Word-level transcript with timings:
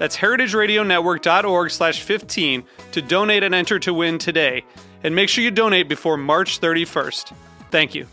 That's 0.00 0.16
heritageradionetwork.org 0.16 1.70
slash 1.70 2.00
15 2.00 2.64
to 2.92 3.02
donate 3.02 3.42
and 3.42 3.54
enter 3.54 3.78
to 3.80 3.92
win 3.92 4.16
today. 4.16 4.64
And 5.04 5.14
make 5.14 5.28
sure 5.28 5.44
you 5.44 5.50
donate 5.50 5.90
before 5.90 6.16
March 6.16 6.58
31st. 6.58 7.34
Thank 7.70 7.94
you. 7.94 8.06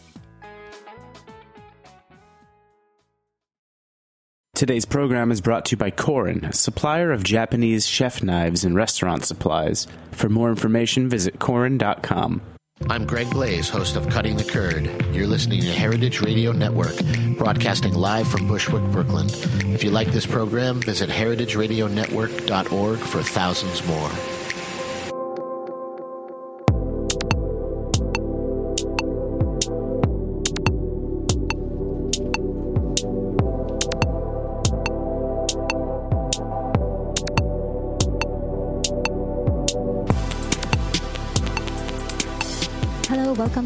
Today's 4.54 4.84
program 4.84 5.32
is 5.32 5.40
brought 5.40 5.64
to 5.66 5.72
you 5.72 5.78
by 5.78 5.92
Korin, 5.92 6.54
supplier 6.54 7.14
of 7.14 7.24
Japanese 7.24 7.88
chef 7.88 8.22
knives 8.22 8.66
and 8.66 8.76
restaurant 8.76 9.24
supplies. 9.24 9.88
For 10.12 10.28
more 10.28 10.50
information, 10.50 11.08
visit 11.08 11.40
korin.com. 11.40 12.42
I'm 12.86 13.06
Greg 13.06 13.28
Blais, 13.28 13.70
host 13.70 13.96
of 13.96 14.08
Cutting 14.08 14.38
the 14.38 14.44
Curd. 14.44 14.86
You're 15.14 15.28
listening 15.28 15.62
to 15.62 15.72
Heritage 15.74 16.22
Radio 16.22 16.52
Network, 16.52 16.96
broadcasting 17.38 17.94
live 17.94 18.28
from 18.28 18.48
Bushwick, 18.48 18.84
Brooklyn. 18.92 19.28
If 19.74 19.84
you 19.84 19.90
like 19.92 20.12
this 20.12 20.26
program, 20.26 20.80
visit 20.80 21.10
heritageradionetwork.org 21.10 23.00
for 23.00 23.24
thousands 23.24 23.86
more. 23.86 24.10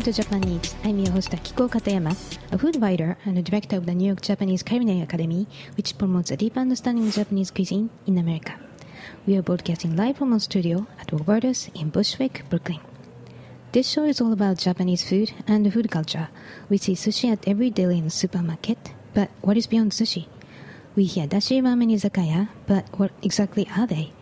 Welcome 0.03 0.59
to. 0.59 0.69
I'm 0.83 0.97
your 0.97 1.11
host 1.11 1.29
Akiko 1.29 1.69
Katayama, 1.69 2.15
a 2.51 2.57
food 2.57 2.81
writer 2.81 3.17
and 3.23 3.37
the 3.37 3.43
director 3.43 3.77
of 3.77 3.85
the 3.85 3.93
New 3.93 4.07
York 4.07 4.21
Japanese 4.21 4.63
Culinary 4.63 5.01
Academy, 5.01 5.47
which 5.77 5.95
promotes 5.95 6.31
a 6.31 6.37
deep 6.37 6.57
understanding 6.57 7.07
of 7.07 7.13
Japanese 7.13 7.51
cuisine 7.51 7.91
in 8.07 8.17
America. 8.17 8.55
We 9.27 9.37
are 9.37 9.43
broadcasting 9.43 9.95
live 9.95 10.17
from 10.17 10.33
our 10.33 10.39
studio 10.39 10.87
at 10.99 11.11
Roberta's 11.11 11.69
in 11.75 11.91
Bushwick, 11.91 12.49
Brooklyn. 12.49 12.79
This 13.73 13.87
show 13.87 14.05
is 14.05 14.19
all 14.19 14.33
about 14.33 14.57
Japanese 14.57 15.07
food 15.07 15.33
and 15.45 15.71
food 15.71 15.91
culture. 15.91 16.29
We 16.67 16.77
see 16.77 16.93
sushi 16.93 17.31
at 17.31 17.47
every 17.47 17.69
deli 17.69 17.99
in 17.99 18.05
the 18.05 18.09
supermarket, 18.09 18.93
but 19.13 19.29
what 19.41 19.55
is 19.55 19.67
beyond 19.67 19.91
sushi? 19.91 20.25
We 20.95 21.03
hear 21.03 21.27
dashi 21.27 21.61
ramen 21.61 21.93
izakaya, 21.93 22.49
but 22.65 22.87
what 22.97 23.11
exactly 23.21 23.67
are 23.77 23.85
they? 23.85 24.13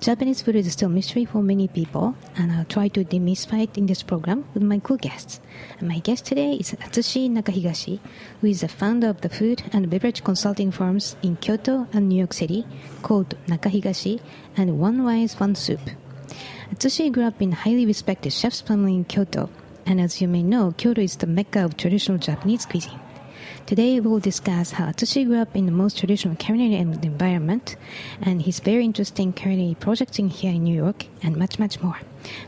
Japanese 0.00 0.42
food 0.42 0.54
is 0.54 0.72
still 0.72 0.88
a 0.88 0.92
mystery 0.92 1.24
for 1.24 1.42
many 1.42 1.66
people, 1.66 2.14
and 2.36 2.52
I'll 2.52 2.64
try 2.64 2.86
to 2.88 3.04
demystify 3.04 3.64
it 3.64 3.76
in 3.76 3.86
this 3.86 4.04
program 4.04 4.44
with 4.54 4.62
my 4.62 4.78
cool 4.78 4.96
guests. 4.96 5.40
And 5.80 5.88
my 5.88 5.98
guest 5.98 6.24
today 6.24 6.52
is 6.52 6.70
Atsushi 6.70 7.28
Nakahigashi, 7.28 7.98
who 8.40 8.46
is 8.46 8.60
the 8.60 8.68
founder 8.68 9.08
of 9.08 9.22
the 9.22 9.28
food 9.28 9.64
and 9.72 9.90
beverage 9.90 10.22
consulting 10.22 10.70
firms 10.70 11.16
in 11.22 11.34
Kyoto 11.36 11.88
and 11.92 12.08
New 12.08 12.16
York 12.16 12.32
City 12.32 12.64
called 13.02 13.34
Nakahigashi 13.48 14.20
and 14.56 14.78
One 14.78 15.02
Rice 15.02 15.40
One 15.40 15.56
Soup. 15.56 15.80
Atsushi 16.70 17.10
grew 17.10 17.24
up 17.24 17.42
in 17.42 17.52
a 17.52 17.56
highly 17.56 17.84
respected 17.84 18.32
chef's 18.32 18.60
family 18.60 18.94
in 18.94 19.04
Kyoto, 19.04 19.50
and 19.84 20.00
as 20.00 20.20
you 20.20 20.28
may 20.28 20.44
know, 20.44 20.72
Kyoto 20.76 21.02
is 21.02 21.16
the 21.16 21.26
mecca 21.26 21.64
of 21.64 21.76
traditional 21.76 22.18
Japanese 22.18 22.66
cuisine. 22.66 23.00
Today 23.68 24.00
we 24.00 24.08
will 24.08 24.18
discuss 24.18 24.70
how 24.70 24.86
Atsushi 24.86 25.26
grew 25.26 25.42
up 25.42 25.54
in 25.54 25.66
the 25.66 25.72
most 25.72 25.98
traditional 25.98 26.34
culinary 26.36 26.76
environment 26.80 27.76
and 28.22 28.40
his 28.40 28.60
very 28.60 28.82
interesting 28.82 29.30
culinary 29.30 29.76
projects 29.78 30.18
in 30.18 30.30
here 30.30 30.54
in 30.54 30.64
New 30.64 30.74
York 30.74 31.04
and 31.22 31.36
much, 31.36 31.58
much 31.58 31.78
more. 31.82 31.98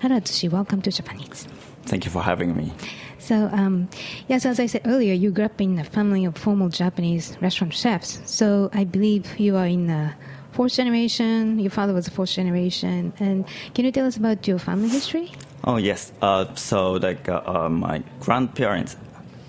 Hello 0.01 0.19
Atsushi, 0.19 0.49
welcome 0.51 0.81
to 0.81 0.91
Japan 0.91 1.21
Eats. 1.21 1.47
Thank 1.83 2.07
you 2.07 2.11
for 2.11 2.23
having 2.23 2.57
me. 2.57 2.73
So, 3.19 3.51
um, 3.53 3.91
yes, 4.29 4.47
as 4.47 4.59
I 4.59 4.65
said 4.65 4.81
earlier, 4.87 5.13
you 5.13 5.31
grew 5.31 5.45
up 5.45 5.61
in 5.61 5.79
a 5.79 5.85
family 5.85 6.25
of 6.25 6.39
formal 6.39 6.71
Japanese 6.71 7.37
restaurant 7.43 7.75
chefs. 7.75 8.23
So 8.25 8.71
I 8.73 8.85
believe 8.85 9.39
you 9.39 9.59
are 9.59 9.67
in 9.67 9.89
the 9.89 10.15
fourth 10.53 10.73
generation. 10.73 11.59
Your 11.59 11.71
father 11.71 11.93
was 11.93 12.09
a 12.09 12.11
fourth 12.11 12.31
generation. 12.31 13.13
And 13.21 13.45
can 13.75 13.85
you 13.85 13.93
tell 13.93 14.07
us 14.07 14.17
about 14.17 14.49
your 14.49 14.59
family 14.59 14.89
history? 14.89 15.33
Oh 15.65 15.77
yes. 15.77 16.13
Uh, 16.23 16.55
so 16.55 16.93
like 16.93 17.29
uh, 17.29 17.43
uh, 17.45 17.69
my 17.69 18.03
grandparents, 18.21 18.97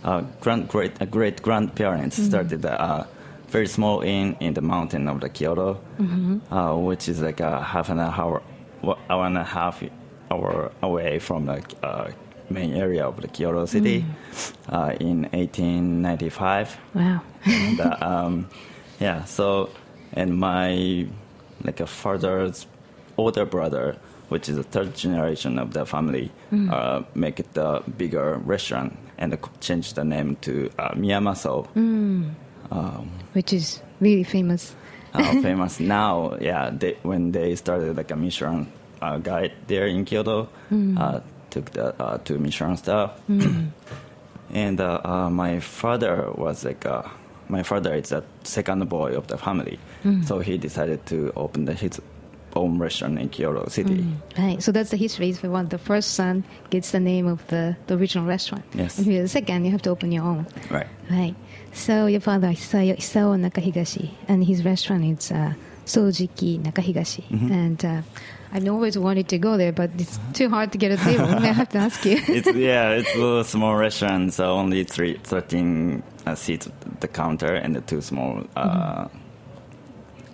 uh, 0.04 0.22
grand 0.40 0.68
great 0.68 1.02
uh, 1.02 1.06
great 1.06 1.42
grandparents 1.42 2.18
started 2.18 2.66
a 2.66 2.82
uh, 2.82 3.08
very 3.52 3.68
small 3.68 4.02
inn 4.02 4.38
in 4.40 4.54
the 4.54 4.62
mountain 4.62 5.08
of 5.10 5.20
the 5.20 5.30
Kyoto, 5.30 5.80
uh, 6.50 6.74
which 6.76 7.10
is 7.10 7.22
like 7.22 7.42
a 7.42 7.62
half 7.62 7.90
an 7.90 8.00
hour, 8.00 8.42
hour 9.10 9.26
and 9.26 9.38
a 9.38 9.44
half 9.44 9.84
hour 10.32 10.72
away 10.82 11.20
from 11.20 11.46
the 11.48 11.62
uh, 11.84 12.12
main 12.50 12.74
area 12.74 13.06
of 13.06 13.20
the 13.22 13.28
Kyoto 13.28 13.66
city, 13.66 14.06
uh, 14.70 14.96
in 15.02 15.24
1895. 15.34 16.78
Wow. 16.94 17.22
and 17.46 17.82
uh, 17.82 17.98
um, 18.02 18.50
yeah, 19.02 19.26
so 19.26 19.70
and 20.14 20.38
my 20.38 21.08
like 21.64 21.82
a 21.82 21.88
father's 21.88 22.68
older 23.18 23.46
brother, 23.46 23.98
which 24.30 24.48
is 24.48 24.56
the 24.56 24.64
third 24.64 24.96
generation 24.96 25.60
of 25.60 25.74
the 25.74 25.86
family, 25.86 26.32
uh, 26.72 27.04
make 27.16 27.40
it 27.42 27.58
a 27.58 27.84
bigger 27.98 28.38
restaurant 28.38 28.98
and 29.22 29.38
change 29.62 29.94
the 29.94 30.04
name 30.04 30.36
to 30.42 30.70
uh, 30.80 30.90
Miyamaso. 30.96 31.68
Which 33.34 33.54
is 33.54 33.82
really 34.02 34.24
famous. 34.24 34.76
uh, 35.14 35.42
famous 35.42 35.80
now. 35.80 36.36
Yeah, 36.42 36.72
they, 36.74 36.98
when 37.04 37.32
they 37.32 37.56
started 37.56 37.96
like 37.96 38.12
a 38.12 38.16
Michelin 38.16 38.68
uh, 39.02 39.18
guide 39.20 39.54
there 39.68 39.88
in 39.88 40.04
Kyoto, 40.06 40.50
uh, 40.98 41.20
took 41.50 41.72
the 41.72 41.94
uh, 42.02 42.18
two 42.24 42.40
Michelin 42.40 42.78
star. 42.78 43.12
and 44.54 44.82
uh, 44.82 45.02
uh, 45.04 45.30
my 45.30 45.60
father 45.60 46.32
was 46.36 46.66
like 46.66 46.86
uh, 46.86 47.04
my 47.48 47.64
father 47.64 47.94
is 47.96 48.10
the 48.10 48.24
second 48.44 48.88
boy 48.90 49.16
of 49.16 49.28
the 49.28 49.38
family, 49.38 49.78
so 50.26 50.40
he 50.40 50.58
decided 50.58 51.06
to 51.08 51.32
open 51.36 51.66
the, 51.66 51.74
his 51.74 52.00
own 52.56 52.78
restaurant 52.78 53.20
in 53.20 53.30
Kyoto 53.30 53.68
City. 53.70 54.06
Right. 54.38 54.62
So 54.62 54.72
that's 54.72 54.92
the 54.92 54.98
history. 54.98 55.30
If 55.30 55.44
you 55.44 55.52
want, 55.52 55.70
the 55.70 55.78
first 55.78 56.14
son 56.14 56.44
gets 56.70 56.92
the 56.92 57.00
name 57.00 57.28
of 57.28 57.46
the, 57.48 57.76
the 57.88 57.98
original 57.98 58.26
restaurant. 58.26 58.66
Yes. 58.74 59.00
If 59.00 59.08
you're 59.08 59.24
the 59.24 59.30
second, 59.30 59.66
you 59.66 59.72
have 59.72 59.82
to 59.84 59.90
open 59.90 60.12
your 60.12 60.24
own. 60.24 60.48
Right. 60.70 60.88
Right. 61.10 61.36
So 61.74 62.06
your 62.06 62.22
father, 62.22 62.48
Isao, 62.48 62.96
Isao 62.98 63.40
Nakahigashi, 63.40 64.12
and 64.28 64.44
his 64.44 64.66
restaurant 64.66 65.06
is 65.06 65.32
uh, 65.32 65.54
Sojiki 65.86 66.62
Nakahigashi. 66.62 67.24
Mm-hmm. 67.28 67.52
And 67.52 67.86
uh, 67.86 68.02
I've 68.54 68.68
always 68.68 68.98
wanted 68.98 69.30
to 69.30 69.38
go 69.38 69.58
there, 69.58 69.72
but 69.72 69.92
it's 69.98 70.20
too 70.34 70.50
hard 70.50 70.74
to 70.74 70.78
get 70.78 70.92
a 70.92 70.98
table. 70.98 71.26
I 71.30 71.48
have 71.48 71.70
to 71.70 71.78
ask 71.78 72.06
you. 72.06 72.20
it's 72.28 72.52
yeah, 72.56 72.92
it's 72.92 73.16
a 73.16 73.44
small 73.50 73.76
restaurant, 73.76 74.34
so 74.34 74.46
only 74.46 74.84
three, 74.84 75.18
13 75.24 76.04
uh, 76.26 76.36
seats 76.36 76.68
at 76.68 77.02
the 77.02 77.08
counter 77.08 77.54
and 77.54 77.76
the 77.76 77.82
two 77.82 78.02
small 78.02 78.44
uh, 78.56 79.08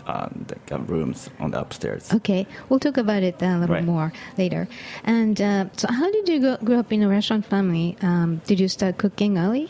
uh, 0.07 0.29
the, 0.47 0.75
uh, 0.75 0.79
rooms 0.79 1.29
on 1.39 1.51
the 1.51 1.59
upstairs. 1.59 2.11
Okay, 2.13 2.47
we'll 2.69 2.79
talk 2.79 2.97
about 2.97 3.21
it 3.23 3.41
a 3.41 3.57
little 3.59 3.75
Right. 3.75 3.83
more 3.83 4.11
later. 4.37 4.67
And 5.03 5.39
uh, 5.41 5.65
so, 5.75 5.87
how 5.91 6.09
did 6.11 6.27
you 6.29 6.39
go, 6.39 6.57
grow 6.63 6.79
up 6.79 6.91
in 6.91 7.03
a 7.03 7.09
restaurant 7.09 7.45
family? 7.45 7.95
Um, 8.01 8.41
did 8.47 8.59
you 8.59 8.67
start 8.67 8.97
cooking 8.97 9.37
early? 9.37 9.69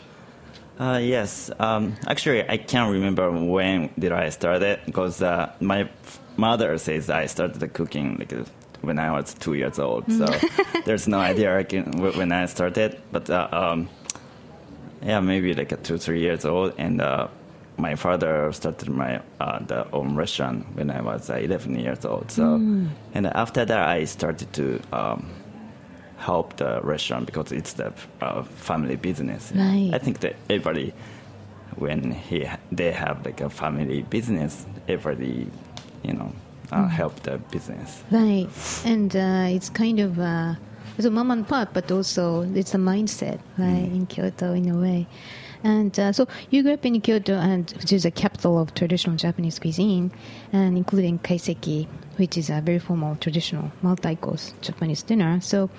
Uh, 0.78 1.00
yes, 1.02 1.50
um, 1.58 1.96
actually, 2.06 2.48
I 2.48 2.56
can't 2.56 2.90
remember 2.92 3.30
when 3.32 3.90
did 3.98 4.12
I 4.12 4.28
start 4.30 4.62
it 4.62 4.78
because 4.86 5.20
uh, 5.20 5.50
my 5.60 5.88
mother 6.36 6.78
says 6.78 7.10
I 7.10 7.26
started 7.26 7.72
cooking 7.74 8.16
like 8.18 8.32
uh, 8.32 8.44
when 8.82 8.98
I 9.00 9.10
was 9.10 9.34
two 9.34 9.54
years 9.54 9.80
old. 9.80 10.04
So 10.12 10.26
there's 10.84 11.08
no 11.08 11.18
idea 11.18 11.58
I 11.58 11.64
can, 11.64 11.90
when 12.16 12.30
I 12.30 12.46
started, 12.46 12.96
but 13.10 13.28
uh, 13.28 13.48
um, 13.50 13.88
yeah, 15.02 15.18
maybe 15.18 15.52
like 15.52 15.72
a 15.72 15.76
two 15.76 15.98
three 15.98 16.20
years 16.20 16.44
old, 16.44 16.74
and 16.78 17.00
uh, 17.00 17.26
my 17.78 17.94
father 17.94 18.52
started 18.52 18.88
my 18.88 19.20
uh, 19.40 19.60
the 19.60 19.90
own 19.92 20.16
restaurant 20.16 20.66
when 20.74 20.90
I 20.90 21.00
was 21.00 21.30
uh, 21.30 21.34
11 21.34 21.78
years 21.78 22.04
old. 22.04 22.30
So 22.30 22.54
and 23.14 23.26
after 23.26 23.64
that, 23.64 23.88
I 23.88 24.04
started 24.04 24.52
to 24.54 24.80
um, 24.92 25.30
help 26.18 26.56
the 26.56 26.80
restaurant 26.82 27.26
because 27.26 27.52
it's 27.52 27.74
the 27.74 27.92
uh, 28.20 28.42
family 28.42 28.96
business. 28.96 29.52
Right. 29.54 29.90
I 29.92 29.98
think 29.98 30.20
that 30.20 30.36
everybody, 30.50 30.92
when 31.76 32.10
he 32.12 32.48
they 32.72 32.92
have 32.92 33.24
like 33.24 33.40
a 33.40 33.48
family 33.48 34.02
business, 34.02 34.66
everybody, 34.88 35.48
you 36.02 36.12
know, 36.12 36.32
uh, 36.72 36.88
help 36.88 37.20
the 37.22 37.38
business. 37.50 38.02
Right, 38.10 38.48
and 38.84 39.14
uh, 39.14 39.46
it's 39.48 39.70
kind 39.70 40.00
of 40.00 40.18
uh, 40.18 40.54
it's 40.96 41.06
a 41.06 41.10
mom 41.10 41.30
and 41.30 41.46
pop, 41.46 41.72
but 41.72 41.90
also 41.90 42.42
it's 42.42 42.74
a 42.74 42.78
mindset, 42.78 43.38
right, 43.56 43.68
in 43.68 44.06
Kyoto 44.06 44.52
in 44.52 44.68
a 44.68 44.76
way. 44.76 45.06
And 45.64 45.98
uh, 45.98 46.12
so 46.12 46.26
you 46.50 46.62
grew 46.62 46.72
up 46.72 46.86
in 46.86 47.00
Kyoto, 47.00 47.34
and 47.34 47.70
which 47.78 47.92
is 47.92 48.04
a 48.04 48.10
capital 48.10 48.58
of 48.58 48.74
traditional 48.74 49.16
Japanese 49.16 49.58
cuisine, 49.58 50.12
and 50.52 50.76
including 50.76 51.18
kaiseki, 51.18 51.86
which 52.16 52.36
is 52.36 52.50
a 52.50 52.60
very 52.60 52.78
formal 52.78 53.16
traditional 53.16 53.72
multi-course 53.82 54.54
Japanese 54.60 55.02
dinner. 55.02 55.40
So, 55.40 55.70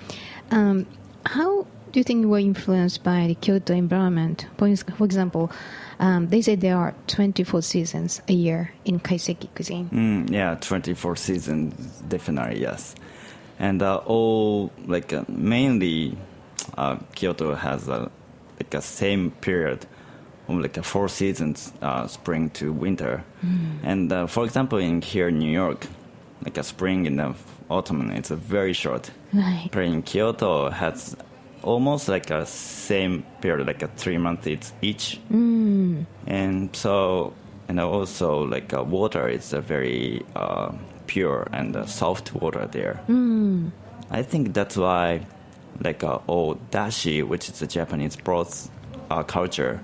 um, 0.50 0.86
how 1.26 1.66
do 1.92 2.00
you 2.00 2.04
think 2.04 2.22
you 2.22 2.28
were 2.28 2.38
influenced 2.38 3.02
by 3.02 3.26
the 3.26 3.34
Kyoto 3.34 3.74
environment? 3.74 4.46
For, 4.58 4.74
for 4.76 5.04
example, 5.04 5.50
um, 5.98 6.28
they 6.28 6.40
say 6.40 6.54
there 6.54 6.76
are 6.76 6.94
24 7.08 7.62
seasons 7.62 8.22
a 8.28 8.32
year 8.32 8.72
in 8.84 9.00
kaiseki 9.00 9.54
cuisine. 9.54 9.88
Mm, 9.90 10.30
yeah, 10.30 10.56
24 10.60 11.16
seasons, 11.16 12.02
definitely, 12.08 12.60
yes. 12.60 12.94
And 13.58 13.82
uh, 13.82 13.96
all, 14.06 14.72
like, 14.86 15.12
uh, 15.12 15.24
mainly 15.28 16.16
uh, 16.78 16.96
Kyoto 17.14 17.54
has 17.54 17.88
a, 17.88 18.10
like 18.60 18.74
a 18.74 18.82
same 18.82 19.30
period 19.40 19.86
of 20.48 20.56
like 20.60 20.76
a 20.76 20.82
four 20.82 21.08
seasons, 21.08 21.72
uh, 21.82 22.06
spring 22.06 22.50
to 22.50 22.72
winter. 22.72 23.24
And 23.82 24.12
uh, 24.12 24.26
for 24.26 24.44
example, 24.44 24.78
in 24.78 25.00
here 25.02 25.28
in 25.28 25.38
New 25.38 25.50
York, 25.52 25.86
like 26.44 26.58
a 26.58 26.62
spring 26.62 27.06
and 27.06 27.18
the 27.18 27.34
autumn, 27.68 28.10
it's 28.10 28.30
a 28.30 28.36
very 28.36 28.72
short. 28.72 29.10
Right. 29.32 29.68
But 29.72 29.84
in 29.84 30.02
Kyoto 30.02 30.70
has 30.70 31.16
almost 31.62 32.08
like 32.08 32.30
a 32.30 32.44
same 32.46 33.22
period, 33.40 33.66
like 33.66 33.82
a 33.82 33.88
three 33.96 34.18
months 34.18 34.46
each- 34.46 34.72
each. 34.82 35.20
And 36.26 36.74
so, 36.76 37.32
and 37.68 37.78
also 37.80 38.44
like 38.44 38.74
uh, 38.74 38.82
water 38.82 39.28
is 39.28 39.52
a 39.52 39.60
very 39.60 40.22
uh, 40.34 40.72
pure 41.06 41.48
and 41.52 41.76
uh, 41.76 41.86
soft 41.86 42.34
water 42.34 42.66
there. 42.66 43.00
I 44.10 44.22
think 44.22 44.52
that's 44.54 44.76
why, 44.76 45.26
like 45.80 46.04
uh, 46.04 46.18
all 46.26 46.56
dashi, 46.70 47.26
which 47.26 47.48
is 47.48 47.62
a 47.62 47.66
Japanese 47.66 48.16
broth 48.16 48.70
uh, 49.10 49.22
culture, 49.22 49.82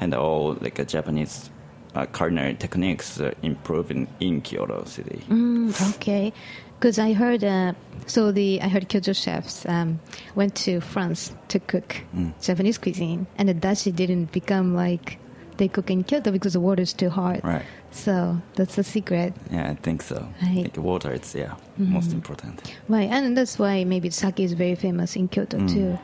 and 0.00 0.14
all 0.14 0.56
like 0.60 0.78
a 0.78 0.84
Japanese 0.84 1.50
uh, 1.94 2.06
culinary 2.06 2.54
techniques 2.54 3.20
uh, 3.20 3.32
improve 3.42 3.90
in, 3.90 4.40
Kyoto 4.40 4.84
City. 4.84 5.22
Mm, 5.28 5.96
okay, 5.96 6.32
because 6.78 6.98
I 6.98 7.12
heard 7.12 7.44
uh, 7.44 7.72
so 8.06 8.32
the 8.32 8.60
I 8.60 8.68
heard 8.68 8.88
Kyoto 8.88 9.12
chefs 9.12 9.66
um, 9.66 10.00
went 10.34 10.54
to 10.56 10.80
France 10.80 11.34
to 11.48 11.60
cook 11.60 11.96
Japanese 12.42 12.78
cuisine, 12.78 13.26
and 13.36 13.48
the 13.48 13.54
dashi 13.54 13.94
didn't 13.94 14.32
become 14.32 14.74
like 14.74 15.18
they 15.56 15.68
cook 15.68 15.90
in 15.90 16.02
Kyoto 16.04 16.32
because 16.32 16.54
the 16.54 16.60
water 16.60 16.82
is 16.82 16.92
too 16.92 17.10
hot. 17.10 17.44
Right. 17.44 17.64
So 17.94 18.40
that's 18.56 18.74
the 18.74 18.82
secret, 18.84 19.32
Yeah, 19.52 19.70
I 19.70 19.74
think 19.76 20.02
so. 20.02 20.26
Right. 20.42 20.64
Like 20.64 20.76
water, 20.76 21.12
it's 21.12 21.34
yeah 21.34 21.54
most 21.78 22.12
important. 22.12 22.74
right? 22.88 23.08
And 23.08 23.36
that's 23.36 23.58
why 23.58 23.84
maybe 23.84 24.10
sake 24.10 24.40
is 24.40 24.52
very 24.52 24.74
famous 24.74 25.16
in 25.16 25.28
Kyoto 25.28 25.58
too, 25.68 25.98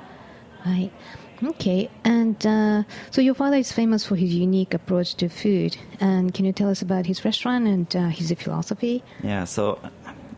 right? 0.64 0.90
Okay, 1.42 1.88
and 2.04 2.36
uh, 2.46 2.82
so 3.10 3.20
your 3.22 3.34
father 3.34 3.56
is 3.56 3.72
famous 3.72 4.04
for 4.04 4.14
his 4.14 4.34
unique 4.34 4.74
approach 4.74 5.14
to 5.16 5.28
food. 5.28 5.76
And 5.98 6.32
can 6.34 6.44
you 6.44 6.52
tell 6.52 6.68
us 6.70 6.82
about 6.82 7.06
his 7.06 7.24
restaurant 7.24 7.66
and 7.66 7.96
uh, 7.96 8.08
his 8.08 8.30
philosophy? 8.38 9.02
Yeah, 9.24 9.44
so 9.44 9.78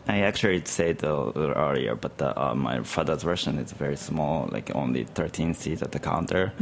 I 0.07 0.21
actually 0.21 0.63
said 0.65 1.03
a 1.03 1.13
little 1.15 1.51
earlier, 1.51 1.95
but 1.95 2.17
the, 2.19 2.29
uh, 2.41 2.55
my 2.55 2.81
father's 2.83 3.25
restaurant 3.25 3.59
is 3.59 3.73
very 3.73 3.97
small, 3.97 4.47
like 4.51 4.73
only 4.75 5.03
13 5.03 5.53
seats 5.53 5.81
at 5.81 5.91
the 5.91 5.99
counter 5.99 6.53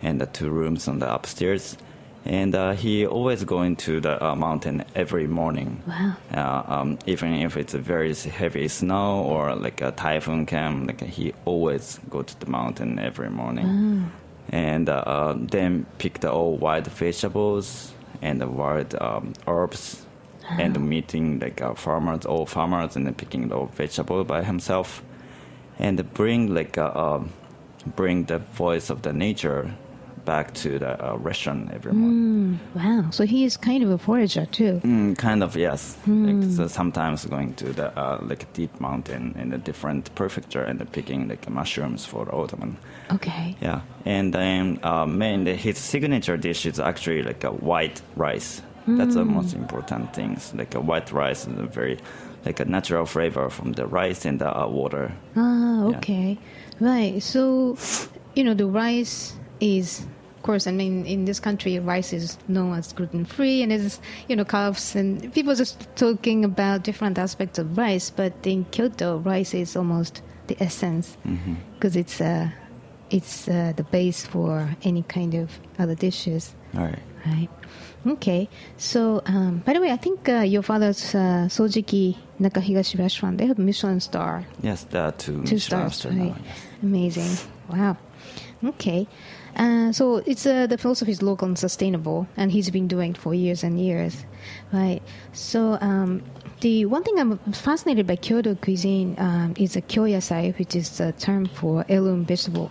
and 0.00 0.20
the 0.20 0.26
two 0.26 0.48
rooms 0.48 0.86
on 0.88 1.00
the 1.00 1.12
upstairs. 1.12 1.76
And 2.24 2.54
uh, 2.54 2.72
he 2.72 3.04
always 3.06 3.42
going 3.44 3.76
to 3.76 4.00
the 4.00 4.24
uh, 4.24 4.36
mountain 4.36 4.84
every 4.94 5.26
morning. 5.26 5.82
Wow. 5.86 6.16
Uh, 6.32 6.62
um, 6.72 6.98
even 7.04 7.34
if 7.34 7.56
it's 7.56 7.74
a 7.74 7.78
very 7.78 8.14
heavy 8.14 8.68
snow 8.68 9.22
or 9.24 9.54
like 9.56 9.80
a 9.80 9.90
typhoon 9.90 10.46
came, 10.46 10.86
like 10.86 11.00
he 11.00 11.34
always 11.44 11.98
go 12.08 12.22
to 12.22 12.40
the 12.40 12.46
mountain 12.46 12.98
every 12.98 13.30
morning. 13.30 14.12
And 14.50 14.88
uh, 14.88 15.02
uh, 15.06 15.34
then 15.36 15.86
pick 15.98 16.20
the 16.20 16.30
all 16.30 16.56
wild 16.56 16.86
vegetables 16.86 17.92
and 18.20 18.40
the 18.40 18.46
wild 18.46 18.94
um, 19.00 19.32
herbs 19.46 20.06
and 20.58 20.78
meeting 20.88 21.38
like 21.38 21.60
uh, 21.60 21.74
farmers, 21.74 22.24
all 22.26 22.46
farmers, 22.46 22.96
and 22.96 23.16
picking 23.16 23.48
the 23.48 23.64
vegetable 23.66 24.24
by 24.24 24.42
himself, 24.42 25.02
and 25.78 26.12
bring 26.14 26.54
like 26.54 26.78
uh, 26.78 26.92
um, 26.94 27.32
bring 27.96 28.24
the 28.24 28.38
voice 28.38 28.90
of 28.90 29.02
the 29.02 29.12
nature 29.12 29.74
back 30.24 30.52
to 30.54 30.78
the 30.78 30.92
uh, 31.04 31.16
restaurant 31.16 31.70
every 31.72 31.92
morning. 31.92 32.60
Wow. 32.74 33.10
So 33.10 33.24
he 33.24 33.44
is 33.44 33.56
kind 33.56 33.82
of 33.82 33.90
a 33.90 33.98
forager 33.98 34.46
too. 34.46 34.80
Mm, 34.84 35.16
kind 35.18 35.42
of 35.42 35.56
yes. 35.56 35.96
Like, 36.06 36.50
so 36.56 36.66
sometimes 36.68 37.24
going 37.26 37.54
to 37.54 37.72
the 37.72 37.96
uh, 37.98 38.18
like 38.22 38.52
deep 38.52 38.80
mountain 38.80 39.34
in 39.38 39.52
a 39.52 39.58
different 39.58 40.14
prefecture 40.14 40.62
and 40.62 40.80
picking 40.92 41.28
like 41.28 41.48
mushrooms 41.50 42.04
for 42.04 42.24
the 42.24 42.32
autumn. 42.32 42.76
Okay. 43.10 43.56
Yeah, 43.60 43.80
and 44.04 44.32
then 44.32 44.78
uh, 44.82 45.06
main 45.06 45.46
his 45.46 45.78
signature 45.78 46.36
dish 46.36 46.66
is 46.66 46.78
actually 46.80 47.22
like 47.22 47.44
a 47.44 47.50
white 47.50 48.00
rice. 48.16 48.62
That's 48.86 49.14
the 49.14 49.24
most 49.24 49.54
important 49.54 50.12
things. 50.12 50.52
Like 50.54 50.74
a 50.74 50.80
white 50.80 51.12
rice 51.12 51.46
is 51.46 51.56
a 51.56 51.66
very 51.66 51.98
like 52.44 52.58
a 52.58 52.64
natural 52.64 53.06
flavor 53.06 53.48
from 53.48 53.72
the 53.74 53.86
rice 53.86 54.24
and 54.24 54.40
the 54.40 54.50
uh, 54.50 54.66
water. 54.66 55.12
Ah, 55.36 55.88
Yeah. 55.88 55.96
okay. 55.98 56.38
Right. 56.80 57.22
So, 57.22 57.76
you 58.34 58.42
know, 58.42 58.54
the 58.54 58.66
rice 58.66 59.34
is, 59.62 60.00
of 60.36 60.42
course, 60.42 60.66
I 60.66 60.72
mean, 60.72 61.06
in 61.06 61.24
this 61.24 61.38
country, 61.40 61.78
rice 61.78 62.12
is 62.12 62.36
known 62.48 62.74
as 62.74 62.92
gluten 62.92 63.24
free, 63.24 63.62
and 63.62 63.72
it's, 63.72 64.00
you 64.28 64.36
know, 64.36 64.44
carbs, 64.44 64.94
and 64.96 65.32
people 65.32 65.54
just 65.54 65.86
talking 65.96 66.44
about 66.44 66.82
different 66.82 67.16
aspects 67.18 67.58
of 67.58 67.78
rice. 67.78 68.10
But 68.10 68.32
in 68.44 68.64
Kyoto, 68.72 69.18
rice 69.18 69.54
is 69.54 69.76
almost 69.76 70.22
the 70.48 70.56
essence 70.60 71.16
because 71.74 71.94
it's 71.96 72.20
uh, 72.20 72.50
it's 73.10 73.46
uh, 73.48 73.72
the 73.76 73.84
base 73.84 74.26
for 74.26 74.68
any 74.82 75.02
kind 75.04 75.34
of 75.34 75.50
other 75.78 75.94
dishes. 75.94 76.54
All 76.74 76.84
right. 76.84 76.98
Right. 77.24 77.48
Okay. 78.04 78.48
So, 78.78 79.22
um, 79.26 79.62
by 79.64 79.74
the 79.74 79.80
way, 79.80 79.92
I 79.92 79.96
think 79.96 80.28
uh, 80.28 80.40
your 80.40 80.62
father's 80.62 81.14
uh, 81.14 81.46
Sojiki 81.48 82.16
Nakahigashi 82.40 82.98
restaurant, 82.98 83.38
they 83.38 83.46
have 83.46 83.58
Michelin 83.58 84.00
star. 84.00 84.44
Yes, 84.60 84.82
there 84.90 85.04
are 85.04 85.12
two, 85.12 85.34
Two 85.34 85.54
Michelin 85.54 85.60
stars, 85.60 85.94
stars 85.96 86.16
right? 86.16 86.34
now, 86.34 86.36
yes. 86.44 86.66
Amazing. 86.82 87.48
Wow. 87.70 87.96
Okay. 88.64 89.06
Uh, 89.56 89.92
so 89.92 90.16
it's 90.26 90.46
uh, 90.46 90.66
the 90.66 90.78
philosophy 90.78 91.12
is 91.12 91.22
local 91.22 91.46
and 91.46 91.58
sustainable, 91.58 92.26
and 92.36 92.50
he's 92.50 92.70
been 92.70 92.88
doing 92.88 93.10
it 93.10 93.18
for 93.18 93.34
years 93.34 93.62
and 93.62 93.78
years, 93.78 94.24
right? 94.72 95.00
So 95.32 95.78
um, 95.80 96.22
the 96.60 96.86
one 96.86 97.02
thing 97.02 97.18
I'm 97.18 97.38
fascinated 97.52 98.06
by 98.06 98.16
Kyoto 98.16 98.54
cuisine 98.54 99.14
um, 99.18 99.54
is 99.58 99.76
a 99.76 99.82
kyoyasai, 99.82 100.58
which 100.58 100.74
is 100.74 101.00
a 101.00 101.12
term 101.12 101.46
for 101.46 101.84
heirloom 101.88 102.24
vegetable 102.24 102.70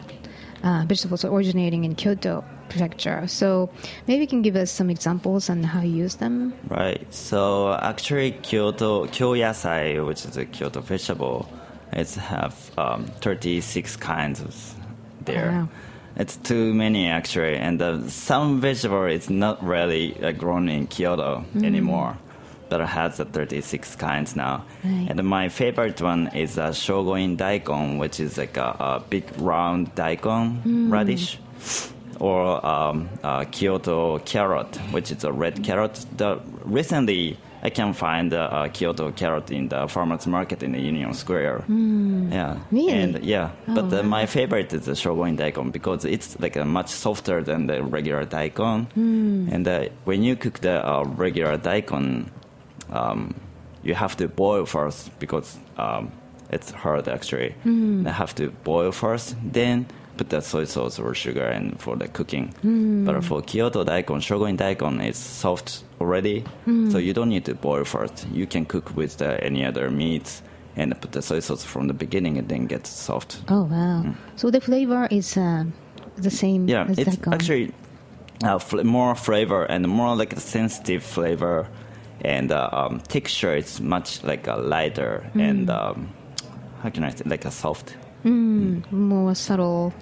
uh, 0.63 0.85
vegetables 0.87 1.25
originating 1.25 1.83
in 1.83 1.95
Kyoto 1.95 2.43
prefecture. 2.69 3.27
So 3.27 3.69
maybe 4.07 4.21
you 4.21 4.27
can 4.27 4.41
give 4.41 4.55
us 4.55 4.71
some 4.71 4.89
examples 4.89 5.49
on 5.49 5.63
how 5.63 5.81
you 5.81 5.95
use 5.95 6.15
them. 6.15 6.53
Right. 6.67 7.05
So 7.13 7.73
actually, 7.73 8.31
Kyoto 8.43 9.05
kyōyasai, 9.07 10.05
which 10.05 10.25
is 10.25 10.37
a 10.37 10.45
Kyoto 10.45 10.81
vegetable, 10.81 11.49
it's 11.91 12.15
have 12.15 12.71
um, 12.77 13.05
36 13.21 13.97
kinds 13.97 14.41
of 14.41 14.75
there. 15.25 15.51
Wow. 15.51 15.69
It's 16.21 16.37
too 16.37 16.71
many 16.75 17.07
actually, 17.07 17.55
and 17.55 17.81
uh, 17.81 18.07
some 18.07 18.61
vegetable 18.61 19.05
is 19.05 19.27
not 19.27 19.63
really 19.65 20.15
uh, 20.21 20.31
grown 20.33 20.69
in 20.69 20.85
Kyoto 20.85 21.43
anymore. 21.63 22.15
But 22.69 22.79
it 22.79 22.87
has 22.89 23.17
the 23.17 23.25
36 23.25 23.95
kinds 23.95 24.35
now. 24.35 24.63
Right. 24.83 25.07
And 25.09 25.23
my 25.23 25.49
favorite 25.49 25.99
one 25.99 26.27
is 26.35 26.59
uh, 26.59 26.69
shogoin 26.69 27.37
daikon, 27.37 27.97
which 27.97 28.19
is 28.19 28.37
like 28.37 28.55
a, 28.55 28.75
a 28.79 29.03
big 29.09 29.25
round 29.39 29.95
daikon 29.95 30.89
radish 30.91 31.39
or 32.19 32.63
um, 32.63 33.09
uh, 33.23 33.45
Kyoto 33.45 34.19
carrot, 34.19 34.75
which 34.91 35.11
is 35.11 35.23
a 35.23 35.31
red 35.31 35.63
carrot. 35.63 36.05
The, 36.17 36.39
recently, 36.63 37.39
I 37.63 37.69
can 37.69 37.93
find 37.93 38.33
uh, 38.33 38.37
uh, 38.37 38.67
Kyoto 38.69 39.11
carrot 39.11 39.51
in 39.51 39.69
the 39.69 39.87
farmers 39.87 40.25
market 40.25 40.63
in 40.63 40.71
the 40.71 40.79
Union 40.79 41.13
Square. 41.13 41.63
Yeah, 41.69 42.57
Really? 42.71 42.91
and 42.91 43.23
yeah. 43.23 43.51
Oh, 43.67 43.75
but 43.75 43.93
uh, 43.93 43.97
wow. 44.01 44.09
my 44.09 44.25
favorite 44.25 44.73
is 44.73 44.85
the 44.85 44.93
shogoin 44.93 45.37
daikon 45.37 45.69
because 45.71 46.03
it's 46.05 46.39
like 46.39 46.55
a 46.55 46.65
much 46.65 46.89
softer 46.89 47.43
than 47.43 47.67
the 47.67 47.83
regular 47.83 48.25
daikon. 48.25 48.85
Hmm. 48.95 49.49
And 49.51 49.67
uh, 49.67 49.89
when 50.05 50.23
you 50.23 50.35
cook 50.35 50.59
the 50.61 50.83
uh, 50.83 51.03
regular 51.03 51.57
daikon, 51.57 52.31
um, 52.91 53.35
you 53.83 53.93
have 53.93 54.17
to 54.17 54.27
boil 54.27 54.65
first 54.65 55.17
because 55.19 55.57
um, 55.77 56.11
it's 56.49 56.71
hard 56.71 57.07
actually. 57.07 57.51
Hmm. 57.63 58.07
You 58.07 58.11
have 58.11 58.33
to 58.35 58.49
boil 58.63 58.91
first, 58.91 59.35
then 59.43 59.85
put 60.17 60.29
the 60.29 60.41
soy 60.41 60.65
sauce 60.65 60.97
or 60.99 61.13
sugar 61.13 61.45
and 61.45 61.79
for 61.79 61.95
the 61.95 62.07
cooking. 62.07 62.53
Hmm. 62.63 63.05
But 63.05 63.23
for 63.23 63.41
Kyoto 63.43 63.83
daikon, 63.83 64.19
shogoin 64.19 64.57
daikon 64.57 64.99
is 65.01 65.17
soft 65.17 65.83
already, 66.01 66.43
Hmm. 66.65 66.89
so 66.91 66.97
you 66.97 67.13
don't 67.13 67.29
need 67.29 67.45
to 67.45 67.53
boil 67.55 67.83
first. 67.85 68.27
You 68.33 68.45
can 68.47 68.65
cook 68.65 68.95
with 68.95 69.17
the, 69.17 69.29
any 69.43 69.65
other 69.69 69.89
meats 69.89 70.41
and 70.75 70.93
put 71.01 71.11
the 71.11 71.21
soy 71.21 71.39
sauce 71.41 71.63
from 71.65 71.87
the 71.87 71.93
beginning 71.93 72.37
and 72.39 72.47
then 72.47 72.67
get 72.67 72.87
soft. 72.87 73.41
Oh 73.47 73.63
wow! 73.63 74.03
So 74.35 74.51
the 74.51 74.59
flavor 74.61 75.07
is 75.11 75.37
um, 75.37 75.73
the 76.17 76.29
same 76.31 76.67
Yeah, 76.69 76.85
it's 76.97 77.17
actually 77.27 77.71
uh, 78.43 78.57
fl- 78.59 78.83
more 78.83 79.15
flavor 79.15 79.63
and 79.69 79.87
more 79.87 80.15
like 80.15 80.33
a 80.37 80.39
sensitive 80.39 81.03
flavor, 81.03 81.67
and 82.25 82.51
uh, 82.51 82.69
um, 82.71 82.99
texture 83.07 83.57
is 83.57 83.79
much 83.81 84.23
like 84.23 84.47
a 84.47 84.55
lighter 84.55 85.23
and 85.35 85.69
um, 85.69 86.07
how 86.83 86.89
can 86.89 87.03
I 87.03 87.09
say 87.11 87.23
like 87.25 87.45
a 87.47 87.51
soft, 87.51 87.95
more 88.91 89.35
subtle. 89.35 89.93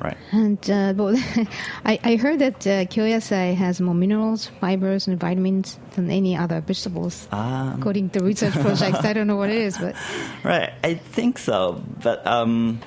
Right? 0.00 0.16
And 0.32 0.58
uh, 0.70 0.92
but 0.92 1.14
I, 1.84 1.98
I 2.02 2.16
heard 2.16 2.38
that 2.40 2.66
uh, 2.66 2.84
kyoyasai 2.86 3.54
has 3.54 3.80
more 3.80 3.94
minerals, 3.94 4.46
fibers, 4.60 5.06
and 5.06 5.18
vitamins 5.18 5.78
than 5.92 6.10
any 6.10 6.36
other 6.36 6.60
vegetables. 6.60 7.28
Ah. 7.32 7.74
According 7.78 8.10
to 8.10 8.24
research 8.24 8.54
projects, 8.54 9.04
I 9.04 9.12
don't 9.12 9.26
know 9.26 9.36
what 9.36 9.50
it 9.50 9.56
is, 9.56 9.78
but 9.78 9.94
Right, 10.44 10.72
I 10.82 10.94
think 10.94 11.38
so. 11.38 11.82
But 12.02 12.26
um, 12.26 12.80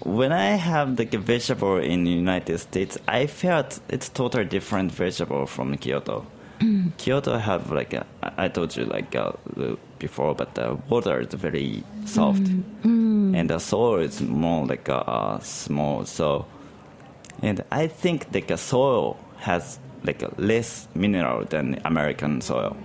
when 0.00 0.32
I 0.32 0.56
have 0.56 0.98
a 0.98 1.04
vegetable 1.04 1.76
in 1.78 2.04
the 2.04 2.10
United 2.10 2.58
States, 2.58 2.98
I 3.06 3.26
felt 3.26 3.80
it's 3.88 4.08
totally 4.08 4.44
different 4.44 4.92
vegetable 4.92 5.46
from 5.46 5.76
Kyoto. 5.76 6.26
Kyoto 6.96 7.38
have 7.38 7.72
like 7.72 7.92
a, 7.92 8.06
I 8.22 8.46
told 8.48 8.76
you 8.76 8.84
like 8.84 9.10
the- 9.10 9.78
before, 10.02 10.34
but 10.34 10.54
the 10.54 10.76
water 10.90 11.20
is 11.20 11.32
very 11.34 11.82
soft, 12.04 12.46
and 12.84 13.48
the 13.48 13.58
soil 13.58 14.00
is 14.00 14.20
more 14.20 14.66
like 14.66 14.88
a, 14.88 15.38
small. 15.42 16.04
So, 16.04 16.44
and 17.42 17.64
I 17.70 17.86
think 17.86 18.26
like 18.34 18.50
a 18.50 18.58
soil 18.58 19.16
has 19.38 19.78
like 20.04 20.22
less 20.36 20.86
mineral 20.94 21.44
than 21.46 21.80
American 21.84 22.40
soil 22.40 22.76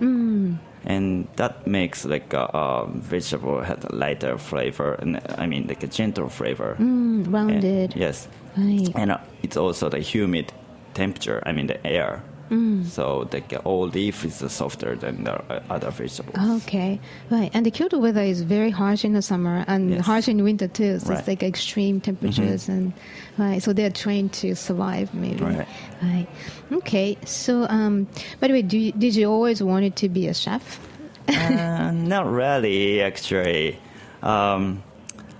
and 0.84 1.26
that 1.36 1.66
makes 1.66 2.04
like 2.04 2.32
a, 2.32 2.44
a 2.54 2.86
vegetable 2.88 3.60
has 3.62 3.78
a 3.84 3.94
lighter 3.94 4.38
flavor 4.38 4.94
and 5.02 5.20
I 5.36 5.46
mean 5.46 5.66
like 5.66 5.82
a 5.82 5.88
gentle 5.88 6.28
flavor. 6.28 6.76
mm, 6.78 7.24
And- 7.24 7.32
rounded. 7.32 7.94
yes, 7.96 8.28
Right. 8.56 8.88
and 8.94 9.10
uh, 9.10 9.18
it's 9.42 9.56
also 9.56 9.88
the 9.88 9.98
humid 9.98 10.52
temperature. 10.94 11.42
I 11.44 11.52
mean 11.52 11.66
the 11.66 11.78
air. 11.86 12.22
Mm. 12.50 12.86
So 12.86 13.24
the 13.30 13.58
all 13.64 13.86
leaf 13.88 14.24
is 14.24 14.36
softer 14.52 14.96
than 14.96 15.24
the 15.24 15.40
other 15.70 15.90
vegetables. 15.90 16.62
Okay, 16.62 16.98
right. 17.30 17.50
And 17.54 17.66
the 17.66 17.70
Kyoto 17.70 17.98
weather 17.98 18.22
is 18.22 18.42
very 18.42 18.70
harsh 18.70 19.04
in 19.04 19.12
the 19.12 19.22
summer 19.22 19.64
and 19.68 19.90
Yes. 19.90 20.06
harsh 20.06 20.28
in 20.28 20.42
winter 20.42 20.68
too. 20.68 20.98
So 20.98 21.10
Right. 21.10 21.18
it's 21.18 21.28
like 21.28 21.42
extreme 21.42 22.00
temperatures 22.00 22.68
and 22.68 22.92
right. 23.36 23.62
So 23.62 23.72
they're 23.72 23.90
trained 23.90 24.32
to 24.34 24.54
survive, 24.56 25.12
maybe. 25.14 25.44
Right. 25.44 25.68
Right. 26.02 26.26
Okay. 26.72 27.18
So, 27.24 27.66
um, 27.68 28.06
by 28.40 28.48
the 28.48 28.54
way, 28.54 28.62
do 28.62 28.78
you, 28.78 28.92
did 28.92 29.14
you 29.14 29.30
always 29.30 29.62
wanted 29.62 29.96
to 29.96 30.08
be 30.08 30.26
a 30.28 30.34
chef? 30.34 30.80
uh, 31.28 31.90
not 31.92 32.30
really, 32.30 33.02
actually. 33.02 33.78
Um, 34.22 34.82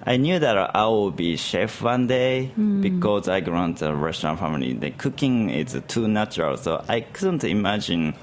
I 0.09 0.17
knew 0.17 0.38
that 0.38 0.75
I 0.75 0.87
will 0.87 1.11
be 1.11 1.37
chef 1.37 1.83
one 1.83 2.07
day 2.07 2.50
because 2.81 3.29
I 3.29 3.41
grew 3.41 3.59
up 3.59 3.83
in 3.83 3.88
a 3.88 3.95
restaurant 3.95 4.41
family. 4.41 4.73
The 4.73 4.91
cooking 4.91 5.50
is 5.50 5.79
too 5.87 6.09
natural, 6.09 6.57
so 6.57 6.83
I 6.88 7.03
couldn't 7.03 7.45
imagine 7.45 8.15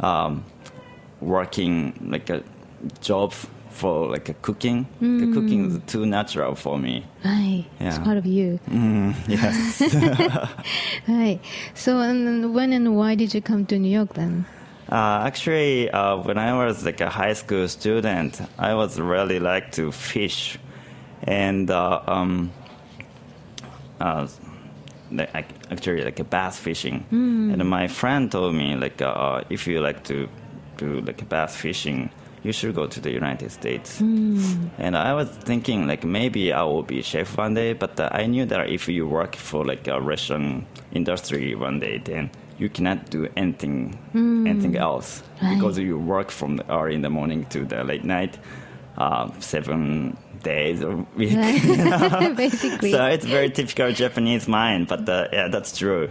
um, 0.00 0.44
working 1.22 2.08
like 2.10 2.28
a 2.28 2.42
job 3.00 3.32
for 3.70 4.10
like 4.10 4.28
a 4.28 4.34
cooking. 4.34 4.86
The 5.00 5.32
cooking 5.32 5.70
is 5.70 5.80
too 5.86 6.04
natural 6.04 6.54
for 6.54 6.78
me. 6.78 7.06
Right. 7.24 7.64
It's 7.80 7.98
part 7.98 8.18
of 8.18 8.26
you. 8.26 8.60
Mm, 8.68 9.14
yes. 9.26 9.80
Right. 11.08 11.40
So, 11.72 11.98
and 12.00 12.54
when 12.54 12.74
and 12.74 12.94
why 12.94 13.14
did 13.14 13.32
you 13.32 13.40
come 13.40 13.64
to 13.66 13.78
New 13.78 13.90
York 13.90 14.12
then? 14.14 14.44
Uh, 14.90 15.22
actually, 15.24 15.88
uh, 15.90 16.18
when 16.18 16.36
I 16.36 16.52
was 16.66 16.84
like 16.84 17.00
a 17.00 17.08
high 17.08 17.32
school 17.32 17.66
student, 17.68 18.38
I 18.58 18.74
was 18.74 19.00
really 19.00 19.40
like 19.40 19.72
to 19.72 19.90
fish, 19.90 20.58
and 21.24 21.70
uh, 21.70 22.00
um, 22.06 22.52
uh, 24.00 24.26
like, 25.10 25.46
actually 25.70 26.02
like 26.04 26.30
bass 26.30 26.58
fishing. 26.58 27.04
And 27.52 27.68
my 27.68 27.88
friend 27.88 28.30
told 28.30 28.54
me 28.54 28.74
like 28.76 29.00
uh, 29.02 29.42
if 29.50 29.66
you 29.66 29.80
like 29.80 30.04
to 30.04 30.28
do 30.78 31.00
like 31.00 31.28
bass 31.28 31.54
fishing, 31.56 32.10
you 32.42 32.52
should 32.52 32.74
go 32.74 32.86
to 32.86 33.00
the 33.00 33.10
United 33.12 33.50
States. 33.52 34.00
And 34.78 34.96
I 34.96 35.14
was 35.14 35.28
thinking 35.28 35.86
like 35.86 36.02
maybe 36.04 36.52
I 36.52 36.62
will 36.64 36.82
be 36.82 36.98
a 36.98 37.02
chef 37.02 37.36
one 37.38 37.54
day, 37.54 37.72
but 37.74 38.00
uh, 38.00 38.08
I 38.10 38.26
knew 38.26 38.44
that 38.46 38.68
if 38.68 38.88
you 38.88 39.06
work 39.06 39.36
for 39.36 39.64
like 39.64 39.86
a 39.86 40.00
Russian 40.00 40.66
industry 40.92 41.54
one 41.54 41.78
day, 41.78 41.98
then 41.98 42.30
you 42.58 42.68
cannot 42.68 43.10
do 43.10 43.28
anything 43.36 43.98
anything 44.48 44.76
else. 44.76 45.22
Because 45.54 45.78
you 45.78 45.98
work 45.98 46.30
from 46.30 46.56
the 46.56 46.64
early 46.72 46.94
in 46.94 47.02
the 47.02 47.10
morning 47.10 47.44
to 47.50 47.64
the 47.64 47.84
late 47.84 48.04
night, 48.04 48.38
uh, 48.98 49.30
seven 49.40 50.16
days 50.42 50.82
a 50.82 50.90
week. 51.16 51.34
Basically. 52.36 52.92
So 52.92 53.06
it's 53.06 53.24
very 53.24 53.50
typical 53.50 53.92
Japanese 53.92 54.48
mind, 54.48 54.88
but 54.88 55.08
uh, 55.08 55.28
yeah, 55.32 55.48
that's 55.48 55.76
true. 55.76 56.10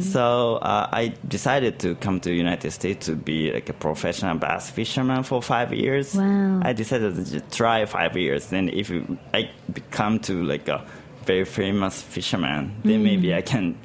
So 0.00 0.56
uh, 0.56 0.88
I 0.92 1.14
decided 1.26 1.78
to 1.80 1.94
come 1.96 2.20
to 2.20 2.32
United 2.32 2.70
States 2.70 3.06
to 3.06 3.16
be 3.16 3.52
like 3.52 3.68
a 3.68 3.72
professional 3.72 4.36
bass 4.36 4.70
fisherman 4.70 5.22
for 5.22 5.42
five 5.42 5.72
years. 5.72 6.14
Wow. 6.14 6.60
I 6.62 6.72
decided 6.72 7.26
to 7.26 7.40
try 7.40 7.84
five 7.86 8.16
years. 8.16 8.46
Then 8.46 8.68
if 8.68 8.90
I 9.34 9.50
become 9.72 10.18
to 10.20 10.42
like 10.42 10.68
a 10.68 10.84
very 11.24 11.44
famous 11.44 12.00
fisherman, 12.00 12.74
then 12.84 13.02
maybe 13.02 13.34
I 13.34 13.42
can 13.42 13.78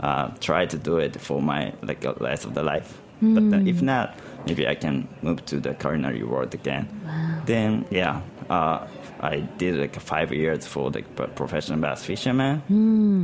uh, 0.00 0.28
try 0.40 0.66
to 0.66 0.76
do 0.76 0.98
it 0.98 1.20
for 1.20 1.40
my 1.40 1.72
like 1.82 2.04
rest 2.20 2.44
of 2.44 2.54
the 2.54 2.62
life. 2.62 3.00
But 3.22 3.44
uh, 3.54 3.64
if 3.64 3.80
not, 3.80 4.14
maybe 4.46 4.68
I 4.68 4.74
can 4.74 5.08
move 5.22 5.44
to 5.46 5.58
the 5.58 5.72
culinary 5.74 6.22
world 6.22 6.52
again. 6.52 6.86
Wow. 7.04 7.42
Then 7.46 7.86
yeah, 7.90 8.20
uh, 8.50 8.86
I 9.20 9.40
did 9.58 9.76
like 9.76 9.98
five 10.00 10.32
years 10.32 10.66
for 10.66 10.90
the 10.90 11.02
p- 11.02 11.26
professional 11.34 11.78
bass 11.80 12.04
fisherman. 12.04 12.62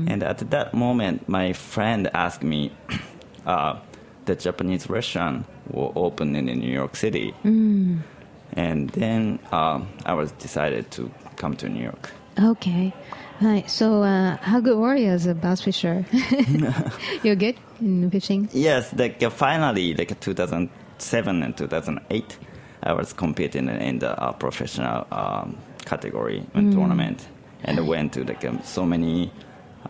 And 0.08 0.22
at 0.22 0.38
that 0.50 0.75
moment, 0.75 1.28
my 1.28 1.52
friend 1.52 2.08
asked 2.14 2.42
me, 2.42 2.72
uh, 3.46 3.78
the 4.25 4.37
Japanese 4.37 4.88
restaurant 4.88 5.46
will 5.70 5.92
open 5.96 6.34
in 6.37 6.46
New 6.46 6.72
York 6.72 6.96
City. 6.96 7.34
And 7.44 8.90
then 8.90 9.38
um, 9.50 9.88
I 10.04 10.14
was 10.14 10.32
decided 10.32 10.90
to 10.92 11.11
come 11.37 11.56
to 11.56 11.68
New 11.68 11.82
York. 11.82 12.11
Okay. 12.38 12.92
Right. 13.40 13.68
So, 13.68 14.02
uh, 14.02 14.37
how 14.38 14.61
good 14.61 14.78
were 14.78 14.94
you 14.94 15.08
as 15.08 15.26
a 15.26 15.34
bass 15.34 15.61
fisher? 15.62 16.06
You're 17.22 17.34
good 17.34 17.56
in 17.80 18.11
fishing? 18.11 18.49
Yes, 18.52 18.92
like 18.94 19.22
uh, 19.22 19.30
finally, 19.30 19.94
like 19.94 20.18
2007 20.20 21.42
and 21.42 21.56
2008, 21.56 22.38
I 22.84 22.92
was 22.92 23.12
competing 23.12 23.68
in 23.68 23.99
the 23.99 24.20
uh, 24.20 24.32
professional 24.32 25.06
um, 25.11 25.56
category 25.85 26.45
and 26.55 26.73
tournament, 26.73 27.27
and 27.65 27.87
went 27.87 28.12
to 28.15 28.25
like 28.25 28.45
um, 28.45 28.61
so 28.65 28.85
many 28.87 29.31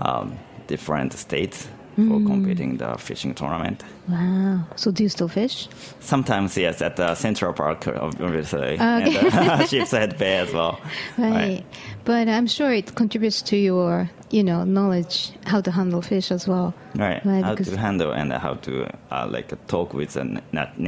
um, 0.00 0.38
different 0.66 1.12
states 1.12 1.68
for 1.94 2.20
competing 2.24 2.78
the 2.78 2.96
fishing 2.96 3.34
tournament. 3.34 3.82
Wow. 4.08 4.64
So, 4.76 4.90
do 4.90 5.02
you 5.02 5.10
still 5.10 5.28
fish? 5.28 5.68
Sometimes, 6.00 6.56
yes, 6.56 6.80
at 6.80 6.96
the 6.96 7.14
Central 7.14 7.52
Park, 7.52 7.86
obviously, 7.86 8.60
Okay. 8.80 8.80
and 8.80 9.16
uh, 9.34 9.66
Sheepshead 9.66 10.16
Bay 10.18 10.38
as 10.38 10.52
well. 10.54 10.80
Right. 11.18 11.62
But 12.06 12.28
I'm 12.28 12.46
sure 12.46 12.72
it 12.72 12.94
contributes 12.94 13.42
to 13.42 13.56
your, 13.58 14.08
you 14.30 14.42
know, 14.42 14.64
knowledge 14.64 15.32
how 15.44 15.60
to 15.60 15.70
handle 15.70 16.00
fish 16.00 16.32
as 16.32 16.48
well. 16.48 16.72
Right, 16.96 17.22
Right, 17.26 17.44
how 17.44 17.50
because- 17.54 17.68
to 17.68 17.76
handle 17.76 18.10
and 18.12 18.32
how 18.32 18.54
to 18.54 18.88
uh, 19.10 19.28
like 19.30 19.52
talk 19.66 19.92
with 19.92 20.14
the 20.14 20.24
nat- 20.52 20.78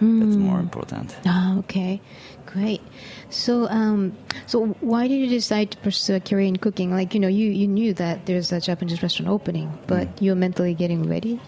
nature. 0.00 0.26
That's 0.26 0.36
more 0.36 0.60
important. 0.60 1.16
Ah, 1.26 1.58
okay. 1.58 2.00
Great. 2.46 2.80
So, 3.30 3.68
um, 3.68 4.16
so 4.46 4.66
why 4.80 5.06
did 5.06 5.16
you 5.16 5.28
decide 5.28 5.70
to 5.72 5.78
pursue 5.78 6.14
a 6.14 6.20
career 6.20 6.46
in 6.46 6.56
cooking? 6.56 6.90
Like, 6.90 7.14
you 7.14 7.20
know, 7.20 7.28
you, 7.28 7.50
you 7.50 7.66
knew 7.66 7.92
that 7.94 8.26
there's 8.26 8.52
a 8.52 8.60
Japanese 8.60 9.02
restaurant 9.02 9.30
opening, 9.30 9.78
but 9.86 10.08
you're 10.22 10.34
mentally 10.34 10.74
getting 10.74 11.08
ready? 11.08 11.40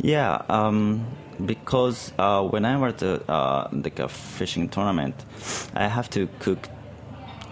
Yeah, 0.00 0.42
um, 0.48 1.06
because 1.44 2.12
uh, 2.18 2.42
when 2.42 2.64
I 2.64 2.76
was 2.76 3.02
at 3.02 3.28
uh, 3.28 3.68
like 3.72 3.98
a 3.98 4.08
fishing 4.08 4.68
tournament, 4.68 5.14
I 5.74 5.88
have 5.88 6.10
to 6.10 6.28
cook 6.40 6.68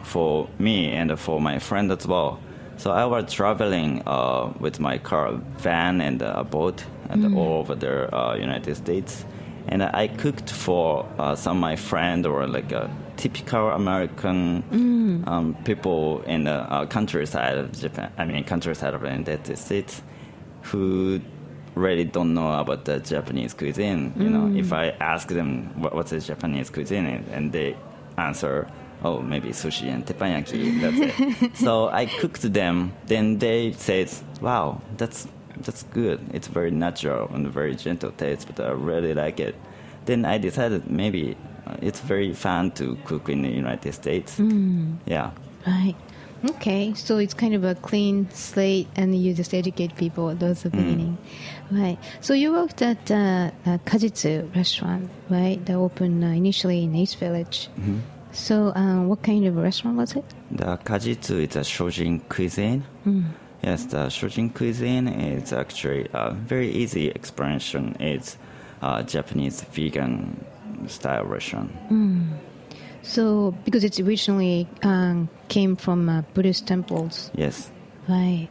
for 0.03 0.49
me 0.59 0.91
and 0.93 1.19
for 1.19 1.41
my 1.41 1.59
friend 1.59 1.91
as 1.91 2.07
well. 2.07 2.39
So 2.77 2.91
I 2.91 3.07
was 3.07 3.33
traveling 3.33 4.03
uh, 4.07 4.53
with 4.61 4.81
my 4.81 4.99
car, 4.99 5.33
van, 5.59 6.01
and 6.01 6.21
a 6.21 6.45
boat, 6.45 6.85
and 7.09 7.35
all 7.35 7.61
over 7.61 7.75
the 7.75 8.15
uh, 8.15 8.35
United 8.35 8.77
States. 8.77 9.25
And 9.69 9.83
I 9.83 10.07
cooked 10.09 10.51
for 10.51 11.07
uh, 11.19 11.35
some 11.35 11.57
of 11.57 11.61
my 11.61 11.77
friends 11.77 12.27
or 12.27 12.47
like 12.47 12.71
a 12.73 12.89
typical 13.17 13.71
American 13.71 14.63
um, 15.27 15.57
people 15.65 16.23
in 16.23 16.45
the 16.45 16.53
uh, 16.53 16.87
countryside 16.87 17.59
of 17.59 17.73
Japan. 17.79 18.13
I 18.17 18.25
mean, 18.27 18.45
countryside 18.45 18.95
of 18.95 19.01
the 19.01 19.09
United 19.11 19.57
States, 19.59 20.03
who 20.63 21.21
really 21.75 22.05
don't 22.05 22.33
know 22.35 22.53
about 22.59 22.85
the 22.85 23.01
Japanese 23.01 23.55
cuisine. 23.55 24.13
You 24.17 24.31
know, 24.31 24.57
if 24.57 24.73
I 24.73 24.91
ask 25.01 25.29
them 25.29 25.81
what, 25.81 25.95
what's 25.95 26.11
the 26.11 26.21
Japanese 26.21 26.71
cuisine, 26.71 27.07
and- 27.07 27.27
and 27.33 27.53
they 27.53 27.77
answer, 28.17 28.67
"Oh, 29.05 29.21
maybe 29.21 29.49
sushi 29.51 29.93
and 29.93 30.07
teppanyaki." 30.07 30.81
That's 30.81 31.01
it. 31.01 31.57
so 31.67 31.89
I 31.89 32.07
cooked 32.07 32.51
them. 32.53 32.93
Then 33.07 33.39
they 33.39 33.73
said, 33.73 34.11
"Wow, 34.41 34.81
that's 34.97 35.29
that's 35.67 35.83
good. 35.93 36.21
It's 36.33 36.49
very 36.49 36.71
natural 36.71 37.29
and 37.35 37.47
very 37.49 37.75
gentle 37.77 38.13
taste, 38.13 38.47
but 38.47 38.65
I 38.65 38.71
really 38.73 39.15
like 39.15 39.41
it." 39.41 39.55
Then 40.07 40.25
I 40.25 40.39
decided 40.39 40.91
maybe 40.91 41.37
it's 41.83 42.01
very 42.01 42.33
fun 42.33 42.71
to 42.73 42.97
cook 43.05 43.29
in 43.29 43.43
the 43.43 43.51
United 43.51 43.93
States. 43.93 44.39
Yeah. 45.07 45.31
Right. 45.67 45.97
Okay, 46.51 46.93
so 46.95 47.19
it's 47.19 47.35
kind 47.35 47.55
of 47.55 47.65
a 47.65 47.75
clean 47.75 48.29
slate, 48.31 48.87
and 48.95 49.17
you 49.17 49.35
just 49.35 49.53
educate 49.55 49.97
people 49.97 50.31
at 50.31 50.39
the 50.39 50.55
beginning, 50.71 51.19
right? 51.73 51.99
So 52.21 52.35
you 52.35 52.53
worked 52.53 52.83
at 52.83 53.11
uh, 53.11 53.51
a 53.65 53.81
Kajitsu 53.85 54.55
restaurant, 54.55 55.11
right? 55.29 55.59
That 55.65 55.75
opened 55.75 56.23
uh, 56.23 56.29
initially 56.29 56.85
in 56.85 56.95
East 56.95 57.19
Village. 57.19 57.69
So, 58.33 58.73
um, 58.77 59.09
what 59.09 59.23
kind 59.23 59.47
of 59.47 59.57
restaurant 59.57 59.97
was 59.97 60.15
it? 60.15 60.25
The 60.51 60.77
kajitsu 60.85 61.49
is 61.49 61.57
a 61.57 61.61
Shojin 61.61 62.21
cuisine. 62.29 62.85
Yes, 63.67 63.85
the 63.87 64.07
Shojin 64.07 64.55
cuisine 64.55 65.09
is 65.09 65.53
actually 65.53 66.07
a 66.13 66.31
very 66.33 66.71
easy 66.71 67.11
explanation. 67.11 67.97
It's 67.99 68.39
a 68.81 69.03
Japanese 69.03 69.61
vegan 69.73 70.45
style 70.87 71.25
restaurant. 71.25 71.73
So, 73.03 73.55
because 73.65 73.83
it's 73.83 73.99
originally 73.99 74.69
um, 74.85 75.29
came 75.49 75.75
from 75.77 76.09
uh, 76.09 76.23
Buddhist 76.35 76.67
temples, 76.69 77.31
Yes. 77.35 77.71
right? 78.09 78.49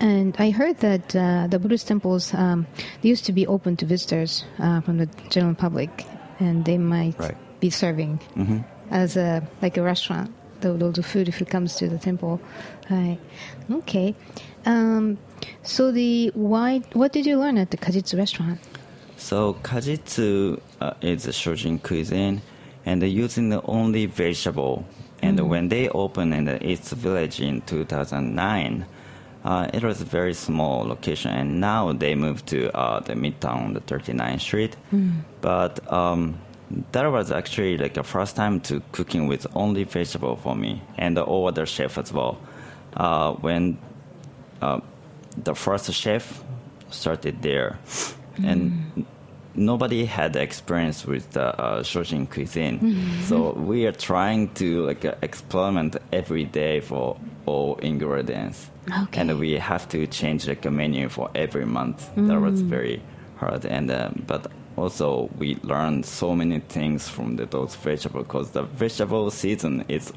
And 0.00 0.34
I 0.40 0.50
heard 0.50 0.78
that 0.78 1.14
uh, 1.14 1.46
the 1.48 1.58
Buddhist 1.60 1.86
temples 1.86 2.34
um, 2.34 2.66
they 3.02 3.08
used 3.08 3.24
to 3.26 3.32
be 3.32 3.46
open 3.46 3.76
to 3.76 3.86
visitors 3.86 4.44
uh, 4.58 4.80
from 4.80 4.98
the 4.98 5.06
general 5.30 5.54
public, 5.54 6.04
and 6.40 6.64
they 6.64 6.78
might 6.78 7.18
Right. 7.20 7.36
be 7.60 7.70
serving 7.70 8.18
as 8.90 9.16
a 9.16 9.46
like 9.62 9.76
a 9.76 9.82
restaurant. 9.82 10.30
The, 10.72 10.90
the 10.90 11.02
food 11.02 11.28
if 11.28 11.42
it 11.42 11.50
comes 11.50 11.76
to 11.76 11.88
the 11.88 11.98
temple, 11.98 12.40
right? 12.90 13.18
Okay. 13.70 14.14
Um, 14.64 15.18
so 15.62 15.92
the 15.92 16.30
why? 16.34 16.78
What 16.94 17.12
did 17.12 17.26
you 17.26 17.38
learn 17.38 17.58
at 17.58 17.70
the 17.70 17.76
Kajitsu 17.76 18.16
restaurant? 18.18 18.60
So 19.16 19.54
kajitsu 19.62 20.60
uh, 20.80 20.94
is 21.00 21.26
a 21.26 21.30
Shojin 21.30 21.82
cuisine, 21.82 22.42
and 22.84 23.00
they're 23.00 23.08
using 23.08 23.48
the 23.48 23.62
only 23.62 24.06
vegetable. 24.06 24.86
And 25.22 25.48
when 25.48 25.68
they 25.68 25.88
opened 25.88 26.34
in 26.34 26.44
the 26.44 26.62
East 26.66 26.90
Village 26.92 27.40
in 27.40 27.62
2009, 27.62 28.84
uh, 29.44 29.70
it 29.72 29.82
was 29.82 30.00
a 30.00 30.04
very 30.04 30.34
small 30.34 30.86
location, 30.86 31.30
and 31.30 31.60
now 31.60 31.92
they 31.92 32.14
moved 32.14 32.46
to 32.48 32.74
uh, 32.76 33.00
the 33.00 33.14
Midtown, 33.14 33.72
the 33.74 33.80
39th 33.80 34.40
Street. 34.40 34.76
But 35.40 35.90
um, 35.92 36.38
that 36.92 37.06
was 37.10 37.30
actually 37.30 37.76
like 37.76 37.94
the 37.94 38.02
first 38.02 38.36
time 38.36 38.60
to 38.60 38.82
cooking 38.92 39.26
with 39.28 39.46
only 39.54 39.84
vegetable 39.84 40.36
for 40.36 40.54
me, 40.56 40.82
and 40.98 41.16
the 41.16 41.22
all 41.22 41.48
other 41.48 41.66
chef 41.66 41.98
as 41.98 42.12
well. 42.12 42.38
Uh, 42.96 43.32
when 43.34 43.76
uh, 44.62 44.80
the 45.36 45.54
first 45.54 45.92
chef 45.92 46.42
started 46.90 47.42
there, 47.42 47.78
and 48.42 49.04
nobody 49.54 50.04
had 50.04 50.36
experience 50.36 51.04
with 51.06 51.30
the 51.32 51.46
uh, 51.60 51.82
Shojin 51.82 52.28
cuisine. 52.30 52.78
So 53.22 53.52
we 53.52 53.86
are 53.86 53.92
trying 53.92 54.48
to 54.54 54.86
like 54.86 55.04
experiment 55.22 55.96
every 56.12 56.44
day 56.44 56.80
for 56.80 57.16
all 57.46 57.76
ingredients, 57.76 58.70
Okay. 58.90 59.20
and 59.20 59.38
we 59.38 59.52
have 59.58 59.88
to 59.90 60.06
change 60.06 60.48
like 60.48 60.64
a 60.64 60.70
menu 60.70 61.08
for 61.08 61.30
every 61.34 61.66
month. 61.66 62.10
That 62.16 62.40
was 62.40 62.62
very 62.62 63.02
hard, 63.36 63.64
and 63.66 63.90
um, 63.90 64.22
but 64.26 64.50
also 64.76 65.30
we 65.38 65.56
learned 65.62 66.04
so 66.04 66.34
many 66.34 66.60
things 66.60 67.08
from 67.08 67.36
the, 67.36 67.46
those 67.46 67.74
vegetables 67.76 68.26
because 68.26 68.50
the 68.50 68.62
vegetable 68.62 69.30
season 69.30 69.84
is 69.88 70.12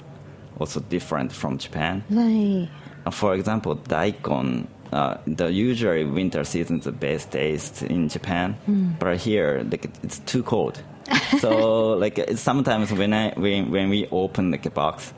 also 0.60 0.80
different 0.80 1.32
from 1.32 1.58
Japan. 1.58 2.04
Right. 2.10 2.68
Uh, 3.06 3.12
For 3.12 3.34
example, 3.36 3.76
daikon. 3.76 4.68
Uh, 4.92 5.18
the 5.28 5.52
usually 5.52 6.06
winter 6.06 6.46
season 6.46 6.80
is 6.80 6.86
the 6.86 6.94
best 6.94 7.32
taste 7.32 7.84
in 7.84 8.08
Japan, 8.08 8.56
but 9.00 9.18
here 9.18 9.66
like 9.70 9.90
it's 10.02 10.20
too 10.20 10.42
cold. 10.44 10.82
so 11.40 11.90
like 11.90 12.20
sometimes 12.36 12.94
when 12.94 13.14
I 13.14 13.34
when, 13.36 13.70
when 13.70 13.90
we 13.90 14.08
open 14.12 14.50
like 14.52 14.66
a 14.66 14.70
box, 14.72 15.14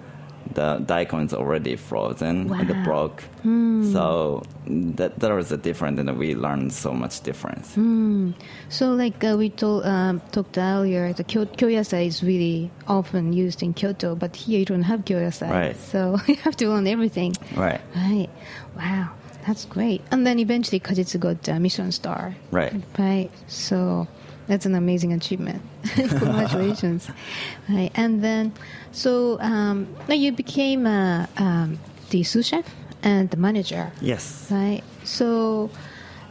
the 0.53 0.77
daikon 0.86 1.25
is 1.25 1.34
already 1.34 1.75
frozen 1.75 2.51
and 2.51 2.70
Wow. 2.70 2.84
broke. 2.84 3.24
So 3.94 4.44
that 4.68 5.20
that 5.20 5.32
was 5.32 5.51
a 5.51 5.58
different, 5.58 6.00
and 6.00 6.18
we 6.18 6.35
learned 6.35 6.74
so 6.74 6.92
much 6.94 7.22
difference. 7.22 7.74
So, 8.70 8.92
like 8.94 9.24
uh, 9.24 9.35
we 9.38 9.50
told, 9.50 9.85
um, 9.85 10.22
talked 10.31 10.57
earlier, 10.57 11.14
the 11.14 11.24
kyo- 11.24 11.46
kyoyasai 11.46 12.05
is 12.07 12.24
really 12.24 12.70
often 12.88 13.33
used 13.33 13.64
in 13.64 13.74
Kyoto, 13.74 14.16
but 14.16 14.35
here 14.35 14.59
you 14.59 14.66
don't 14.66 14.83
have 14.83 15.05
kyoyasai. 15.05 15.50
Right. 15.50 15.77
So 15.79 16.18
you 16.27 16.35
have 16.38 16.55
to 16.57 16.68
learn 16.70 16.88
everything. 16.88 17.33
Right, 17.55 17.81
Right. 17.96 18.29
Wow. 18.77 19.09
That's 19.48 19.66
great. 19.66 20.01
And 20.12 20.27
then 20.27 20.38
eventually 20.38 20.79
Kajitsu 20.79 21.20
got 21.20 21.48
a 21.48 21.59
Michelin 21.59 21.92
star. 21.92 22.35
right. 22.51 22.74
Right. 23.00 23.31
So 23.48 24.07
that's 24.50 24.66
an 24.66 24.74
amazing 24.74 25.14
achievement. 25.14 25.62
Congratulations. 25.94 27.07
right. 27.70 27.92
And 27.94 28.24
then, 28.24 28.51
so 28.92 29.40
um, 29.40 29.88
now 30.07 30.16
you 30.16 30.31
became 30.31 30.88
uh, 30.88 31.27
um, 31.38 31.77
the 32.09 32.24
sous 32.24 32.48
chef 32.48 32.66
and 33.03 33.29
the 33.29 33.38
manager. 33.38 33.92
Yes. 34.01 34.48
Right. 34.50 34.81
So, 35.03 35.70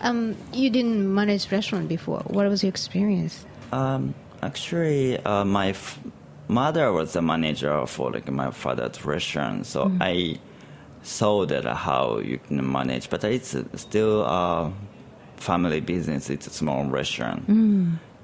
um, 0.01 0.37
you 0.53 0.69
didn't 0.69 1.15
manage 1.15 1.51
restaurant 1.53 1.89
before. 1.89 2.21
What 2.27 2.49
was 2.49 2.65
your 2.65 2.71
experience? 2.71 3.47
Um, 3.71 4.15
actually, 4.43 5.19
uh, 5.25 5.45
my 5.45 5.69
f- 5.69 6.01
mother 6.49 6.91
was 6.93 7.13
the 7.13 7.23
manager 7.23 7.87
for 7.87 8.11
like 8.11 8.29
my 8.29 8.51
father's 8.51 9.05
restaurant, 9.05 9.67
so 9.67 9.93
I 10.01 10.41
saw 11.05 11.47
that 11.47 11.67
uh, 11.67 11.75
how 11.75 12.19
you 12.19 12.39
can 12.39 12.71
manage. 12.71 13.11
But 13.11 13.23
it's 13.23 13.55
uh, 13.55 13.63
still 13.77 14.23
a 14.23 14.73
family 15.37 15.81
business. 15.81 16.31
It's 16.31 16.49
a 16.49 16.51
small 16.51 16.85
restaurant. 16.87 17.49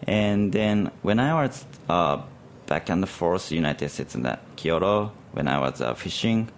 And 0.07 0.53
then 0.53 0.91
when 1.03 1.19
I 1.19 1.35
was 1.43 1.65
uh, 1.89 2.21
back 2.67 2.89
and 2.91 3.09
forth 3.09 3.51
United 3.53 3.89
States 3.89 4.15
and 4.15 4.27
Kyoto, 4.57 5.13
when 5.33 5.49
I 5.49 5.59
was 5.59 5.81
uh, 5.81 5.95
fishing, 5.95 6.49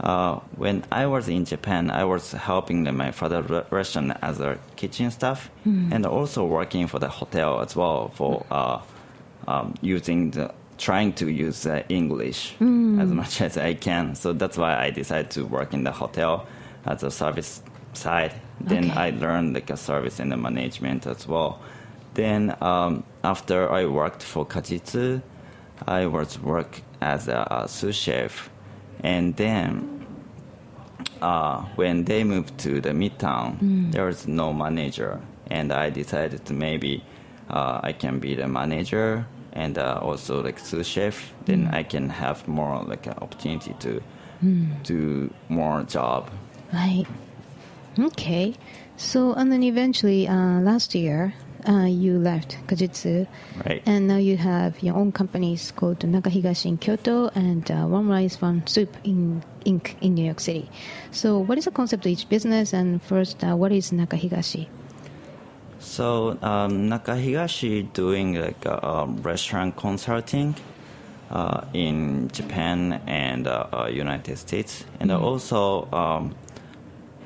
uh, 0.00 0.36
when 0.56 0.84
I 0.90 1.06
was 1.06 1.28
in 1.28 1.44
Japan, 1.44 1.90
I 1.90 2.04
was 2.04 2.32
helping 2.32 2.82
my 2.96 3.12
father 3.12 3.42
re- 3.42 3.62
restaurant 3.70 4.16
as 4.20 4.40
a 4.40 4.58
kitchen 4.76 5.10
staff, 5.10 5.50
and 5.64 6.04
also 6.06 6.44
working 6.44 6.88
for 6.88 6.98
the 6.98 7.08
hotel 7.08 7.60
as 7.60 7.76
well 7.76 8.08
for 8.14 8.44
uh, 8.50 8.80
um, 9.46 9.74
using 9.80 10.30
the 10.32 10.52
trying 10.78 11.12
to 11.12 11.30
use 11.30 11.64
uh, 11.66 11.82
English 11.88 12.54
as 12.60 13.08
much 13.10 13.40
as 13.40 13.56
I 13.56 13.74
can. 13.74 14.16
So 14.16 14.32
that's 14.32 14.58
why 14.58 14.76
I 14.76 14.90
decided 14.90 15.30
to 15.32 15.44
work 15.44 15.72
in 15.74 15.84
the 15.84 15.92
hotel 15.92 16.46
as 16.84 17.04
a 17.04 17.10
service 17.10 17.62
side. 17.92 18.32
Then 18.60 18.90
Okay. 18.90 18.98
I 18.98 19.10
learned 19.10 19.54
like 19.54 19.70
a 19.70 19.76
service 19.76 20.18
and 20.18 20.32
the 20.32 20.36
management 20.36 21.06
as 21.06 21.28
well. 21.28 21.60
Then 22.14 22.56
um, 22.60 23.04
after 23.24 23.70
I 23.70 23.86
worked 23.86 24.22
for 24.22 24.46
Kajitsu, 24.46 25.22
I 25.86 26.06
was 26.06 26.38
work 26.38 26.82
as 27.00 27.28
a, 27.28 27.46
a 27.50 27.68
sous 27.68 27.96
chef, 27.96 28.50
and 29.02 29.36
then 29.36 30.06
uh, 31.20 31.62
when 31.76 32.04
they 32.04 32.24
moved 32.24 32.58
to 32.58 32.80
the 32.80 32.90
midtown, 32.90 33.92
there 33.92 34.06
was 34.06 34.28
no 34.28 34.52
manager, 34.52 35.20
and 35.50 35.72
I 35.72 35.90
decided 35.90 36.48
maybe 36.50 37.02
uh, 37.50 37.80
I 37.82 37.92
can 37.92 38.18
be 38.18 38.34
the 38.34 38.48
manager 38.48 39.26
and 39.52 39.76
uh, 39.78 39.98
also 40.02 40.42
like 40.42 40.58
sous 40.58 40.86
chef. 40.86 41.32
Then 41.44 41.68
I 41.72 41.82
can 41.82 42.08
have 42.08 42.46
more 42.48 42.82
like 42.84 43.06
an 43.06 43.14
opportunity 43.20 43.74
to 43.80 44.02
do 44.82 45.32
more 45.48 45.82
job. 45.84 46.30
Right. 46.72 47.06
Okay. 47.98 48.54
So, 48.96 49.32
and 49.34 49.52
then 49.52 49.62
eventually, 49.62 50.28
uh, 50.28 50.60
last 50.60 50.94
year, 50.94 51.34
uh, 51.68 51.86
you 51.86 52.18
left 52.18 52.58
Kajitsu. 52.66 53.26
Right. 53.64 53.82
And 53.86 54.08
now 54.08 54.16
you 54.16 54.36
have 54.36 54.82
your 54.82 54.96
own 54.96 55.12
companies 55.12 55.72
called 55.72 56.00
Nakahigashi 56.00 56.66
in 56.66 56.78
Kyoto 56.78 57.28
and 57.34 57.70
uh, 57.70 57.86
One 57.86 58.08
Rice 58.08 58.40
One 58.40 58.66
Soup 58.66 58.94
in 59.04 59.42
Inc. 59.64 59.94
in 60.00 60.14
New 60.14 60.24
York 60.24 60.40
City. 60.40 60.68
So, 61.10 61.38
what 61.38 61.58
is 61.58 61.64
the 61.64 61.70
concept 61.70 62.06
of 62.06 62.12
each 62.12 62.28
business? 62.28 62.72
And 62.72 63.02
first, 63.02 63.42
uh, 63.44 63.56
what 63.56 63.72
is 63.72 63.90
Nakahigashi? 63.90 64.68
So 65.82 66.38
um, 66.42 66.88
Nakahigashi 66.88 67.92
doing 67.92 68.40
like 68.40 68.64
uh, 68.64 68.78
um, 68.82 69.16
restaurant 69.22 69.76
consulting 69.76 70.54
uh, 71.30 71.64
in 71.74 72.28
Japan 72.28 73.00
and 73.06 73.46
uh, 73.48 73.66
uh, 73.72 73.86
United 73.86 74.38
States, 74.38 74.84
and 75.00 75.10
also 75.10 75.90
um, 75.92 76.34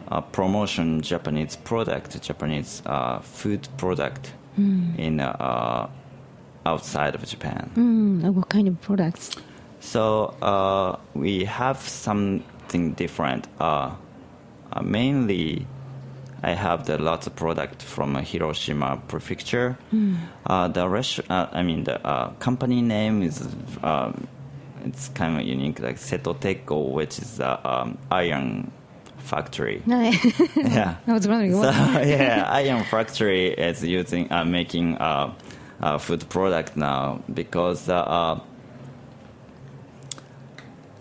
uh, 0.08 0.20
promotion 0.20 1.00
Japanese 1.02 1.56
product, 1.56 2.20
Japanese 2.22 2.82
uh, 2.86 3.18
food 3.20 3.68
product 3.76 4.32
in 4.58 5.20
uh, 5.20 5.36
uh, 5.38 5.88
outside 6.68 7.14
of 7.14 7.24
Japan. 7.24 7.70
Mm, 7.76 8.34
what 8.34 8.48
kind 8.48 8.68
of 8.68 8.80
products? 8.80 9.30
So 9.80 10.34
uh, 10.42 10.96
we 11.14 11.44
have 11.44 11.78
something 11.78 12.92
different. 12.94 13.46
Uh, 13.60 13.92
uh, 14.72 14.82
mainly, 14.82 15.66
I 16.42 16.52
have 16.52 16.86
the 16.86 16.98
lots 16.98 17.26
of 17.26 17.36
product 17.36 17.82
from 17.82 18.16
uh, 18.16 18.22
Hiroshima 18.22 19.00
Prefecture. 19.08 19.78
Uh, 20.46 20.68
the 20.68 20.88
rest, 20.88 21.20
uh, 21.30 21.46
I 21.52 21.62
mean, 21.62 21.84
the 21.84 22.04
uh, 22.06 22.30
company 22.40 22.82
name 22.82 23.22
is 23.22 23.46
um, 23.82 24.26
it's 24.84 25.08
kind 25.08 25.40
of 25.40 25.46
unique, 25.46 25.80
like 25.80 25.96
Seto 25.96 26.34
Setoteko, 26.34 26.92
which 26.92 27.18
is 27.18 27.38
the 27.38 27.68
um, 27.68 27.98
iron 28.10 28.70
factory. 29.26 29.82
yeah. 30.56 30.96
I 31.06 31.12
was 31.12 31.26
wondering 31.28 31.52
So 31.52 31.58
what. 31.60 31.74
yeah, 32.06 32.46
iron 32.48 32.84
factory 32.84 33.48
is 33.48 33.82
using 33.82 34.32
uh, 34.32 34.44
making 34.44 34.96
uh, 34.96 35.32
uh, 35.80 35.98
food 35.98 36.28
product 36.28 36.76
now 36.76 37.22
because 37.32 37.88
uh, 37.88 37.96
uh, 37.96 38.40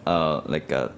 uh, 0.05 0.41
like 0.45 0.71
uh, 0.71 0.89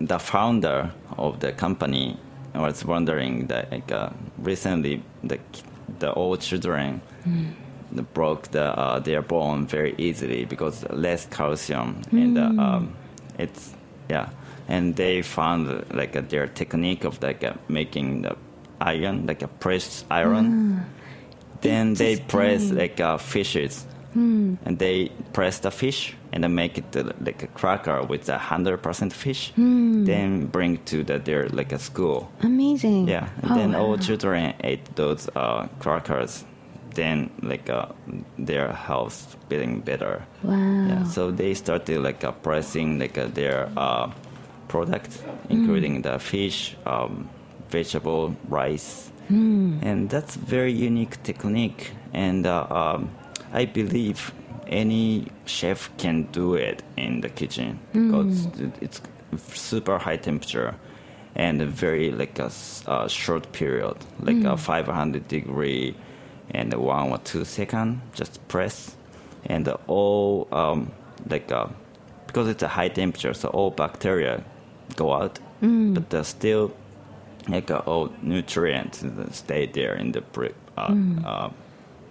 the 0.00 0.18
founder 0.18 0.92
of 1.18 1.40
the 1.40 1.52
company 1.52 2.18
was 2.54 2.84
wondering 2.84 3.46
that 3.48 3.70
like 3.70 3.92
uh, 3.92 4.10
recently 4.38 5.02
the 5.22 5.38
the 5.98 6.12
old 6.14 6.40
children 6.40 7.00
broke 8.14 8.50
the 8.50 8.64
uh, 8.78 8.98
their 8.98 9.22
bone 9.22 9.66
very 9.66 9.94
easily 9.98 10.44
because 10.44 10.84
less 10.90 11.26
calcium 11.26 12.02
and 12.12 12.36
uh, 12.38 12.62
um, 12.62 12.94
it's 13.38 13.74
yeah. 14.08 14.28
And 14.68 14.96
they 14.96 15.22
found 15.22 15.84
like 15.94 16.16
uh, 16.16 16.22
their 16.28 16.46
technique 16.48 17.04
of 17.04 17.22
like 17.22 17.44
uh, 17.44 17.54
making 17.68 18.22
the 18.22 18.36
iron 18.80 19.26
like 19.26 19.42
a 19.42 19.48
pressed 19.48 20.04
iron. 20.10 20.84
Then 21.60 21.94
they 21.94 22.16
press 22.16 22.70
like 22.70 23.00
uh, 23.00 23.16
fishes. 23.18 23.86
And 24.14 24.78
they 24.78 25.10
press 25.34 25.58
the 25.58 25.70
fish 25.70 26.14
and 26.32 26.42
then 26.42 26.54
make 26.54 26.78
it 26.78 26.96
uh, 26.96 27.12
like 27.20 27.42
a 27.42 27.48
cracker 27.48 28.02
with 28.02 28.26
a 28.30 28.38
hundred 28.38 28.78
percent 28.82 29.12
fish. 29.12 29.52
Then 29.56 30.46
bring 30.46 30.78
to 30.86 31.04
the 31.04 31.18
their 31.18 31.48
like 31.50 31.70
a 31.72 31.78
school. 31.78 32.32
Amazing. 32.40 33.08
yeah. 33.08 33.28
And 33.42 33.52
Oh, 33.52 33.54
then 33.56 33.72
wow. 33.72 33.80
all 33.80 33.98
children 33.98 34.54
ate 34.64 34.96
those 34.96 35.28
uh, 35.36 35.68
crackers 35.80 36.44
then 36.96 37.30
like 37.42 37.70
uh, 37.70 37.86
their 38.38 38.72
health 38.72 39.36
getting 39.48 39.80
better. 39.80 40.24
Wow. 40.42 40.54
yeah, 40.90 41.04
so 41.04 41.30
they 41.30 41.54
started 41.54 42.00
like 42.02 42.24
uh, 42.24 42.32
pricing 42.32 42.98
like 42.98 43.16
uh, 43.18 43.26
their 43.32 43.68
uh, 43.76 44.10
product, 44.68 45.22
including 45.48 46.02
the 46.02 46.18
fish, 46.18 46.76
um, 46.86 47.28
vegetable, 47.70 48.34
rice, 48.48 49.10
and 49.82 50.08
that's 50.10 50.34
very 50.36 50.72
unique 50.72 51.22
technique. 51.22 51.92
And 52.12 52.46
uh, 52.46 52.66
um, 52.70 53.10
I 53.52 53.64
believe 53.66 54.32
any 54.66 55.26
chef 55.44 55.90
can 55.98 56.24
do 56.32 56.54
it 56.54 56.82
in 56.96 57.20
the 57.20 57.28
kitchen 57.28 57.78
because 57.92 58.46
it- 58.60 58.78
it's 58.80 59.00
super 59.46 59.98
high 59.98 60.16
temperature 60.18 60.74
and 61.34 61.60
a 61.60 61.66
very 61.66 62.10
like 62.12 62.38
a, 62.38 62.50
uh, 62.86 63.08
short 63.08 63.44
period, 63.52 63.96
like 64.20 64.42
a 64.44 64.56
500 64.56 65.28
degree 65.28 65.94
and 66.56 66.72
one 66.74 67.10
or 67.10 67.18
two 67.18 67.44
second, 67.44 68.00
just 68.14 68.40
press, 68.48 68.96
and 69.44 69.68
all 69.86 70.48
um, 70.52 70.90
like 71.28 71.52
uh, 71.52 71.66
because 72.26 72.48
it's 72.48 72.62
a 72.62 72.68
high 72.68 72.88
temperature, 72.88 73.34
so 73.34 73.48
all 73.48 73.70
bacteria 73.70 74.42
go 74.96 75.12
out, 75.12 75.38
but 75.60 76.10
there's 76.10 76.28
still 76.28 76.72
like 77.48 77.70
uh, 77.70 77.82
all 77.86 78.10
nutrients 78.22 79.04
stay 79.32 79.66
there 79.66 79.94
in 79.94 80.12
the 80.12 80.22
pre- 80.22 80.54
uh, 80.76 80.94
uh, 81.24 81.50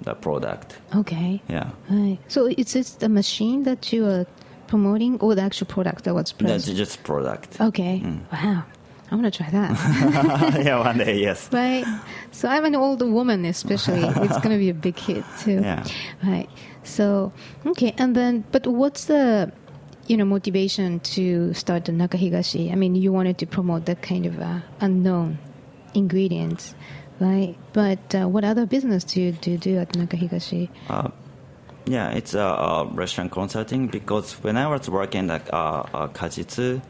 the 0.01 0.13
product. 0.13 0.77
Okay. 0.95 1.41
Yeah. 1.49 1.71
Right. 1.89 2.19
So 2.27 2.47
is 2.47 2.73
this 2.73 2.91
the 2.95 3.10
machine 3.10 3.63
that 3.63 3.91
you 3.93 4.05
are 4.05 4.25
promoting 4.67 5.19
or 5.19 5.36
the 5.36 5.41
actual 5.41 5.67
product 5.67 6.03
that 6.05 6.13
was 6.13 6.31
pressed? 6.34 6.67
That's 6.67 6.77
just 6.77 7.03
product. 7.03 7.60
Okay. 7.62 8.01
Wow. 8.31 8.63
I 9.12 9.15
want 9.15 9.32
to 9.32 9.38
try 9.38 9.50
that. 9.52 10.62
yeah, 10.65 10.80
one 10.80 10.98
day, 10.98 11.20
yes. 11.20 11.50
right. 11.52 11.86
So 12.32 12.50
I'm 12.50 12.65
an 12.65 12.76
older 12.76 13.06
woman, 13.06 13.46
especially. 13.46 14.02
it's 14.02 14.38
going 14.38 14.50
to 14.50 14.58
be 14.58 14.70
a 14.70 14.74
big 14.74 14.98
hit 14.98 15.24
too. 15.39 15.62
Yeah. 15.62 15.86
Right. 16.24 16.50
So 16.84 17.32
okay, 17.65 17.94
and 17.98 18.15
then 18.15 18.46
but 18.52 18.65
what's 18.68 19.06
the 19.06 19.52
you 20.08 20.18
know 20.18 20.26
motivation 20.26 21.00
to 21.02 21.54
start 21.54 21.86
the 21.86 21.91
Nakahigashi? 21.91 22.72
I 22.72 22.76
mean, 22.76 22.96
you 22.96 23.12
wanted 23.12 23.38
to 23.39 23.46
promote 23.46 23.86
that 23.86 24.02
kind 24.02 24.26
of 24.26 24.39
uh, 24.39 24.60
unknown 24.82 25.38
ingredients, 25.94 26.76
right? 27.20 27.56
But 27.74 28.15
uh, 28.15 28.28
what 28.28 28.44
other 28.44 28.65
business 28.65 29.04
do 29.04 29.22
you 29.22 29.32
do, 29.34 29.52
you 29.52 29.58
do 29.58 29.78
at 29.78 29.89
Nakahigashi? 29.94 30.70
Uh, 30.89 31.10
yeah, 31.86 32.10
it's 32.10 32.34
a 32.34 32.44
uh, 32.44 32.84
uh, 32.84 32.89
restaurant 32.94 33.32
consulting 33.32 33.88
because 33.88 34.34
when 34.44 34.58
I 34.58 34.68
was 34.68 34.89
working 34.89 35.30
at 35.30 35.52
uh, 35.54 35.84
uh, 35.94 36.08
Kajitsu, 36.08 36.82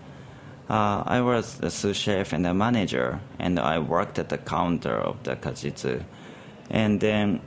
uh, 0.70 1.04
I 1.06 1.22
was 1.22 1.58
the 1.58 1.70
sous 1.70 1.96
chef 1.98 2.34
and 2.34 2.46
the 2.46 2.54
manager, 2.54 3.20
and 3.40 3.60
I 3.60 3.80
worked 3.80 4.20
at 4.20 4.30
the 4.30 4.38
counter 4.38 4.96
of 4.96 5.24
the 5.24 5.36
Kajitsu. 5.36 6.04
And 6.70 7.00
then, 7.00 7.42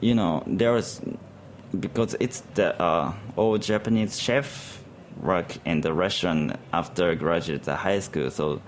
you 0.00 0.14
know, 0.14 0.42
there 0.46 0.72
was, 0.72 1.00
because 1.78 2.16
it's 2.20 2.40
the 2.54 2.80
uh, 2.80 3.12
old 3.36 3.62
Japanese 3.62 4.20
chef 4.20 4.82
work 5.22 5.56
in 5.64 5.80
the 5.80 5.92
restaurant 5.92 6.56
after 6.72 7.14
graduate 7.14 7.62
the 7.62 7.76
high 7.76 8.00
school, 8.00 8.30
so 8.30 8.60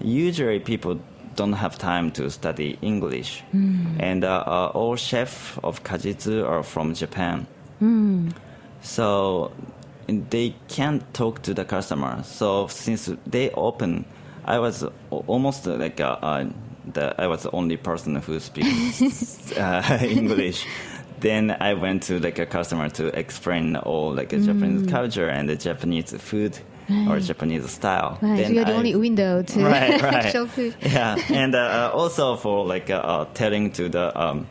usually 0.00 0.60
people 0.60 1.00
don't 1.36 1.52
have 1.54 1.76
time 1.78 2.10
to 2.12 2.30
study 2.30 2.78
English. 2.82 3.42
And 4.00 4.24
uh, 4.24 4.70
all 4.74 4.96
chef 4.96 5.58
of 5.62 5.82
Kajitsu 5.84 6.48
are 6.48 6.62
from 6.62 6.94
Japan. 6.94 7.46
So 8.80 9.52
they 10.08 10.54
can't 10.68 11.02
talk 11.14 11.42
to 11.42 11.54
the 11.54 11.64
customer. 11.64 12.22
So 12.24 12.66
since 12.68 13.10
they 13.26 13.50
open, 13.50 14.04
I 14.44 14.58
was 14.58 14.84
almost 15.10 15.66
like 15.66 16.00
uh, 16.00 16.16
uh, 16.22 16.46
the 16.92 17.14
I 17.20 17.26
was 17.26 17.42
the 17.42 17.50
only 17.52 17.76
person 17.76 18.16
who 18.16 18.40
speaks 18.40 19.52
uh, 19.56 19.98
English. 20.02 20.66
Then 21.20 21.56
I 21.60 21.74
went 21.74 22.04
to 22.04 22.20
like 22.20 22.38
a 22.38 22.46
customer 22.46 22.88
to 22.90 23.06
explain 23.18 23.76
all 23.76 24.14
like 24.14 24.32
a 24.32 24.38
Japanese 24.38 24.88
culture 24.90 25.28
and 25.28 25.48
the 25.48 25.56
Japanese 25.56 26.12
food 26.12 26.56
or 27.08 27.18
Japanese 27.20 27.68
style. 27.70 28.18
Right. 28.22 28.36
Then 28.38 28.54
you're 28.54 28.64
the 28.64 28.72
I- 28.72 28.76
only 28.76 28.94
window 28.96 29.42
to 29.42 29.60
right, 29.64 30.00
right. 30.00 30.14
actual 30.14 30.46
food. 30.46 30.74
Yeah, 30.80 31.18
and 31.28 31.54
uh, 31.54 31.90
uh, 31.92 31.96
also 31.98 32.36
for 32.36 32.64
like 32.64 32.88
uh, 32.88 33.26
telling 33.34 33.72
to 33.72 33.88
the 33.88 34.18
um, 34.18 34.46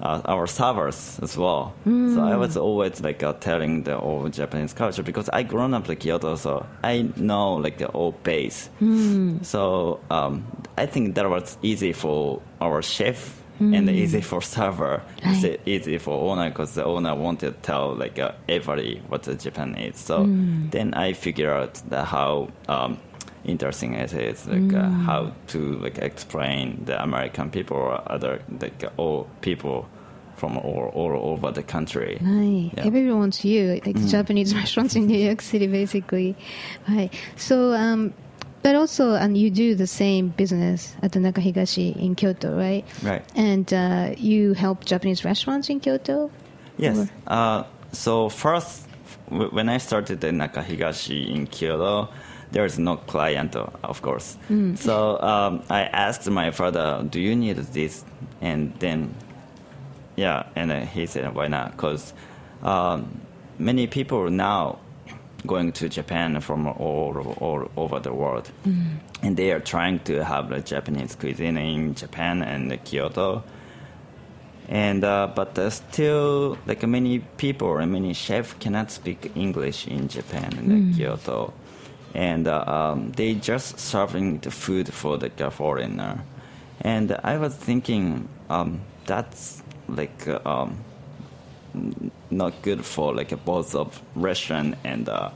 uh, 0.00 0.20
our 0.24 0.46
servers 0.46 1.18
as 1.22 1.36
well. 1.36 1.74
So 1.84 2.22
I 2.22 2.36
was 2.36 2.56
always 2.56 3.00
like 3.00 3.22
uh, 3.22 3.32
telling 3.34 3.82
the 3.84 3.98
old 3.98 4.32
Japanese 4.32 4.72
culture 4.72 5.02
because 5.02 5.28
I 5.30 5.42
grown 5.42 5.74
up 5.74 5.88
in 5.88 5.96
Kyoto, 5.96 6.36
so 6.36 6.66
I 6.82 7.08
know 7.16 7.54
like 7.54 7.78
the 7.78 7.90
old 7.90 8.22
base. 8.22 8.68
So 9.42 10.00
um, 10.10 10.46
I 10.76 10.86
think 10.86 11.14
that 11.16 11.28
was 11.28 11.56
easy 11.62 11.92
for 11.92 12.40
our 12.60 12.82
chef. 12.82 13.34
And 13.60 13.90
easy 13.90 14.20
for 14.20 14.40
server, 14.40 15.02
Right. 15.24 15.60
easy 15.66 15.98
for 15.98 16.14
owner 16.30 16.48
because 16.48 16.74
the 16.76 16.84
owner 16.84 17.12
wanted 17.16 17.54
to 17.56 17.60
tell 17.60 17.92
like 17.92 18.16
uh, 18.16 18.30
everybody 18.48 19.02
what 19.08 19.24
the 19.24 19.34
Japan 19.34 19.74
is. 19.74 19.96
So 19.98 20.26
then 20.70 20.94
I 20.94 21.12
figure 21.12 21.52
out 21.52 21.74
the 21.90 22.04
how 22.04 22.50
um, 22.68 22.98
interesting 23.48 23.94
it 23.94 24.12
is, 24.12 24.46
like 24.46 24.72
uh, 24.74 24.88
how 24.90 25.32
to 25.48 25.78
like 25.78 25.98
explain 25.98 26.84
the 26.84 27.02
American 27.02 27.50
people 27.50 27.76
or 27.76 28.00
other 28.10 28.42
like 28.60 28.84
uh, 28.84 28.90
all 28.96 29.28
people 29.40 29.88
from 30.36 30.56
all, 30.58 30.90
all 30.94 31.32
over 31.32 31.50
the 31.50 31.62
country. 31.62 32.16
Right. 32.20 32.70
Yeah. 32.76 32.86
Everyone 32.86 33.18
wants 33.18 33.44
you, 33.44 33.80
like 33.84 33.96
Japanese 34.06 34.54
restaurants 34.60 34.94
in 34.94 35.06
New 35.06 35.18
York 35.18 35.42
City, 35.42 35.66
basically. 35.66 36.36
Right. 36.88 37.12
So, 37.36 37.72
um, 37.72 38.14
but 38.62 38.74
also, 38.76 39.14
and 39.14 39.36
you 39.36 39.50
do 39.50 39.74
the 39.74 39.86
same 39.86 40.28
business 40.28 40.94
at 41.02 41.12
the 41.12 41.18
Nakahigashi 41.18 41.96
in 41.96 42.14
Kyoto, 42.14 42.56
right? 42.56 42.84
Right. 43.02 43.24
And 43.34 43.72
uh, 43.72 44.14
you 44.16 44.54
help 44.54 44.84
Japanese 44.84 45.24
restaurants 45.24 45.68
in 45.70 45.80
Kyoto. 45.80 46.30
Yes. 46.76 47.08
Uh, 47.26 47.64
so 47.92 48.28
first, 48.28 48.86
w- 49.30 49.50
when 49.50 49.68
I 49.68 49.78
started 49.78 50.22
in 50.22 50.38
Nakahigashi 50.38 51.34
in 51.34 51.46
Kyoto, 51.46 52.08
there 52.52 52.64
is 52.64 52.78
no 52.78 52.96
client, 52.96 53.56
of 53.56 54.02
course. 54.02 54.36
So 54.76 55.20
um, 55.20 55.62
I 55.68 55.82
asked 55.82 56.28
my 56.30 56.50
father, 56.50 57.04
"Do 57.08 57.20
you 57.20 57.36
need 57.36 57.56
this?" 57.56 58.04
And 58.40 58.72
then, 58.78 59.14
yeah, 60.16 60.46
and 60.56 60.72
uh, 60.72 60.80
he 60.80 61.06
said, 61.06 61.34
"Why 61.34 61.48
not?" 61.48 61.72
Because 61.72 62.12
um, 62.62 63.20
many 63.58 63.86
people 63.86 64.30
now 64.30 64.78
going 65.46 65.72
to 65.72 65.88
Japan 65.88 66.40
from 66.40 66.66
all, 66.66 67.36
all 67.38 67.70
over 67.76 68.00
the 68.00 68.12
world, 68.12 68.50
and 69.22 69.36
they 69.36 69.52
are 69.52 69.60
trying 69.60 70.00
to 70.00 70.24
have 70.24 70.48
the 70.48 70.60
Japanese 70.60 71.14
cuisine 71.14 71.56
in 71.56 71.94
Japan 71.94 72.42
and 72.42 72.72
Kyoto 72.84 73.44
and 74.68 75.02
uh, 75.02 75.28
but 75.34 75.58
uh, 75.58 75.70
still 75.70 76.58
like 76.66 76.86
many 76.86 77.20
people 77.38 77.78
and 77.78 77.90
many 77.90 78.12
chefs 78.12 78.52
cannot 78.60 78.90
speak 78.90 79.32
english 79.34 79.86
in 79.86 80.08
japan 80.08 80.52
and 80.58 80.70
uh, 80.70 80.96
kyoto 80.96 81.52
and 82.14 82.48
uh, 82.48 82.64
um, 82.66 83.12
they 83.12 83.34
just 83.34 83.78
serving 83.78 84.38
the 84.38 84.50
food 84.50 84.92
for 84.92 85.16
the 85.18 85.50
foreigner. 85.50 86.22
And 86.80 87.18
i 87.24 87.36
was 87.36 87.54
thinking 87.54 88.28
um, 88.48 88.80
that's 89.06 89.62
like 89.88 90.28
uh, 90.28 90.40
um, 90.44 90.78
not 92.30 92.62
good 92.62 92.84
for 92.84 93.14
like 93.14 93.44
both 93.44 93.74
of 93.74 94.00
restaurant 94.14 94.76
and 94.84 95.08
uh, 95.08 95.30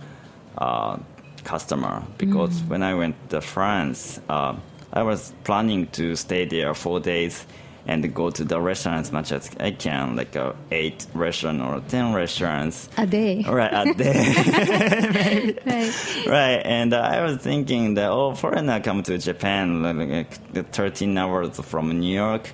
uh, 0.58 0.98
customer. 1.44 2.02
Because 2.18 2.62
when 2.64 2.82
I 2.82 2.94
went 2.94 3.16
to 3.30 3.40
France, 3.40 4.20
uh, 4.28 4.54
I 4.92 5.02
was 5.02 5.32
planning 5.44 5.86
to 5.88 6.16
stay 6.16 6.44
there 6.44 6.74
four 6.74 7.00
days 7.00 7.46
and 7.86 8.14
go 8.14 8.30
to 8.30 8.44
the 8.44 8.60
restaurant 8.60 9.00
as 9.00 9.12
much 9.12 9.32
as 9.32 9.50
I 9.58 9.72
can, 9.72 10.16
like 10.16 10.36
uh, 10.36 10.52
eight 10.70 11.06
restaurant 11.14 11.60
or 11.60 11.80
ten 11.88 12.12
restaurants. 12.12 12.88
A 12.96 13.06
day. 13.06 13.42
Right, 13.42 13.72
a 13.72 13.94
day. 13.94 15.56
Right. 15.64 16.26
right, 16.26 16.62
and 16.64 16.94
uh, 16.94 17.00
I 17.00 17.22
was 17.22 17.38
thinking 17.38 17.94
that 17.94 18.10
oh, 18.10 18.34
foreigner 18.34 18.80
come 18.80 19.02
to 19.04 19.18
Japan 19.18 19.82
like, 19.82 20.32
13 20.72 21.16
hours 21.18 21.58
from 21.60 21.98
New 22.00 22.14
York, 22.14 22.52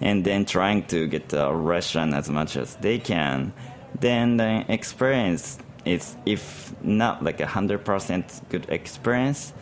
and 0.00 0.24
then 0.24 0.44
trying 0.44 0.84
to 0.86 1.06
get 1.06 1.28
the 1.28 1.52
restaurant 1.52 2.14
as 2.14 2.28
much 2.28 2.56
as 2.56 2.76
they 2.76 2.98
can, 2.98 3.52
then 4.00 4.36
the 4.36 4.64
experience 4.68 5.58
is 5.84 6.16
if 6.26 6.74
not 6.82 7.22
like 7.22 7.40
a 7.40 7.46
hundred 7.46 7.84
percent 7.84 8.40
good 8.48 8.66
experience. 8.70 9.52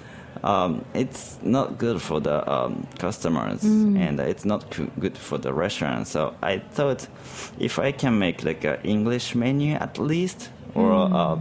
Um, 0.43 0.85
it's 0.95 1.39
not 1.43 1.79
good 1.79 2.01
for 2.03 2.21
the 2.21 2.43
um, 2.51 2.87
customers 2.99 3.63
and 3.97 4.19
it's 4.21 4.45
not 4.45 4.65
good 4.99 5.17
for 5.17 5.39
the 5.39 5.53
restaurant. 5.53 6.09
So 6.09 6.35
I 6.43 6.59
thought 6.59 7.07
if 7.59 7.79
I 7.79 7.93
can 7.93 8.19
make 8.19 8.43
like 8.45 8.65
an 8.65 8.79
English 8.83 9.35
menu 9.35 9.75
at 9.75 9.99
least, 9.99 10.51
or 10.75 10.93
uh, 10.93 11.39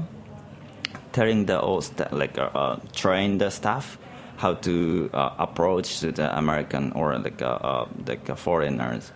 telling 1.13 1.45
the 1.45 1.59
old 1.59 1.89
like 2.11 2.37
uh, 2.37 2.49
uh, 2.53 2.79
train 2.93 3.37
the 3.37 3.49
staff 3.49 3.97
how 4.37 4.55
to 4.55 5.09
uh, 5.13 5.31
approach 5.37 5.99
to 5.99 6.11
the 6.11 6.37
American 6.37 6.91
or 6.93 7.17
like 7.19 7.41
uh, 7.41 7.45
uh, 7.47 7.87
like 8.07 8.37
foreigners. 8.37 9.11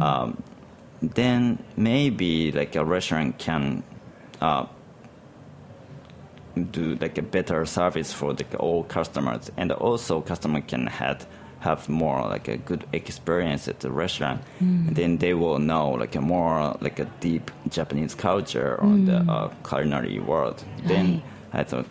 Um, 0.00 0.42
then 1.00 1.58
maybe 1.76 2.52
like 2.52 2.76
a 2.76 2.84
restaurant 2.84 3.38
can 3.38 3.82
uh, 4.40 4.66
do 6.70 6.96
like 6.96 7.18
a 7.18 7.22
better 7.22 7.64
service 7.66 8.12
for 8.12 8.32
like 8.32 8.54
all 8.58 8.84
customers, 8.84 9.50
and 9.56 9.72
also 9.72 10.20
customer 10.20 10.60
can 10.60 10.86
have 10.86 11.26
have 11.60 11.88
more 11.88 12.22
like 12.28 12.48
a 12.48 12.56
good 12.56 12.84
experience 12.92 13.68
at 13.68 13.80
the 13.80 13.90
restaurant. 13.90 14.42
And 14.86 14.96
then 14.96 15.18
they 15.18 15.32
will 15.32 15.60
know 15.60 15.90
like 15.90 16.16
a 16.16 16.20
more 16.20 16.76
like 16.80 16.98
a 16.98 17.04
deep 17.20 17.50
Japanese 17.68 18.16
culture 18.16 18.80
on 18.80 19.06
the 19.06 19.18
uh, 19.32 19.48
culinary 19.64 20.18
world. 20.18 20.64
Then 20.84 21.22
I 21.52 21.62
thought 21.62 21.86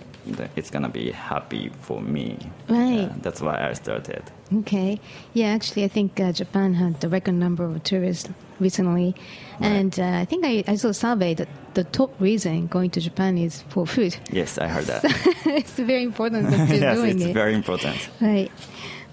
it's 0.56 0.70
gonna 0.70 0.90
be 0.90 1.12
happy 1.12 1.72
for 1.82 2.02
me. 2.02 2.38
Right. 2.68 3.02
Yeah, 3.02 3.14
that's 3.22 3.42
why 3.42 3.68
I 3.70 3.74
started. 3.74 4.24
Okay. 4.60 5.00
Yeah, 5.34 5.48
actually, 5.48 5.86
I 5.86 5.88
think 5.88 6.20
uh, 6.20 6.32
Japan 6.32 6.74
had 6.74 7.00
the 7.02 7.10
record 7.10 7.36
number 7.36 7.64
of 7.64 7.84
tourists 7.84 8.30
recently. 8.60 9.16
And 9.60 10.00
uh, 10.00 10.04
I 10.04 10.26
think 10.26 10.46
I, 10.46 10.64
I 10.68 10.76
saw 10.76 10.90
a 10.90 10.94
survey 10.94 11.34
that 11.36 11.48
the 11.74 11.84
top 11.84 12.20
reason 12.20 12.68
going 12.68 12.90
to 12.92 13.02
Japan 13.02 13.38
is 13.38 13.62
for 13.70 13.86
food. 13.86 14.18
Yes, 14.32 14.58
I 14.58 14.68
heard 14.68 14.86
that. 14.86 15.04
it's 15.46 15.74
very 15.74 16.04
important 16.04 16.50
that 16.50 16.70
you're 16.70 16.80
yes, 16.80 16.98
doing 16.98 17.16
it's 17.18 17.26
it. 17.26 17.34
very 17.34 17.54
important. 17.54 18.10
Right. 18.20 18.52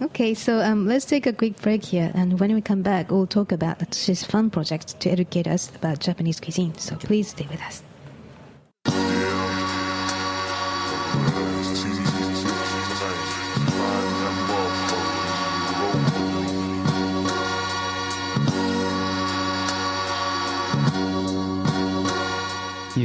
Okay, 0.00 0.32
so 0.34 0.60
um, 0.60 0.86
let's 0.86 1.04
take 1.04 1.26
a 1.26 1.32
quick 1.32 1.60
break 1.60 1.84
here, 1.84 2.12
and 2.14 2.38
when 2.38 2.54
we 2.54 2.60
come 2.60 2.82
back, 2.82 3.10
we'll 3.10 3.26
talk 3.26 3.50
about 3.50 3.80
Atsushi's 3.80 4.24
fun 4.24 4.48
project 4.48 5.00
to 5.00 5.10
educate 5.10 5.48
us 5.48 5.74
about 5.74 5.98
Japanese 5.98 6.38
cuisine. 6.38 6.72
So 6.78 6.94
please 6.94 7.30
stay 7.30 7.48
with 7.50 7.60
us. 7.62 7.82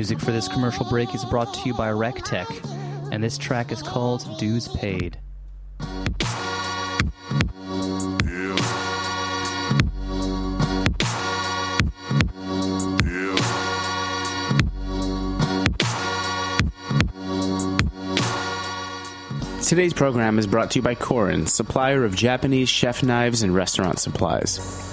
Music 0.04 0.20
for 0.20 0.34
this 0.34 0.50
commercial 0.50 0.84
break 0.89 1.16
is 1.16 1.24
brought 1.24 1.54
to 1.54 1.62
you 1.66 1.74
by 1.74 1.88
RecTech, 1.88 3.10
and 3.13 3.24
this 3.24 3.38
track 3.38 3.72
is 3.72 3.82
called 3.82 4.38
Dues 4.38 4.68
Paid. 4.68 5.18
Today's 19.62 19.94
program 19.94 20.38
is 20.38 20.46
brought 20.46 20.72
to 20.72 20.80
you 20.80 20.84
by 20.84 20.96
Korin, 20.96 21.48
supplier 21.48 22.04
of 22.04 22.13
Japanese 22.13 22.68
chef 22.68 23.04
knives 23.04 23.42
and 23.42 23.56
restaurant 23.56 24.00
supplies. 24.00 24.93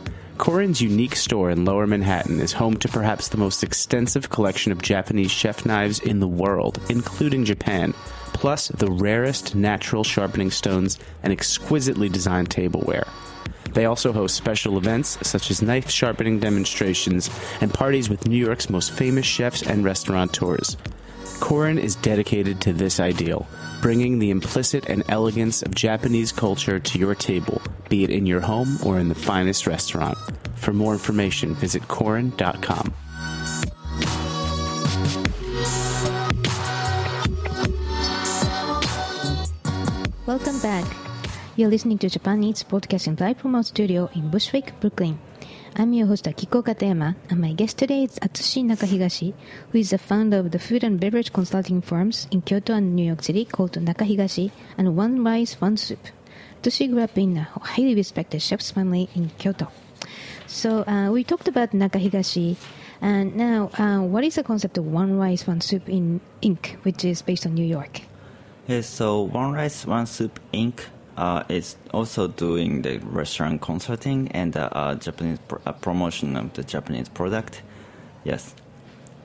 Korin's 0.41 0.81
unique 0.81 1.15
store 1.15 1.51
in 1.51 1.65
Lower 1.65 1.85
Manhattan 1.85 2.39
is 2.39 2.51
home 2.51 2.75
to 2.77 2.87
perhaps 2.87 3.27
the 3.27 3.37
most 3.37 3.61
extensive 3.63 4.31
collection 4.31 4.71
of 4.71 4.81
Japanese 4.81 5.29
chef 5.29 5.67
knives 5.67 5.99
in 5.99 6.19
the 6.19 6.27
world, 6.27 6.79
including 6.89 7.45
Japan, 7.45 7.93
plus 8.33 8.69
the 8.69 8.89
rarest 8.89 9.53
natural 9.53 10.03
sharpening 10.03 10.49
stones 10.49 10.97
and 11.21 11.31
exquisitely 11.31 12.09
designed 12.09 12.49
tableware. 12.49 13.05
They 13.73 13.85
also 13.85 14.11
host 14.11 14.35
special 14.35 14.79
events 14.79 15.19
such 15.21 15.51
as 15.51 15.61
knife 15.61 15.91
sharpening 15.91 16.39
demonstrations 16.39 17.29
and 17.61 17.71
parties 17.71 18.09
with 18.09 18.27
New 18.27 18.43
York's 18.43 18.67
most 18.67 18.93
famous 18.93 19.27
chefs 19.27 19.61
and 19.61 19.85
restaurateurs. 19.85 20.75
Korin 21.41 21.79
is 21.79 21.95
dedicated 21.95 22.61
to 22.61 22.71
this 22.71 22.99
ideal, 22.99 23.47
bringing 23.81 24.19
the 24.19 24.29
implicit 24.29 24.87
and 24.87 25.03
elegance 25.09 25.63
of 25.63 25.73
Japanese 25.73 26.31
culture 26.31 26.79
to 26.79 26.99
your 26.99 27.15
table, 27.15 27.59
be 27.89 28.03
it 28.03 28.11
in 28.11 28.27
your 28.27 28.39
home 28.39 28.77
or 28.85 28.99
in 28.99 29.09
the 29.09 29.15
finest 29.15 29.65
restaurant. 29.65 30.17
For 30.55 30.71
more 30.71 30.93
information, 30.93 31.55
visit 31.55 31.81
Korin.com. 31.89 32.93
Welcome 40.27 40.59
back. 40.61 40.85
You're 41.57 41.69
listening 41.69 41.97
to 41.97 42.09
Japan 42.09 42.43
Eats 42.43 42.63
Broadcasting 42.63 43.17
live 43.19 43.39
from 43.39 43.55
our 43.55 43.63
studio 43.63 44.09
in 44.13 44.29
Bushwick, 44.29 44.79
Brooklyn. 44.79 45.19
I'm 45.73 45.93
your 45.93 46.07
host 46.07 46.25
Akiko 46.25 46.61
Katayama, 46.61 47.15
and 47.29 47.39
my 47.39 47.53
guest 47.53 47.77
today 47.77 48.03
is 48.03 48.19
Atsushi 48.19 48.65
Nakahigashi, 48.65 49.33
who 49.71 49.77
is 49.77 49.91
the 49.91 49.97
founder 49.97 50.37
of 50.37 50.51
the 50.51 50.59
food 50.59 50.83
and 50.83 50.99
beverage 50.99 51.31
consulting 51.31 51.81
firms 51.81 52.27
in 52.29 52.41
Kyoto 52.41 52.73
and 52.73 52.93
New 52.93 53.05
York 53.05 53.23
City 53.23 53.45
called 53.45 53.71
Nakahigashi 53.73 54.51
and 54.77 54.97
One 54.97 55.23
Rice, 55.23 55.61
One 55.61 55.77
Soup. 55.77 55.99
Atsushi 56.61 56.91
grew 56.91 57.01
up 57.01 57.17
in 57.17 57.37
a 57.37 57.43
highly 57.43 57.95
respected 57.95 58.41
chef's 58.41 58.69
family 58.71 59.07
in 59.15 59.29
Kyoto. 59.37 59.69
So 60.45 60.85
uh, 60.85 61.09
we 61.09 61.23
talked 61.23 61.47
about 61.47 61.71
Nakahigashi, 61.71 62.57
and 62.99 63.35
now 63.37 63.71
uh, 63.77 64.01
what 64.01 64.25
is 64.25 64.35
the 64.35 64.43
concept 64.43 64.77
of 64.77 64.85
One 64.85 65.17
Rice, 65.17 65.47
One 65.47 65.61
Soup 65.61 65.87
in 65.87 66.19
Inc., 66.43 66.75
which 66.83 67.05
is 67.05 67.21
based 67.21 67.45
on 67.45 67.53
New 67.53 67.65
York? 67.65 68.01
Yes, 68.67 68.87
so 68.87 69.21
One 69.21 69.53
Rice, 69.53 69.85
One 69.85 70.05
Soup 70.05 70.37
Inc. 70.53 70.81
Uh, 71.17 71.43
is 71.49 71.75
also 71.93 72.27
doing 72.27 72.81
the 72.83 72.97
restaurant 72.99 73.61
consulting 73.61 74.29
and 74.29 74.55
uh, 74.55 74.69
uh, 74.71 74.95
Japanese 74.95 75.39
pr- 75.47 75.57
uh, 75.65 75.71
promotion 75.73 76.37
of 76.37 76.53
the 76.53 76.63
Japanese 76.63 77.09
product. 77.09 77.61
Yes. 78.23 78.55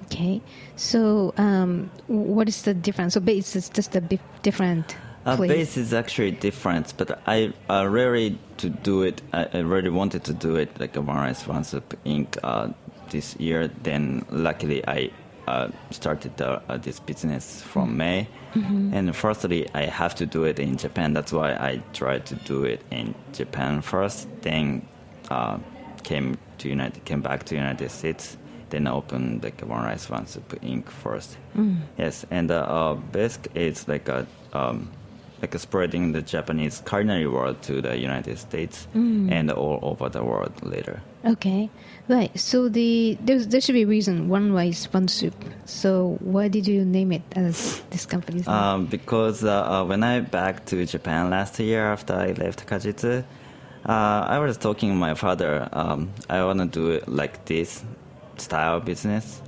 Okay, 0.07 0.43
so 0.75 1.33
um, 1.37 1.91
what 2.09 2.49
is 2.49 2.63
the 2.63 2.75
difference? 2.75 3.15
So 3.15 3.21
base 3.21 3.57
is 3.57 3.69
just 3.69 3.95
a 3.97 4.01
bit 4.01 4.21
different 4.43 4.97
Uh, 5.25 5.37
base 5.37 5.77
is 5.77 5.93
actually 5.93 6.31
different, 6.31 6.95
but 6.97 7.21
I 7.27 7.53
uh, 7.69 7.87
really 7.89 8.39
to 8.59 8.69
do 8.71 9.03
it. 9.03 9.23
I, 9.33 9.49
I 9.55 9.59
really 9.59 9.91
wanted 9.91 10.23
to 10.25 10.33
do 10.33 10.55
it 10.55 10.79
like 10.79 10.97
a 10.97 11.01
One 11.01 11.17
Rice 11.17 11.47
One 11.49 11.65
Soup 11.65 11.97
Inc. 12.05 12.39
Uh, 12.43 12.69
this 13.11 13.37
year. 13.37 13.69
Then 13.83 14.25
luckily 14.31 14.87
I 14.87 15.11
uh, 15.47 15.69
started 15.91 16.41
uh, 16.41 16.61
uh, 16.69 16.77
this 16.77 17.01
business 17.01 17.63
from 17.63 17.97
May. 17.97 18.29
And 18.95 19.15
firstly, 19.15 19.69
I 19.75 19.83
have 19.85 20.15
to 20.15 20.25
do 20.27 20.45
it 20.45 20.59
in 20.59 20.79
Japan. 20.79 21.13
That's 21.13 21.31
why 21.33 21.53
I 21.53 21.83
tried 21.93 22.25
to 22.27 22.35
do 22.37 22.65
it 22.65 22.81
in 22.91 23.15
Japan 23.35 23.83
first. 23.83 24.29
Then 24.41 24.87
uh, 25.31 25.59
came 26.03 26.39
to 26.59 26.69
United, 26.69 27.05
came 27.05 27.21
back 27.21 27.45
to 27.45 27.55
United 27.55 27.91
States. 27.91 28.39
Then 28.71 28.87
opened 28.87 29.45
like 29.45 29.61
One 29.61 29.85
Rice 29.85 30.09
One 30.09 30.27
Soup 30.27 30.49
Inc. 30.63 30.89
first. 30.89 31.37
Yes, 31.99 32.25
and 32.31 32.51
uh, 32.51 32.61
uh, 32.61 32.95
basic 32.95 33.51
is 33.55 33.87
like 33.87 34.09
a 34.09 34.27
um, 34.55 34.91
like 35.43 35.59
spreading 35.59 36.13
the 36.13 36.23
Japanese 36.23 36.83
culinary 36.87 37.27
world 37.29 37.61
to 37.63 37.83
the 37.83 37.97
United 37.99 38.39
States 38.39 38.89
and 38.95 39.51
all 39.51 39.79
over 39.83 40.09
the 40.09 40.25
world 40.25 40.53
later. 40.63 41.03
Okay, 41.25 41.69
right. 42.09 42.39
So 42.39 42.69
the 42.69 43.17
there's, 43.21 43.49
there 43.49 43.61
should 43.61 43.75
be 43.75 43.83
a 43.83 43.87
reason 43.87 44.29
one 44.29 44.53
why 44.53 44.67
rice, 44.67 44.85
one 44.93 45.09
soup. 45.09 45.35
So 45.65 46.17
why 46.21 46.49
did 46.49 46.67
you 46.67 46.85
name 46.85 47.13
it 47.13 47.23
as 47.33 47.83
this 47.91 48.07
company's 48.07 48.47
name? 48.47 48.55
Um, 48.55 48.87
because 48.87 49.45
uh, 49.45 49.81
uh, 49.81 49.85
when 49.85 50.03
I 50.03 50.21
back 50.21 50.65
to 50.67 50.85
Japan 50.87 51.31
last 51.31 51.59
year 51.59 51.93
after 51.93 52.15
I 52.15 52.33
left 52.33 52.67
Kajitsu, 52.67 53.25
uh, 53.89 54.27
I 54.29 54.39
was 54.39 54.57
talking 54.57 54.91
to 54.91 54.97
my 54.97 55.15
father. 55.15 55.69
Um, 55.73 56.13
I 56.29 56.45
want 56.45 56.61
to 56.61 56.67
do 56.67 56.91
it 56.91 57.09
like 57.09 57.45
this 57.45 57.85
style 58.39 58.81
business, 58.81 59.41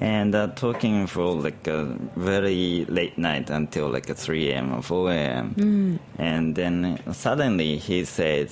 and 0.00 0.34
uh, 0.34 0.48
talking 0.48 1.06
for 1.06 1.34
like 1.34 1.66
a 1.66 1.84
very 2.16 2.84
late 2.88 3.16
night 3.16 3.48
until 3.50 3.88
like 3.88 4.10
a 4.10 4.14
3 4.14 4.50
a.m. 4.50 4.74
or 4.74 4.82
4 4.82 5.12
a.m. 5.12 5.98
And 6.18 6.54
then 6.54 7.00
suddenly 7.12 7.78
he 7.78 8.04
said, 8.04 8.50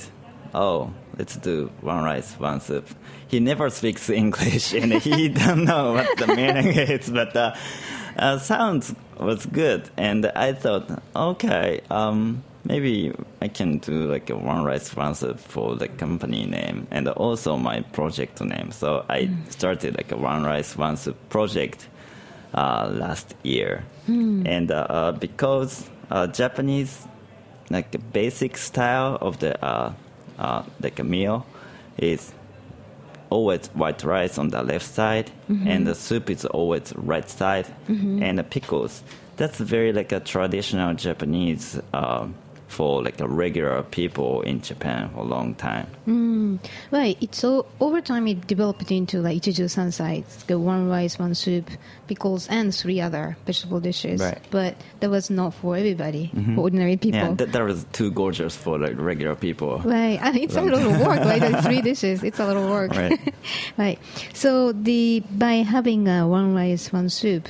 "Oh, 0.55 0.93
let's 1.19 1.37
do 1.37 1.71
one 1.81 2.05
rice, 2.05 2.33
one 2.39 2.61
soup." 2.61 2.89
He 3.29 3.41
never 3.41 3.69
speaks 3.71 4.09
English, 4.09 4.73
and 4.81 4.93
he 4.95 5.29
don't 5.29 5.65
know 5.65 5.93
what 5.95 6.17
the 6.19 6.29
meaning 6.29 6.69
is, 6.77 7.11
but. 7.11 7.37
Uh, 7.37 7.55
uh, 8.19 8.37
sounds 8.39 8.95
was 9.19 9.47
good, 9.47 9.89
and 9.97 10.27
I 10.27 10.53
thought, 10.53 11.03
okay, 11.15 11.81
um, 11.91 12.43
maybe 12.65 13.13
I 13.41 13.49
can 13.49 13.79
do 13.79 14.11
like 14.11 14.31
a 14.31 14.37
one 14.37 14.65
rice 14.65 14.95
one 14.95 15.15
soup 15.15 15.39
for 15.39 15.77
the 15.77 15.89
company 15.89 16.47
name 16.47 16.87
and 16.91 17.09
also 17.09 17.57
my 17.57 17.81
project 17.81 18.41
name. 18.41 18.73
So 18.73 19.05
I 19.09 19.31
started 19.49 19.97
like 19.97 20.13
a 20.13 20.17
one 20.17 20.45
rice 20.45 20.77
one 20.77 20.97
soup 20.97 21.17
project 21.31 21.89
uh, 22.55 22.91
last 22.93 23.35
year, 23.43 23.85
and 24.07 24.71
uh, 24.71 24.87
uh, 24.89 25.13
because 25.13 25.89
uh, 26.11 26.27
Japanese 26.27 27.07
like 27.71 27.91
the 27.91 27.99
basic 27.99 28.57
style 28.57 29.19
of 29.21 29.39
the 29.41 29.95
uh, 30.39 30.63
like 30.81 30.99
a 30.99 31.05
meal 31.05 31.45
is 31.99 32.33
always 33.31 33.67
white 33.75 34.03
rice 34.05 34.39
on 34.39 34.49
the 34.49 34.63
left 34.63 34.87
side 34.87 35.31
and 35.69 35.87
the 35.87 35.95
soup 35.95 36.31
is 36.31 36.45
always 36.47 36.93
right 36.97 37.29
side 37.29 37.67
and 38.23 38.39
the 38.39 38.45
pickles. 38.45 39.03
That's 39.37 39.59
very 39.59 39.93
like 39.93 40.13
a 40.13 40.21
traditional 40.21 40.95
japanese 40.95 41.79
uh, 41.93 42.27
for 42.69 43.03
like 43.03 43.21
a 43.21 43.27
regular 43.27 43.83
people 43.83 44.43
in 44.43 44.61
japan 44.61 45.09
for 45.11 45.21
a 45.21 45.25
long 45.25 45.55
time 45.55 45.87
Right. 46.91 47.19
It's 47.21 47.39
so 47.39 47.67
over 47.81 48.01
time 48.01 48.27
it 48.27 48.47
developed 48.47 48.91
into 48.91 49.21
like 49.21 49.43
ichiju 49.43 49.67
sansai, 49.69 50.21
it's 50.21 50.45
the 50.45 50.59
one 50.59 50.89
rice, 50.89 51.19
one 51.19 51.35
soup, 51.35 51.69
pickles, 52.07 52.49
and 52.49 52.75
three 52.75 53.01
other 53.01 53.37
vegetable 53.45 53.81
dishes. 53.81 54.21
Right. 54.21 54.39
But 54.51 54.77
that 55.01 55.11
was 55.11 55.29
not 55.29 55.53
for 55.55 55.77
everybody, 55.77 56.31
for 56.55 56.63
ordinary 56.63 56.97
people. 56.97 57.21
yeah 57.21 57.35
that, 57.35 57.53
that 57.53 57.63
was 57.63 57.85
too 57.93 58.11
gorgeous 58.11 58.57
for 58.57 58.79
like 58.79 58.97
regular 58.97 59.35
people 59.35 59.79
Right, 59.85 60.19
and 60.23 60.37
it's 60.37 60.57
a 60.57 60.63
little 60.63 60.93
work, 60.93 61.21
right? 61.21 61.43
Like 61.43 61.63
three 61.65 61.83
dishes, 61.91 62.23
it's 62.23 62.39
a 62.41 62.47
little 62.47 62.69
work. 62.69 62.93
Right. 62.93 63.35
right. 63.77 63.99
So 64.33 64.73
the 64.73 65.23
by 65.31 65.57
having 65.65 66.09
uh, 66.09 66.27
one 66.27 66.55
rice, 66.55 66.93
one 66.93 67.09
soup, 67.11 67.49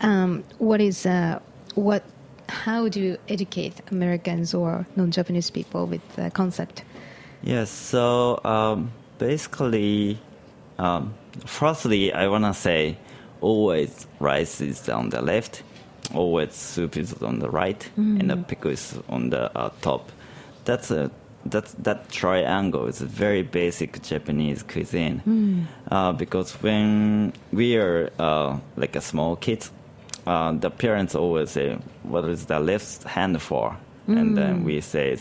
um, 0.00 0.44
what 0.58 0.80
is 0.80 1.06
uh, 1.06 1.40
what? 1.74 2.04
How 2.48 2.88
do 2.88 3.00
you 3.00 3.18
educate 3.28 3.74
Americans 3.90 4.54
or 4.54 4.86
non-Japanese 4.96 5.50
people 5.50 5.86
with 5.86 6.16
the 6.16 6.30
concept? 6.30 6.84
Yes, 7.42 7.70
so 7.70 8.40
um, 8.44 8.90
basically, 9.18 10.18
um, 10.78 11.14
firstly, 11.46 12.12
I 12.12 12.28
want 12.28 12.44
to 12.44 12.54
say 12.54 12.96
always 13.40 14.06
rice 14.18 14.60
is 14.60 14.88
on 14.88 15.10
the 15.10 15.22
left, 15.22 15.62
always 16.14 16.54
soup 16.54 16.96
is 16.96 17.12
on 17.22 17.38
the 17.38 17.50
right, 17.50 17.88
and 17.96 18.30
the 18.30 18.36
pickle 18.36 18.70
is 18.72 18.98
on 19.08 19.30
the 19.30 19.56
uh, 19.56 19.70
top. 19.82 20.10
That's 20.64 20.90
a 20.90 21.10
that's, 21.44 21.72
that 21.74 22.10
triangle 22.10 22.86
is 22.86 23.00
a 23.00 23.06
very 23.06 23.42
basic 23.42 24.02
Japanese 24.02 24.62
cuisine 24.62 25.66
uh, 25.90 26.12
because 26.12 26.52
when 26.62 27.32
we 27.52 27.76
are 27.76 28.10
uh, 28.18 28.58
like 28.76 28.96
a 28.96 29.00
small 29.00 29.36
kids, 29.36 29.70
uh, 30.28 30.52
the 30.52 30.70
parents 30.70 31.14
always 31.14 31.50
say, 31.50 31.78
"What 32.02 32.24
is 32.34 32.46
the 32.46 32.60
left 32.60 33.04
hand 33.04 33.40
for?" 33.40 33.76
And 34.06 34.36
then 34.38 34.64
we 34.64 34.80
say, 34.80 35.16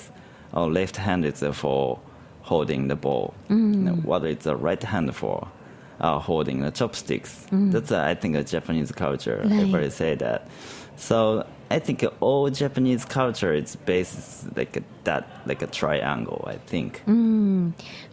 "Oh, 0.53 0.67
left 0.67 0.97
hand 0.97 1.25
is 1.25 1.41
uh, 1.43 1.51
for 1.51 1.99
holding 2.41 2.87
the 2.87 2.95
bowl. 2.95 3.33
And 3.49 4.03
What 4.03 4.25
is 4.25 4.39
the 4.49 4.55
right 4.55 4.83
hand 4.83 5.15
for?" 5.15 5.47
Uh, 5.99 6.19
holding 6.19 6.61
the 6.61 6.71
chopsticks. 6.71 7.47
That's 7.51 7.91
uh, 7.91 8.03
I 8.11 8.13
think 8.15 8.35
a 8.35 8.43
Japanese 8.43 8.91
culture. 8.91 9.37
Right. 9.43 9.51
Everybody 9.51 9.89
say 9.89 10.15
that. 10.15 10.47
So 10.95 11.43
I 11.71 11.79
think 11.79 12.05
all 12.19 12.49
Japanese 12.49 13.03
culture 13.05 13.53
is 13.53 13.75
based 13.77 14.55
like 14.55 14.77
a, 14.77 14.83
that, 15.05 15.23
like 15.45 15.61
a 15.63 15.67
triangle. 15.67 16.43
I 16.45 16.57
think. 16.71 17.01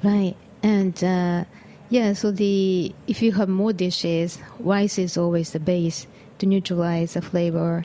Right, 0.02 0.34
and 0.62 0.96
uh, 1.04 1.44
yeah. 1.90 2.14
So 2.14 2.32
the 2.32 2.94
if 3.06 3.20
you 3.20 3.32
have 3.32 3.48
more 3.48 3.72
dishes, 3.72 4.38
rice 4.60 4.96
is 4.98 5.18
always 5.18 5.50
the 5.50 5.60
base 5.60 6.06
to 6.38 6.46
neutralize 6.46 7.14
the 7.14 7.22
flavor. 7.22 7.84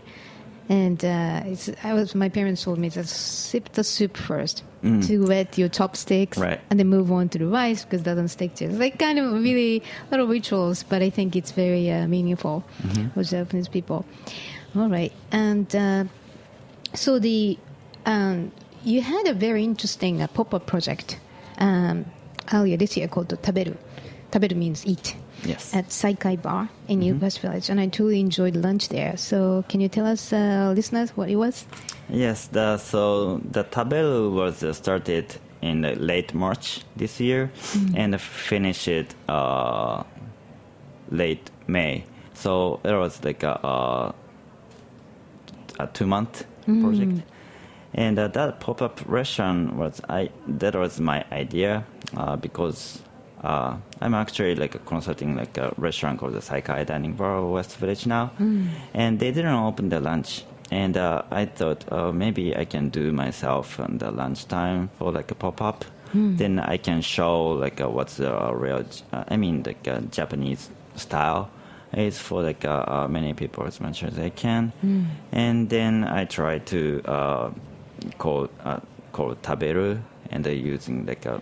And 0.69 1.03
uh, 1.03 1.41
it's, 1.45 1.69
I 1.83 1.93
was 1.93 2.13
my 2.13 2.29
parents 2.29 2.63
told 2.63 2.77
me 2.77 2.91
to 2.91 3.03
sip 3.03 3.71
the 3.73 3.83
soup 3.83 4.15
first 4.15 4.63
to 4.83 5.25
wet 5.25 5.57
your 5.57 5.67
chopsticks, 5.67 6.37
Right. 6.37 6.61
and 6.69 6.79
then 6.79 6.87
move 6.87 7.11
on 7.11 7.27
to 7.29 7.37
the 7.39 7.47
rice 7.47 7.83
because 7.83 8.01
it 8.01 8.05
doesn't 8.05 8.27
stick 8.29 8.53
to 8.55 8.65
it. 8.65 8.69
It's 8.69 8.79
like 8.79 8.99
kind 8.99 9.17
of 9.19 9.33
really 9.33 9.81
little 10.11 10.27
rituals, 10.27 10.83
but 10.83 11.01
I 11.01 11.09
think 11.09 11.35
it's 11.35 11.51
very 11.51 11.91
uh, 11.91 12.07
meaningful 12.07 12.63
for 13.15 13.23
Japanese 13.23 13.67
people. 13.67 14.05
All 14.75 14.87
right, 14.87 15.11
and 15.31 15.75
uh, 15.75 16.03
so 16.93 17.17
the 17.19 17.57
um, 18.05 18.51
you 18.83 19.01
had 19.01 19.27
a 19.27 19.33
very 19.33 19.63
interesting 19.63 20.21
uh, 20.21 20.27
pop-up 20.27 20.67
project 20.67 21.19
um, 21.57 22.05
earlier 22.53 22.77
this 22.77 22.95
year 22.95 23.07
called 23.07 23.29
the 23.29 23.37
Taberu. 23.37 23.75
Taberu 24.31 24.55
means 24.55 24.85
eat. 24.85 25.15
Yes. 25.45 25.73
At 25.73 25.89
Saikai 25.89 26.41
Bar 26.41 26.69
in 26.87 27.19
West 27.19 27.39
Village, 27.39 27.69
and 27.69 27.79
I 27.79 27.87
truly 27.87 28.19
enjoyed 28.19 28.55
lunch 28.55 28.89
there. 28.89 29.15
So, 29.17 29.63
can 29.69 29.79
you 29.81 29.87
tell 29.87 30.05
us, 30.05 30.33
uh, 30.33 30.73
listeners, 30.75 31.11
what 31.15 31.29
it 31.29 31.37
was? 31.37 31.65
Yes, 32.09 32.47
the, 32.47 32.77
so 32.77 33.37
the 33.37 33.63
Taberu 33.63 34.31
was 34.33 34.63
uh, 34.63 34.73
started 34.73 35.35
in 35.61 35.81
late 35.81 36.33
March 36.33 36.81
this 36.95 37.19
year 37.19 37.51
and 37.95 38.19
finished 38.19 38.89
uh, 39.27 40.03
late 41.11 41.51
May. 41.67 42.05
So 42.33 42.79
it 42.83 42.93
was 42.93 43.23
like 43.23 43.43
a, 43.43 43.59
a, 43.63 44.15
a 45.83 45.87
two 45.87 46.07
month 46.07 46.45
project. 46.65 47.21
And 47.93 48.19
uh, 48.19 48.27
that 48.29 48.59
pop 48.59 48.81
up 48.81 49.01
restaurant 49.05 49.73
was 49.73 49.99
I 50.07 50.29
that 50.47 50.75
was 50.75 50.99
my 50.99 51.25
idea 51.31 51.85
uh, 52.15 52.35
because 52.35 53.01
uh, 53.43 53.77
I'm 54.01 54.13
actually 54.13 54.55
like 54.55 54.85
consulting 54.85 55.35
like 55.35 55.57
a 55.57 55.73
restaurant 55.77 56.19
called 56.19 56.33
the 56.33 56.39
Saikai 56.39 56.85
Dining 56.85 57.13
Bar 57.13 57.45
West 57.45 57.77
Village 57.77 58.05
now, 58.05 58.31
and 58.93 59.19
they 59.19 59.31
didn't 59.31 59.53
open 59.53 59.89
the 59.89 59.99
lunch. 59.99 60.43
And 60.71 60.97
uh, 60.97 61.23
I 61.31 61.45
thought 61.45 61.91
uh, 61.91 62.11
maybe 62.11 62.55
I 62.55 62.65
can 62.65 62.89
do 62.89 63.11
myself 63.11 63.79
on 63.79 63.97
the 63.97 64.11
lunchtime 64.11 64.89
for 64.99 65.11
like 65.11 65.31
a 65.31 65.35
pop 65.35 65.61
up. 65.61 65.85
Then 66.37 66.59
I 66.59 66.77
can 66.77 67.01
show 67.01 67.49
like 67.51 67.79
uh, 67.81 67.87
what's 67.89 68.15
the 68.17 68.33
uh, 68.35 68.51
real, 68.51 68.83
uh, 69.13 69.23
I 69.27 69.37
mean 69.37 69.63
like 69.65 69.87
uh, 69.87 70.01
Japanese 70.11 70.69
style 70.95 71.49
is 71.93 72.17
for 72.19 72.43
like 72.43 72.65
uh, 72.65 73.07
many 73.07 73.33
people 73.33 73.65
as 73.65 73.79
much 73.79 74.03
as 74.03 74.17
I 74.19 74.29
can. 74.29 74.71
And 75.31 75.69
then 75.69 76.03
I 76.03 76.25
try 76.25 76.59
to 76.59 77.01
uh, 77.05 77.51
call 78.17 78.49
uh, 78.63 78.79
call 79.11 79.35
taberu 79.35 80.01
and 80.31 80.45
uh, 80.45 80.49
using 80.51 81.05
like 81.05 81.25
a 81.25 81.41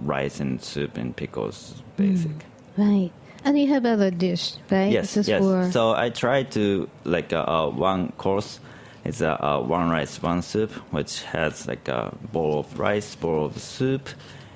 rice 0.00 0.40
and 0.40 0.62
soup 0.62 0.96
and 0.96 1.14
pickles 1.14 1.82
basic. 1.96 2.32
Right. 2.76 3.10
And 3.44 3.58
you 3.58 3.68
have 3.68 3.84
other 3.84 4.10
dish, 4.10 4.54
right? 4.70 4.90
Yes, 4.90 5.16
yes. 5.16 5.42
for 5.42 5.70
So 5.70 5.92
I 5.92 6.08
try 6.10 6.44
to 6.44 6.88
like 7.04 7.32
uh, 7.32 7.44
uh, 7.46 7.68
one 7.68 8.12
course. 8.12 8.58
It's 9.04 9.20
a 9.20 9.44
uh, 9.44 9.60
one 9.60 9.90
rice, 9.90 10.22
one 10.22 10.40
soup, 10.40 10.70
which 10.90 11.22
has 11.24 11.68
like 11.68 11.86
a 11.88 12.16
bowl 12.32 12.60
of 12.60 12.78
rice, 12.78 13.14
bowl 13.14 13.44
of 13.44 13.58
soup, 13.60 14.08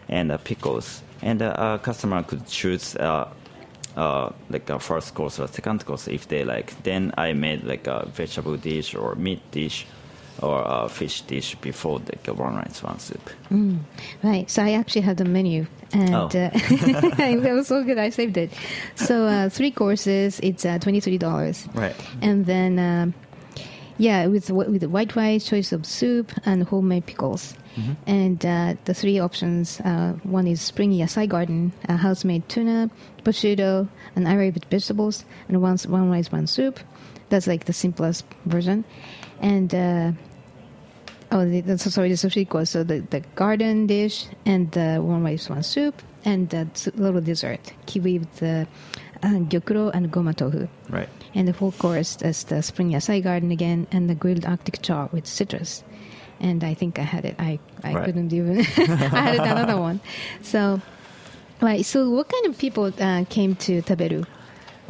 and 0.08 0.32
uh, 0.32 0.38
pickles. 0.38 1.02
And 1.20 1.42
uh, 1.42 1.78
a 1.78 1.84
customer 1.84 2.22
could 2.22 2.46
choose 2.46 2.96
uh, 2.96 3.28
uh, 3.94 4.30
like 4.48 4.70
a 4.70 4.78
first 4.78 5.14
course 5.14 5.38
or 5.38 5.48
second 5.48 5.84
course 5.84 6.08
if 6.08 6.28
they 6.28 6.44
like. 6.44 6.82
Then 6.82 7.12
I 7.18 7.34
made 7.34 7.64
like 7.64 7.86
a 7.86 8.06
vegetable 8.06 8.56
dish 8.56 8.94
or 8.94 9.14
meat 9.16 9.42
dish 9.50 9.86
or 10.42 10.62
a 10.66 10.88
fish 10.88 11.22
dish 11.22 11.54
before 11.56 12.00
the 12.24 12.34
one 12.34 12.54
rice, 12.56 12.82
one 12.82 12.98
soup. 12.98 13.30
Right. 14.22 14.48
So 14.50 14.62
I 14.62 14.72
actually 14.72 15.02
had 15.02 15.16
the 15.16 15.24
menu, 15.24 15.66
and 15.92 16.14
Oh. 16.14 16.26
uh, 16.26 16.50
it 16.54 17.52
was 17.54 17.66
so 17.68 17.82
good. 17.84 17.98
I 17.98 18.10
saved 18.10 18.36
it. 18.36 18.50
So 18.96 19.24
uh, 19.26 19.48
three 19.48 19.70
courses. 19.70 20.38
It's 20.42 20.64
uh, 20.64 20.78
twenty 20.78 21.00
three 21.00 21.18
dollars. 21.18 21.66
Right. 21.74 21.94
And 22.22 22.46
then, 22.46 22.78
um, 22.78 23.14
yeah, 23.98 24.26
with 24.26 24.50
with 24.50 24.80
the 24.80 24.88
white 24.88 25.16
rice, 25.16 25.44
choice 25.48 25.72
of 25.72 25.84
soup, 25.86 26.32
and 26.44 26.62
homemade 26.64 27.06
pickles. 27.06 27.54
And 28.08 28.44
uh, 28.44 28.74
the 28.86 28.92
three 28.94 29.20
options: 29.20 29.78
uh, 29.80 30.14
one 30.24 30.48
is 30.48 30.60
spring 30.60 30.90
yasai 30.92 31.28
garden, 31.28 31.72
uh, 31.88 31.96
house-made 31.96 32.48
tuna, 32.48 32.90
prosciutto, 33.22 33.86
and 34.16 34.26
Arabic 34.26 34.64
vegetables, 34.68 35.24
and 35.48 35.62
one 35.62 35.78
one 35.86 36.10
rice, 36.10 36.32
one 36.32 36.48
soup. 36.48 36.80
That's 37.28 37.46
like 37.46 37.66
the 37.66 37.72
simplest 37.72 38.24
version. 38.46 38.84
And 39.40 39.72
uh, 39.72 40.10
Oh, 41.30 41.44
the, 41.48 41.60
the, 41.60 41.76
so 41.78 41.90
sorry, 41.90 42.08
the 42.08 42.14
sushi 42.14 42.48
course. 42.48 42.70
So 42.70 42.82
the, 42.84 43.00
the 43.10 43.20
garden 43.34 43.86
dish 43.86 44.26
and 44.46 44.70
the 44.72 44.96
one 44.96 45.22
rice, 45.22 45.48
one 45.50 45.62
soup, 45.62 46.00
and 46.24 46.48
the 46.48 46.66
little 46.96 47.20
dessert, 47.20 47.72
kiwi 47.86 48.20
with 48.20 48.36
the 48.36 48.66
uh, 49.22 49.28
gyokuro 49.50 49.90
and 49.92 50.10
goma 50.10 50.34
tofu. 50.34 50.68
Right. 50.88 51.08
And 51.34 51.46
the 51.46 51.52
full 51.52 51.72
course 51.72 52.16
is 52.22 52.44
the 52.44 52.62
spring 52.62 52.90
yasai 52.92 53.22
garden 53.22 53.50
again 53.50 53.86
and 53.92 54.08
the 54.08 54.14
grilled 54.14 54.46
arctic 54.46 54.80
char 54.80 55.10
with 55.12 55.26
citrus. 55.26 55.84
And 56.40 56.64
I 56.64 56.72
think 56.74 56.98
I 56.98 57.02
had 57.02 57.24
it. 57.26 57.34
I, 57.38 57.58
I 57.84 57.92
Right. 57.94 58.04
couldn't 58.06 58.32
even. 58.32 58.60
I 58.60 58.62
had 58.62 59.34
another 59.40 59.76
one. 59.90 60.00
So, 60.42 60.80
right. 61.60 61.84
So, 61.84 62.08
what 62.10 62.28
kind 62.28 62.46
of 62.46 62.56
people 62.56 62.92
uh, 62.98 63.24
came 63.28 63.54
to 63.56 63.82
Taberu? 63.82 64.24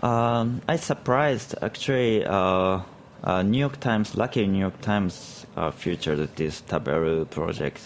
Um, 0.05 0.63
I 0.69 0.77
surprised 0.77 1.57
actually. 1.63 2.25
Uh, 2.25 2.83
uh, 3.25 3.43
New 3.43 3.59
York 3.59 3.81
Times, 3.81 4.17
lucky 4.17 4.47
New 4.47 4.61
York 4.61 4.81
Times, 4.81 5.38
uh, 5.59 5.71
featured 5.73 6.21
this 6.37 6.63
Taberu 6.71 7.27
project, 7.31 7.81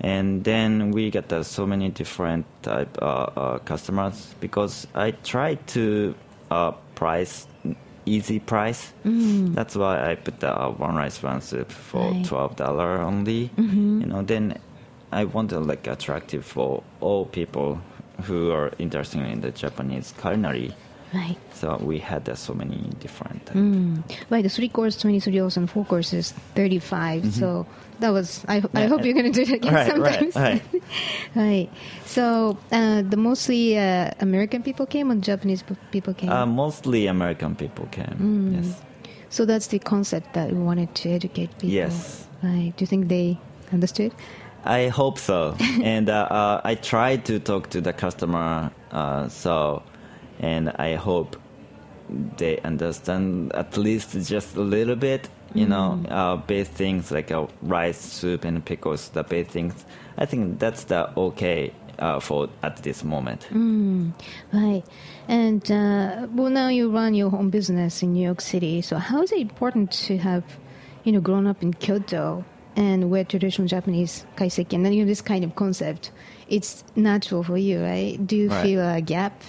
and 0.00 0.44
then 0.44 0.90
we 0.92 1.10
got 1.10 1.32
uh, 1.32 1.42
so 1.42 1.66
many 1.66 1.88
different 1.88 2.44
type 2.62 2.92
uh, 3.00 3.06
uh, 3.06 3.58
customers 3.64 4.34
because 4.40 4.86
I 4.94 5.12
tried 5.24 5.58
to 5.68 6.14
uh, 6.50 6.72
price 6.94 7.46
easy 8.04 8.38
price. 8.38 8.92
That's 9.56 9.74
why 9.74 10.10
I 10.10 10.14
put 10.14 10.38
the 10.40 10.52
uh, 10.52 10.70
one 10.70 10.94
rice 10.96 11.22
one 11.22 11.40
soup 11.40 11.70
for 11.72 12.12
Right. 12.12 12.24
twelve 12.28 12.54
dollar 12.56 13.00
only. 13.02 13.50
You 13.56 14.06
know, 14.06 14.22
then 14.22 14.58
I 15.10 15.24
want 15.24 15.50
to 15.50 15.58
like 15.60 15.86
attractive 15.90 16.44
for 16.44 16.82
all 17.00 17.24
people 17.26 17.80
who 18.26 18.50
are 18.52 18.70
interested 18.78 19.20
in 19.22 19.40
the 19.40 19.50
Japanese 19.50 20.12
culinary. 20.20 20.70
Right. 21.14 21.36
So 21.54 21.76
we 21.82 21.98
had 21.98 22.28
uh, 22.28 22.34
so 22.34 22.52
many 22.52 22.76
different. 23.00 23.46
Mm. 23.46 24.02
Right, 24.28 24.42
the 24.42 24.48
three 24.48 24.68
course, 24.68 24.96
23 24.96 25.40
rolls, 25.40 25.56
and 25.56 25.70
four 25.70 25.84
courses, 25.84 26.32
35. 26.54 27.32
So 27.32 27.66
that 28.00 28.10
was, 28.10 28.44
I, 28.48 28.56
I 28.56 28.60
Mm-hmm. 28.60 28.88
Hope 28.88 29.04
you're 29.04 29.14
going 29.14 29.32
to 29.32 29.44
do 29.44 29.52
it 29.52 29.56
again 29.56 29.72
right, 29.74 29.96
right, 29.98 30.34
sometimes. 30.34 30.36
right. 30.36 30.62
Right. 31.34 31.70
So 32.04 32.58
uh, 32.72 33.02
the 33.02 33.16
mostly 33.16 33.78
uh, 33.78 34.10
American 34.20 34.62
people 34.62 34.86
came 34.86 35.10
or 35.10 35.16
Japanese 35.16 35.62
people 35.90 36.12
came? 36.14 36.30
Uh, 36.30 36.44
mostly 36.46 37.06
American 37.06 37.54
people 37.54 37.86
came. 37.86 38.54
Yes. 38.56 38.80
so 39.30 39.44
that's 39.44 39.68
the 39.68 39.78
concept 39.78 40.34
that 40.34 40.50
we 40.52 40.58
wanted 40.58 40.94
to 40.96 41.10
educate 41.10 41.50
people. 41.52 41.68
Yes. 41.70 42.26
Right. 42.42 42.72
Do 42.76 42.82
you 42.82 42.86
think 42.86 43.08
they 43.08 43.38
understood? 43.72 44.12
I 44.64 44.88
hope 44.88 45.18
so. 45.18 45.56
and 45.82 46.08
uh, 46.10 46.26
uh, 46.30 46.60
I 46.64 46.74
tried 46.74 47.24
to 47.26 47.38
talk 47.38 47.70
to 47.70 47.80
the 47.80 47.92
customer, 47.92 48.70
uh, 48.90 49.28
so, 49.28 49.82
and 50.40 50.70
I 50.70 50.94
hope 50.94 51.36
they 52.36 52.58
understand 52.60 53.52
at 53.54 53.76
least 53.76 54.12
just 54.26 54.56
a 54.56 54.60
little 54.60 54.96
bit. 54.96 55.28
You 55.54 55.66
know, 55.66 56.02
uh, 56.10 56.36
base 56.36 56.68
things 56.68 57.10
like 57.10 57.30
uh, 57.30 57.46
rice, 57.62 57.98
soup, 57.98 58.44
and 58.44 58.62
pickles. 58.62 59.08
The 59.10 59.22
base 59.24 59.46
things. 59.46 59.86
I 60.18 60.26
think 60.26 60.58
that's 60.58 60.84
the 60.84 61.08
okay 61.16 61.72
uh, 61.98 62.20
for 62.20 62.48
at 62.62 62.82
this 62.82 63.02
moment. 63.02 63.48
Right. 64.52 64.82
And 65.28 65.70
uh, 65.70 66.26
well, 66.32 66.50
now 66.50 66.68
you 66.68 66.90
run 66.90 67.14
your 67.14 67.34
own 67.34 67.48
business 67.50 68.02
in 68.02 68.12
New 68.12 68.22
York 68.24 68.40
City. 68.42 68.82
So 68.82 68.98
how 68.98 69.22
is 69.22 69.32
it 69.32 69.38
important 69.40 69.92
to 69.92 70.18
have, 70.18 70.44
you 71.04 71.12
know, 71.12 71.20
grown 71.20 71.46
up 71.46 71.62
in 71.62 71.72
Kyoto 71.72 72.44
and 72.76 73.08
where 73.10 73.24
traditional 73.24 73.66
Japanese 73.66 74.26
kaiseki 74.36 74.74
and 74.74 74.84
then 74.84 74.92
you 74.92 75.04
know 75.04 75.08
this 75.08 75.22
kind 75.22 75.42
of 75.44 75.54
concept, 75.54 76.10
it's 76.48 76.84
natural 76.94 77.42
for 77.42 77.56
you, 77.56 77.82
right? 77.82 78.18
Do 78.26 78.36
you 78.36 78.50
Right. 78.50 78.62
feel 78.62 78.80
a 78.86 79.00
gap? 79.00 79.40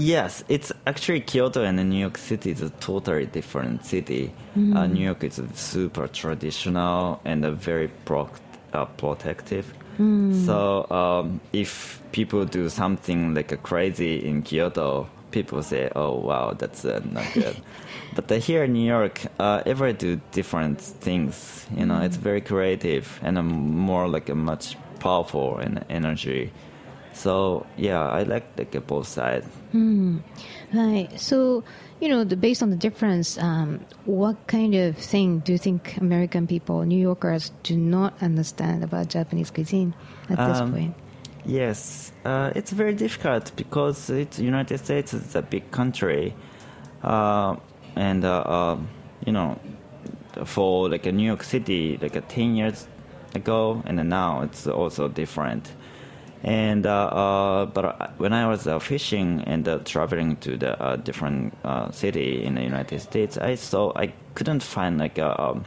Yes, 0.00 0.44
it's 0.48 0.72
actually 0.86 1.20
Kyoto 1.20 1.62
and 1.62 1.76
New 1.90 1.98
York 1.98 2.16
City 2.16 2.50
is 2.52 2.62
a 2.62 2.70
totally 2.70 3.26
different 3.26 3.84
city. 3.84 4.32
Uh, 4.74 4.86
New 4.86 5.04
York 5.04 5.22
is 5.24 5.40
super 5.54 6.08
traditional 6.08 7.20
and 7.24 7.44
very 7.44 7.88
pro- 8.06 8.30
uh, 8.72 8.86
protective. 8.86 9.74
So 10.46 10.90
um, 10.90 11.40
if 11.52 12.00
people 12.12 12.46
do 12.46 12.70
something 12.70 13.34
like 13.34 13.52
a 13.52 13.58
crazy 13.58 14.26
in 14.26 14.42
Kyoto, 14.42 15.06
people 15.30 15.62
say, 15.62 15.90
"Oh 15.94 16.14
wow, 16.18 16.54
that's 16.56 16.86
uh, 16.86 17.00
not 17.12 17.26
good." 17.34 17.56
but 18.14 18.32
uh, 18.32 18.36
here 18.36 18.64
in 18.64 18.72
New 18.72 18.88
York, 18.88 19.20
uh, 19.38 19.62
everybody 19.66 19.92
do 19.98 20.20
different 20.32 20.80
things. 20.80 21.66
You 21.76 21.84
know, 21.84 22.00
it's 22.00 22.16
very 22.16 22.40
creative 22.40 23.20
and 23.22 23.36
more 23.44 24.08
like 24.08 24.30
a 24.30 24.34
much 24.34 24.76
powerful 25.00 25.58
and 25.58 25.84
energy. 25.90 26.50
So 27.22 27.66
yeah, 27.76 28.00
I 28.18 28.22
like 28.24 28.46
like 28.56 28.74
uh, 28.74 28.80
both 28.80 29.06
sides. 29.06 29.46
Right. 30.72 31.08
So, 31.20 31.62
you 32.00 32.08
know, 32.08 32.24
the, 32.24 32.36
based 32.36 32.62
on 32.62 32.70
the 32.70 32.76
difference, 32.76 33.36
um, 33.38 33.80
what 34.06 34.36
kind 34.46 34.74
of 34.74 34.96
thing 34.96 35.40
do 35.44 35.52
you 35.52 35.58
think 35.58 35.96
American 36.00 36.46
people, 36.46 36.82
New 36.86 37.02
Yorkers, 37.10 37.52
do 37.62 37.76
not 37.76 38.14
understand 38.22 38.84
about 38.84 39.08
Japanese 39.08 39.50
cuisine 39.50 39.92
at 40.30 40.38
this 40.38 40.60
Um, 40.60 40.72
point? 40.72 40.94
Yes, 41.44 42.12
uh, 42.24 42.52
it's 42.54 42.72
very 42.72 42.94
difficult 42.94 43.52
because 43.56 44.10
it's 44.10 44.38
United 44.38 44.78
States 44.78 45.12
is 45.12 45.34
a 45.34 45.42
big 45.42 45.70
country, 45.70 46.34
uh, 47.02 47.56
and 47.96 48.24
uh, 48.24 48.56
uh, 48.56 48.76
you 49.26 49.32
know, 49.32 49.58
for 50.44 50.88
like 50.88 51.06
a 51.08 51.12
New 51.12 51.26
York 51.26 51.42
City, 51.42 51.98
like 52.00 52.16
a 52.16 52.20
ten 52.20 52.56
years 52.56 52.86
ago, 53.34 53.82
and 53.86 53.96
now 54.08 54.42
it's 54.42 54.66
also 54.66 55.08
different. 55.08 55.72
And 56.42 56.86
uh, 56.86 57.06
uh, 57.06 57.66
but 57.66 58.18
when 58.18 58.32
I 58.32 58.48
was 58.48 58.66
uh, 58.66 58.78
fishing 58.78 59.42
and 59.46 59.68
uh, 59.68 59.78
traveling 59.84 60.36
to 60.36 60.56
the 60.56 60.80
uh, 60.82 60.96
different 60.96 61.54
uh, 61.64 61.90
city 61.90 62.42
in 62.44 62.54
the 62.54 62.62
United 62.62 63.00
States, 63.00 63.36
I 63.36 63.56
saw 63.56 63.92
I 63.94 64.12
couldn't 64.34 64.62
find 64.62 64.98
like 64.98 65.18
a 65.18 65.38
um, 65.40 65.64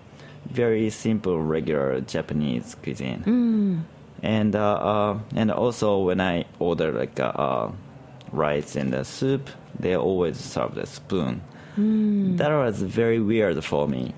very 0.50 0.90
simple 0.90 1.40
regular 1.42 2.02
Japanese 2.02 2.76
cuisine 2.84 3.86
and 4.24 4.56
uh, 4.56 4.74
uh, 4.74 5.20
and 5.36 5.52
also 5.52 6.00
when 6.00 6.20
I 6.20 6.46
order 6.60 6.92
like 6.92 7.20
rice 8.32 8.76
and 8.76 8.92
the 8.92 9.04
soup, 9.06 9.50
they 9.80 9.96
always 9.96 10.38
serve 10.38 10.76
the 10.76 10.86
spoon. 10.88 11.42
That 12.38 12.50
was 12.50 12.82
very 12.82 13.20
weird 13.20 13.64
for 13.64 13.88
me 13.88 14.14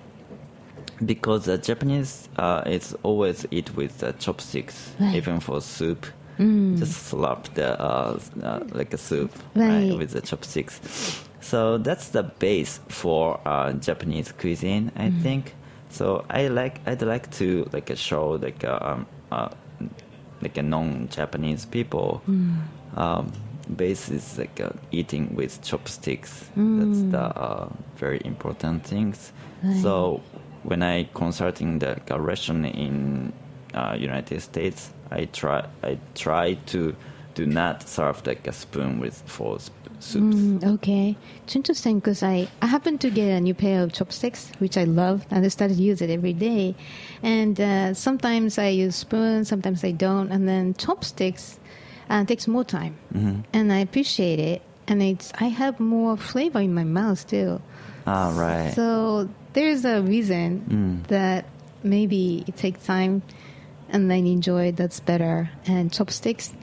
because 1.06 1.45
the 1.45 1.58
Japanese 1.58 2.30
uh, 2.38 2.64
it's 2.66 2.93
always 3.03 3.45
eat 3.51 3.76
with 3.76 3.97
the 3.99 4.14
chopsticks, 4.14 4.93
Right. 4.99 5.16
even 5.16 5.39
for 5.41 5.62
soup. 5.62 6.06
Just 6.38 7.11
slurp 7.11 7.53
the 7.53 7.79
uh, 7.81 8.19
uh, 8.43 8.59
like 8.73 8.93
a 8.93 8.97
soup 8.97 9.31
Right. 9.55 9.97
with 9.97 10.11
the 10.11 10.21
chopsticks. 10.21 10.79
So 11.41 11.77
that's 11.77 12.09
the 12.09 12.23
base 12.23 12.79
for 12.89 13.39
uh, 13.45 13.71
Japanese 13.73 14.31
cuisine, 14.31 14.91
I 14.97 15.11
think. 15.23 15.53
So 15.89 16.25
I 16.29 16.47
like 16.47 16.81
I'd 16.88 17.01
like 17.03 17.29
to 17.39 17.69
like 17.71 17.89
uh, 17.91 17.95
show 17.95 18.31
like 18.31 18.63
uh, 18.63 18.79
um, 18.81 19.05
uh, 19.31 19.49
like 20.41 20.57
a 20.57 20.63
non-Japanese 20.63 21.65
people. 21.65 22.21
Um, 22.97 23.31
base 23.75 24.09
is 24.09 24.38
like 24.38 24.59
uh, 24.59 24.69
eating 24.91 25.36
with 25.36 25.61
chopsticks. 25.63 26.49
That's 26.55 27.01
the 27.11 27.21
uh, 27.38 27.69
very 27.97 28.21
important 28.25 28.83
things. 28.86 29.31
So 29.81 30.21
when 30.63 30.81
I 30.83 31.07
consulting 31.13 31.79
the 31.79 31.99
uh, 32.11 32.19
restaurant 32.19 32.65
in 32.65 33.31
uh, 33.76 33.95
United 33.99 34.41
States, 34.41 34.91
I 35.11 35.26
try 35.26 35.67
I 35.84 35.99
try 36.15 36.53
to 36.67 36.95
do 37.36 37.45
not 37.45 37.88
serve 37.88 38.26
like 38.26 38.47
a 38.47 38.53
spoon 38.53 38.99
with 38.99 39.21
sp- 39.28 39.69
soups. 39.99 40.36
Mm, 40.36 40.63
okay. 40.76 41.15
It's 41.43 41.55
interesting 41.55 41.99
because 41.99 42.23
I, 42.23 42.47
I 42.61 42.67
happened 42.67 43.01
to 43.01 43.09
get 43.09 43.28
a 43.28 43.41
new 43.41 43.53
pair 43.53 43.84
of 43.84 43.93
chopsticks, 43.93 44.51
which 44.59 44.78
I 44.78 44.86
love, 44.86 45.26
and 45.32 45.45
I 45.45 45.49
started 45.49 45.78
to 45.78 45.84
use 45.84 46.01
it 46.01 46.09
every 46.09 46.34
day. 46.34 46.76
And 47.21 47.59
uh, 47.59 47.93
sometimes 47.93 48.57
I 48.57 48.69
use 48.69 48.95
spoons, 48.95 49.49
sometimes 49.49 49.84
I 49.84 49.91
don't. 49.91 50.32
And 50.32 50.47
then 50.47 50.73
chopsticks 50.76 51.59
uh, 52.09 52.23
takes 52.26 52.47
more 52.47 52.63
time. 52.63 52.95
And 53.53 53.73
I 53.73 53.80
appreciate 53.80 54.39
it. 54.39 54.61
And 54.88 55.01
it's 55.01 55.32
I 55.39 55.45
have 55.45 55.80
more 55.80 56.15
flavor 56.15 56.61
in 56.61 56.73
my 56.73 56.84
mouth 56.84 57.28
too. 57.28 57.59
Ah, 58.05 58.32
right. 58.36 58.71
So 58.73 59.28
there's 59.53 59.84
a 59.84 60.01
reason 60.01 61.03
that 61.07 61.45
maybe 61.84 62.43
it 62.47 62.55
takes 62.55 62.86
time 62.86 63.23
and 63.95 64.11
then 64.11 64.27
enjoy 64.27 64.71
that's 64.73 64.99
better. 64.99 65.49
And 65.65 65.91
chopsticks, 65.91 66.53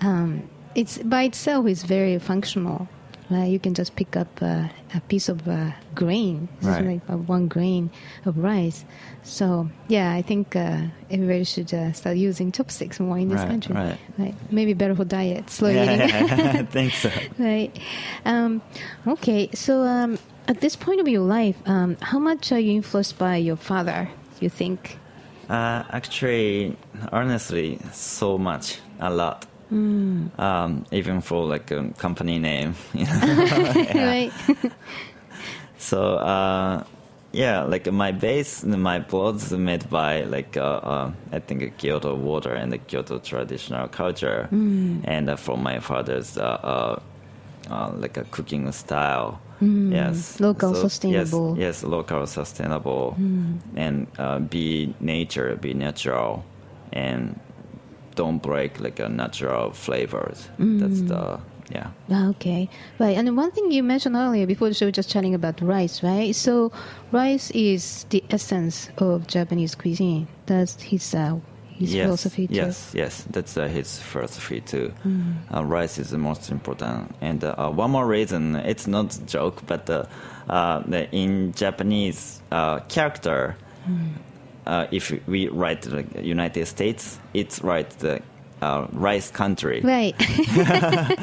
um, 0.00 0.48
it's 0.74 0.98
by 0.98 1.24
itself 1.24 1.66
is 1.66 1.82
very 1.82 2.18
functional. 2.20 2.86
Right? 3.28 3.50
You 3.50 3.58
can 3.58 3.74
just 3.74 3.96
pick 3.96 4.14
up 4.14 4.28
uh, 4.40 4.68
a 4.94 5.00
piece 5.08 5.28
of 5.28 5.48
uh, 5.48 5.72
grain, 5.96 6.48
Right. 6.62 6.86
like 6.86 7.00
uh, 7.10 7.16
one 7.16 7.48
grain 7.48 7.90
of 8.24 8.38
rice. 8.38 8.84
So 9.24 9.68
yeah, 9.88 10.12
I 10.14 10.22
think 10.22 10.54
uh, 10.54 10.82
everybody 11.10 11.42
should 11.42 11.74
uh, 11.74 11.90
start 11.92 12.16
using 12.18 12.52
chopsticks 12.52 13.00
more 13.00 13.18
in 13.18 13.28
this 13.28 13.40
Right, 13.40 13.48
country. 13.50 13.74
right. 14.18 14.34
Maybe 14.52 14.74
better 14.74 14.94
for 14.94 15.04
diet, 15.04 15.50
slow 15.50 15.70
yeah, 15.74 15.94
eating. 16.06 16.30
I 16.60 16.62
think 16.70 16.92
so. 16.92 17.10
right. 17.38 17.74
Um, 18.24 18.62
okay, 19.08 19.50
so 19.54 19.82
um, 19.82 20.18
at 20.46 20.60
this 20.60 20.76
point 20.76 21.00
of 21.00 21.08
your 21.08 21.26
life, 21.26 21.56
um, 21.66 21.96
how 22.00 22.20
much 22.20 22.52
are 22.52 22.60
you 22.62 22.76
influenced 22.78 23.18
by 23.18 23.38
your 23.42 23.56
father? 23.56 24.08
You 24.38 24.50
think? 24.50 24.98
Uh, 25.48 25.84
actually, 25.90 26.76
honestly, 27.12 27.78
so 27.92 28.36
much, 28.38 28.78
a 29.00 29.10
lot. 29.10 29.46
Um, 30.38 30.84
even 30.92 31.20
for 31.20 31.44
like 31.44 31.70
a 31.70 31.88
company 31.98 32.38
name, 32.38 32.74
you 32.94 33.04
know. 33.04 33.86
right. 33.94 34.32
So 35.78 36.14
uh, 36.16 36.84
yeah, 37.32 37.62
like 37.64 37.86
my 37.92 38.10
base, 38.10 38.64
my 38.64 39.00
clothes 39.00 39.52
made 39.52 39.88
by 39.90 40.22
like 40.22 40.56
uh, 40.56 40.62
uh, 40.82 41.12
I 41.32 41.38
think 41.38 41.76
Kyoto 41.76 42.14
water 42.14 42.54
and 42.54 42.72
the 42.72 42.78
Kyoto 42.78 43.18
traditional 43.18 43.86
culture, 43.88 44.48
and 45.04 45.28
uh, 45.28 45.36
from 45.36 45.62
my 45.62 45.78
father's 45.80 46.38
uh, 46.38 46.98
like 47.98 48.16
a 48.16 48.24
cooking 48.30 48.72
style. 48.72 49.38
Yes, 49.60 50.38
Local, 50.40 50.72
yes, 50.72 50.80
sustainable. 50.80 51.56
Yes, 51.58 51.82
local, 51.82 52.26
sustainable, 52.26 53.16
and 53.76 54.06
uh, 54.18 54.38
be 54.40 54.94
nature, 55.00 55.56
be 55.56 55.74
natural, 55.74 56.44
and 56.92 57.38
don't 58.14 58.42
break 58.42 58.80
like 58.80 58.98
a 58.98 59.08
natural 59.08 59.72
flavors. 59.72 60.48
That's 60.58 61.00
the 61.02 61.40
yeah. 61.70 61.90
Ah, 62.10 62.28
Okay, 62.28 62.68
right. 62.98 63.16
And 63.16 63.36
one 63.36 63.50
thing 63.50 63.72
you 63.72 63.82
mentioned 63.82 64.14
earlier 64.14 64.46
before 64.46 64.68
the 64.68 64.74
show, 64.74 64.90
just 64.90 65.10
chatting 65.10 65.34
about 65.34 65.60
rice, 65.60 66.02
right? 66.02 66.34
So 66.34 66.70
rice 67.12 67.50
is 67.52 68.06
the 68.10 68.22
essence 68.30 68.90
of 68.98 69.26
Japanese 69.26 69.74
cuisine. 69.74 70.28
That's 70.46 70.80
his 70.82 71.14
uh, 71.14 71.38
his 71.78 71.94
yes, 71.94 72.04
philosophy 72.06 72.46
too. 72.46 72.54
Yes, 72.54 72.92
yes, 72.94 73.26
that's 73.30 73.56
uh, 73.56 73.68
his 73.68 73.98
philosophy 74.00 74.60
too. 74.60 74.92
Uh, 75.54 75.64
rice 75.64 75.98
is 75.98 76.10
the 76.10 76.18
most 76.18 76.50
important, 76.50 77.14
and 77.20 77.44
uh, 77.44 77.68
one 77.70 77.90
more 77.90 78.06
reason. 78.06 78.56
It's 78.56 78.86
not 78.86 79.14
a 79.14 79.22
joke, 79.26 79.62
but 79.66 79.88
uh, 79.90 80.04
uh, 80.48 80.82
in 81.12 81.52
Japanese 81.52 82.40
uh, 82.50 82.80
character, 82.88 83.56
uh, 84.66 84.86
if 84.90 85.10
we 85.26 85.48
write 85.48 85.82
the 85.82 86.04
United 86.22 86.66
States, 86.66 87.18
it's 87.34 87.62
right 87.62 87.88
the 87.98 88.22
uh, 88.62 88.86
rice 88.92 89.30
country. 89.30 89.80
Right. 89.82 90.14
I 90.18 91.16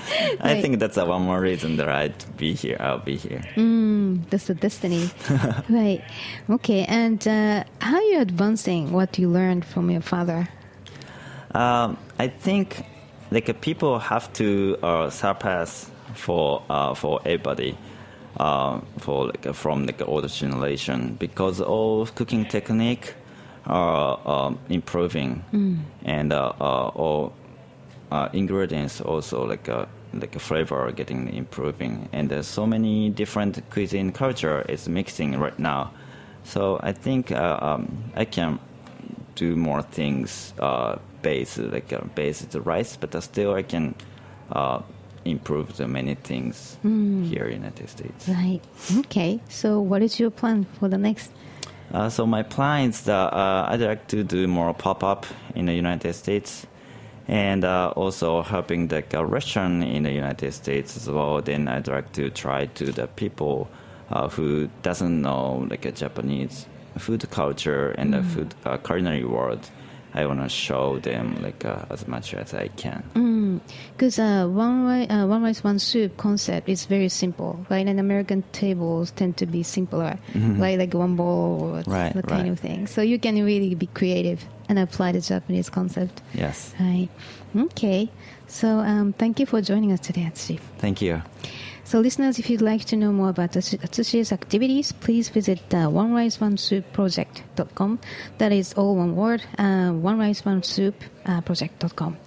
right. 0.44 0.62
think 0.62 0.80
that's 0.80 0.98
uh, 0.98 1.06
one 1.06 1.24
more 1.24 1.40
reason 1.40 1.78
that 1.78 1.90
I'd 1.90 2.38
be 2.38 2.54
here. 2.54 2.78
I'll 2.80 3.00
be 3.00 3.18
here. 3.18 3.42
That's 4.30 4.48
the 4.48 4.56
destiny. 4.56 5.10
right. 5.70 6.04
Okay. 6.50 6.86
And 6.86 7.26
uh, 7.28 7.64
how 7.80 7.96
are 7.96 8.02
you 8.02 8.20
advancing 8.20 8.92
what 8.92 9.18
you 9.18 9.30
learned 9.30 9.66
from 9.66 9.90
your 9.90 10.02
father? 10.02 10.48
Um, 11.52 11.98
I 12.20 12.28
think 12.28 12.86
like 13.32 13.50
uh, 13.50 13.54
people 13.54 14.00
have 14.00 14.32
to 14.34 14.78
uh, 14.82 15.10
surpass 15.10 15.90
for 16.16 16.64
uh, 16.70 16.94
for 16.94 17.20
everybody. 17.26 17.78
Uh, 18.38 18.82
for 18.98 19.28
like 19.28 19.54
from 19.54 19.86
like 19.86 20.02
older 20.08 20.28
generation 20.28 21.16
because 21.20 21.62
all 21.62 22.08
cooking 22.08 22.44
technique 22.46 23.14
are 23.66 24.20
um, 24.28 24.60
improving 24.70 25.44
and 26.06 26.34
uh, 26.34 26.52
uh, 26.60 26.88
all 26.96 27.34
uh, 28.12 28.28
ingredients 28.34 29.02
also 29.02 29.46
like 29.46 29.70
uh, 29.70 29.86
like 30.14 30.38
flavor 30.40 30.92
getting 30.92 31.34
improving 31.34 32.08
and 32.12 32.30
there's 32.30 32.46
so 32.48 32.68
many 32.68 33.10
different 33.10 33.62
cuisine 33.72 34.12
culture 34.12 34.64
is 34.70 34.88
mixing 34.88 35.40
right 35.40 35.58
now 35.58 35.92
so 36.44 36.80
i 36.84 36.92
think 36.92 37.32
uh, 37.32 37.58
um, 37.62 37.88
i 38.16 38.26
can 38.26 38.60
do 39.36 39.56
more 39.56 39.82
things 39.82 40.54
uh, 40.60 40.98
based 41.22 41.58
like 41.58 41.92
uh, 41.94 42.02
based 42.16 42.52
the 42.52 42.62
rice 42.62 42.98
but 42.98 43.16
uh, 43.16 43.22
still 43.22 43.54
i 43.56 43.64
can 43.64 43.96
uh, 44.52 44.80
improve 45.26 45.78
the 45.78 45.88
many 45.88 46.16
things 46.16 46.78
here 46.84 47.46
in 47.46 47.62
the 47.62 47.68
united 47.68 47.90
states 47.90 48.28
Right. 48.28 48.62
Okay. 49.00 49.40
So, 49.50 49.80
what 49.80 50.02
is 50.04 50.20
your 50.20 50.30
plan 50.32 50.66
for 50.80 50.90
the 50.90 50.98
next? 50.98 51.32
Uh, 51.94 52.10
so 52.10 52.26
my 52.26 52.44
plan 52.44 52.90
is 52.90 53.02
that 53.04 53.34
uh, 53.34 53.68
I'd 53.70 53.82
like 53.82 54.08
to 54.08 54.24
do 54.24 54.48
more 54.48 54.74
pop-up 54.74 55.26
in 55.56 55.68
the 55.68 55.74
United 55.74 56.14
States, 56.14 56.66
and 57.28 57.64
uh, 57.64 57.94
also 57.96 58.42
helping 58.42 58.88
the 58.88 59.04
uh, 59.14 59.24
restaurant 59.24 59.84
in 59.84 60.04
the 60.04 60.12
United 60.12 60.54
States 60.54 60.98
as 60.98 61.10
well. 61.10 61.42
Then 61.42 61.68
I'd 61.68 61.88
like 61.88 62.12
to 62.14 62.30
try 62.30 62.66
to 62.66 62.92
the 62.92 63.08
people 63.08 63.70
uh, 64.10 64.28
who 64.28 64.70
doesn't 64.82 65.22
know 65.22 65.68
like 65.70 65.86
a 65.86 65.92
Japanese 65.92 66.66
food 66.98 67.30
culture 67.32 67.92
and 67.92 68.14
the 68.14 68.24
food 68.24 68.54
uh, 68.66 68.78
culinary 68.78 69.24
world. 69.24 69.70
I 70.16 70.26
want 70.26 70.42
to 70.42 70.50
show 70.50 71.00
them 71.00 71.42
like 71.42 71.66
uh, 71.66 71.86
as 71.90 72.08
much 72.08 72.34
as 72.34 72.54
I 72.54 72.68
can. 72.70 73.04
Because 73.96 74.20
uh, 74.20 74.48
one, 74.48 74.86
ri- 74.86 75.08
uh, 75.08 75.26
one 75.26 75.42
rice, 75.44 75.64
one 75.64 75.80
soup 75.80 76.18
concept 76.18 76.70
is 76.70 76.86
very 76.86 77.10
simple, 77.10 77.66
right? 77.70 77.88
And 77.88 78.00
American 78.00 78.44
tables 78.52 79.12
tend 79.12 79.38
to 79.38 79.46
be 79.46 79.64
simpler, 79.64 80.18
right? 80.36 80.78
Like 80.78 80.94
one 80.94 81.16
bowl 81.16 81.62
or 81.64 81.82
Mm-hmm. 81.84 81.92
Right, 81.92 82.14
that 82.14 82.28
kind 82.28 82.44
right. 82.44 82.52
of 82.52 82.60
thing. 82.60 82.88
So 82.88 83.02
you 83.02 83.18
can 83.20 83.44
really 83.44 83.74
be 83.76 83.88
creative 83.88 84.46
and 84.70 84.78
apply 84.80 85.12
the 85.14 85.22
Japanese 85.22 85.70
concept. 85.70 86.22
Yes, 86.34 86.74
Right. 86.80 87.10
Okay. 87.56 88.10
So 88.48 88.68
um, 88.80 89.14
thank 89.14 89.40
you 89.40 89.46
for 89.46 89.62
joining 89.62 89.92
us 89.92 90.00
today, 90.00 90.30
Atsushi. 90.32 90.60
thank 90.78 91.02
you. 91.02 91.22
So, 91.94 92.00
listeners, 92.00 92.40
if 92.40 92.50
you'd 92.50 92.60
like 92.64 92.86
to 92.86 92.96
know 92.96 93.12
more 93.12 93.30
about 93.30 93.56
Atsu- 93.56 93.78
Atsushi's 93.78 94.32
activities, 94.32 94.92
please 94.94 95.30
visit 95.30 95.62
uh, 95.76 95.88
One 95.90 96.12
Rice 96.12 96.42
One 96.42 96.58
Soup 96.58 96.84
Project.com. 96.92 98.00
That 98.40 98.52
is 98.52 98.74
all 98.74 98.96
one 98.96 99.16
word, 99.16 99.44
uh, 99.60 99.92
One 99.92 100.18
Rice 100.18 100.44
One 100.44 100.64
Soup 100.64 100.96
uh, 101.28 101.42
Project.com. 101.42 102.18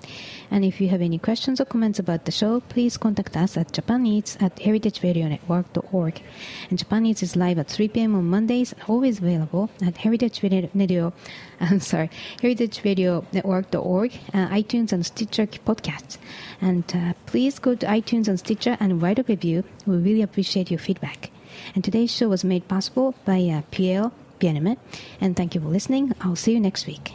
And 0.50 0.64
if 0.64 0.80
you 0.80 0.88
have 0.88 1.02
any 1.02 1.18
questions 1.18 1.60
or 1.60 1.64
comments 1.64 1.98
about 1.98 2.24
the 2.24 2.32
show, 2.32 2.60
please 2.60 2.96
contact 2.96 3.36
us 3.36 3.56
at 3.56 3.72
Japan 3.72 4.06
Eats 4.06 4.36
at 4.40 4.56
heritageradionetwork.org. 4.56 6.22
And 6.70 6.78
Japan 6.78 7.06
Eats 7.06 7.22
is 7.22 7.36
live 7.36 7.58
at 7.58 7.68
3 7.68 7.88
p.m. 7.88 8.14
on 8.14 8.24
Mondays 8.24 8.74
always 8.88 9.18
available 9.18 9.70
at 9.84 9.98
Heritage 9.98 10.42
Radio 10.42 11.12
I'm 11.60 11.80
sorry, 11.80 12.10
heritageradionetwork.org, 12.42 14.12
uh, 14.34 14.48
iTunes 14.48 14.92
and 14.92 15.04
Stitcher 15.04 15.46
podcasts. 15.46 16.18
And 16.60 16.84
uh, 16.94 17.14
please 17.26 17.58
go 17.58 17.74
to 17.74 17.86
iTunes 17.86 18.28
and 18.28 18.38
Stitcher 18.38 18.76
and 18.78 19.00
write 19.02 19.18
a 19.18 19.24
review. 19.24 19.64
We 19.86 19.96
really 19.96 20.22
appreciate 20.22 20.70
your 20.70 20.78
feedback. 20.78 21.30
And 21.74 21.82
today's 21.82 22.14
show 22.14 22.28
was 22.28 22.44
made 22.44 22.68
possible 22.68 23.14
by 23.24 23.40
uh, 23.44 23.62
Pierre 23.70 24.10
Bieneme. 24.38 24.76
And 25.20 25.36
thank 25.36 25.54
you 25.54 25.60
for 25.60 25.68
listening. 25.68 26.12
I'll 26.20 26.36
see 26.36 26.52
you 26.52 26.60
next 26.60 26.86
week. 26.86 27.14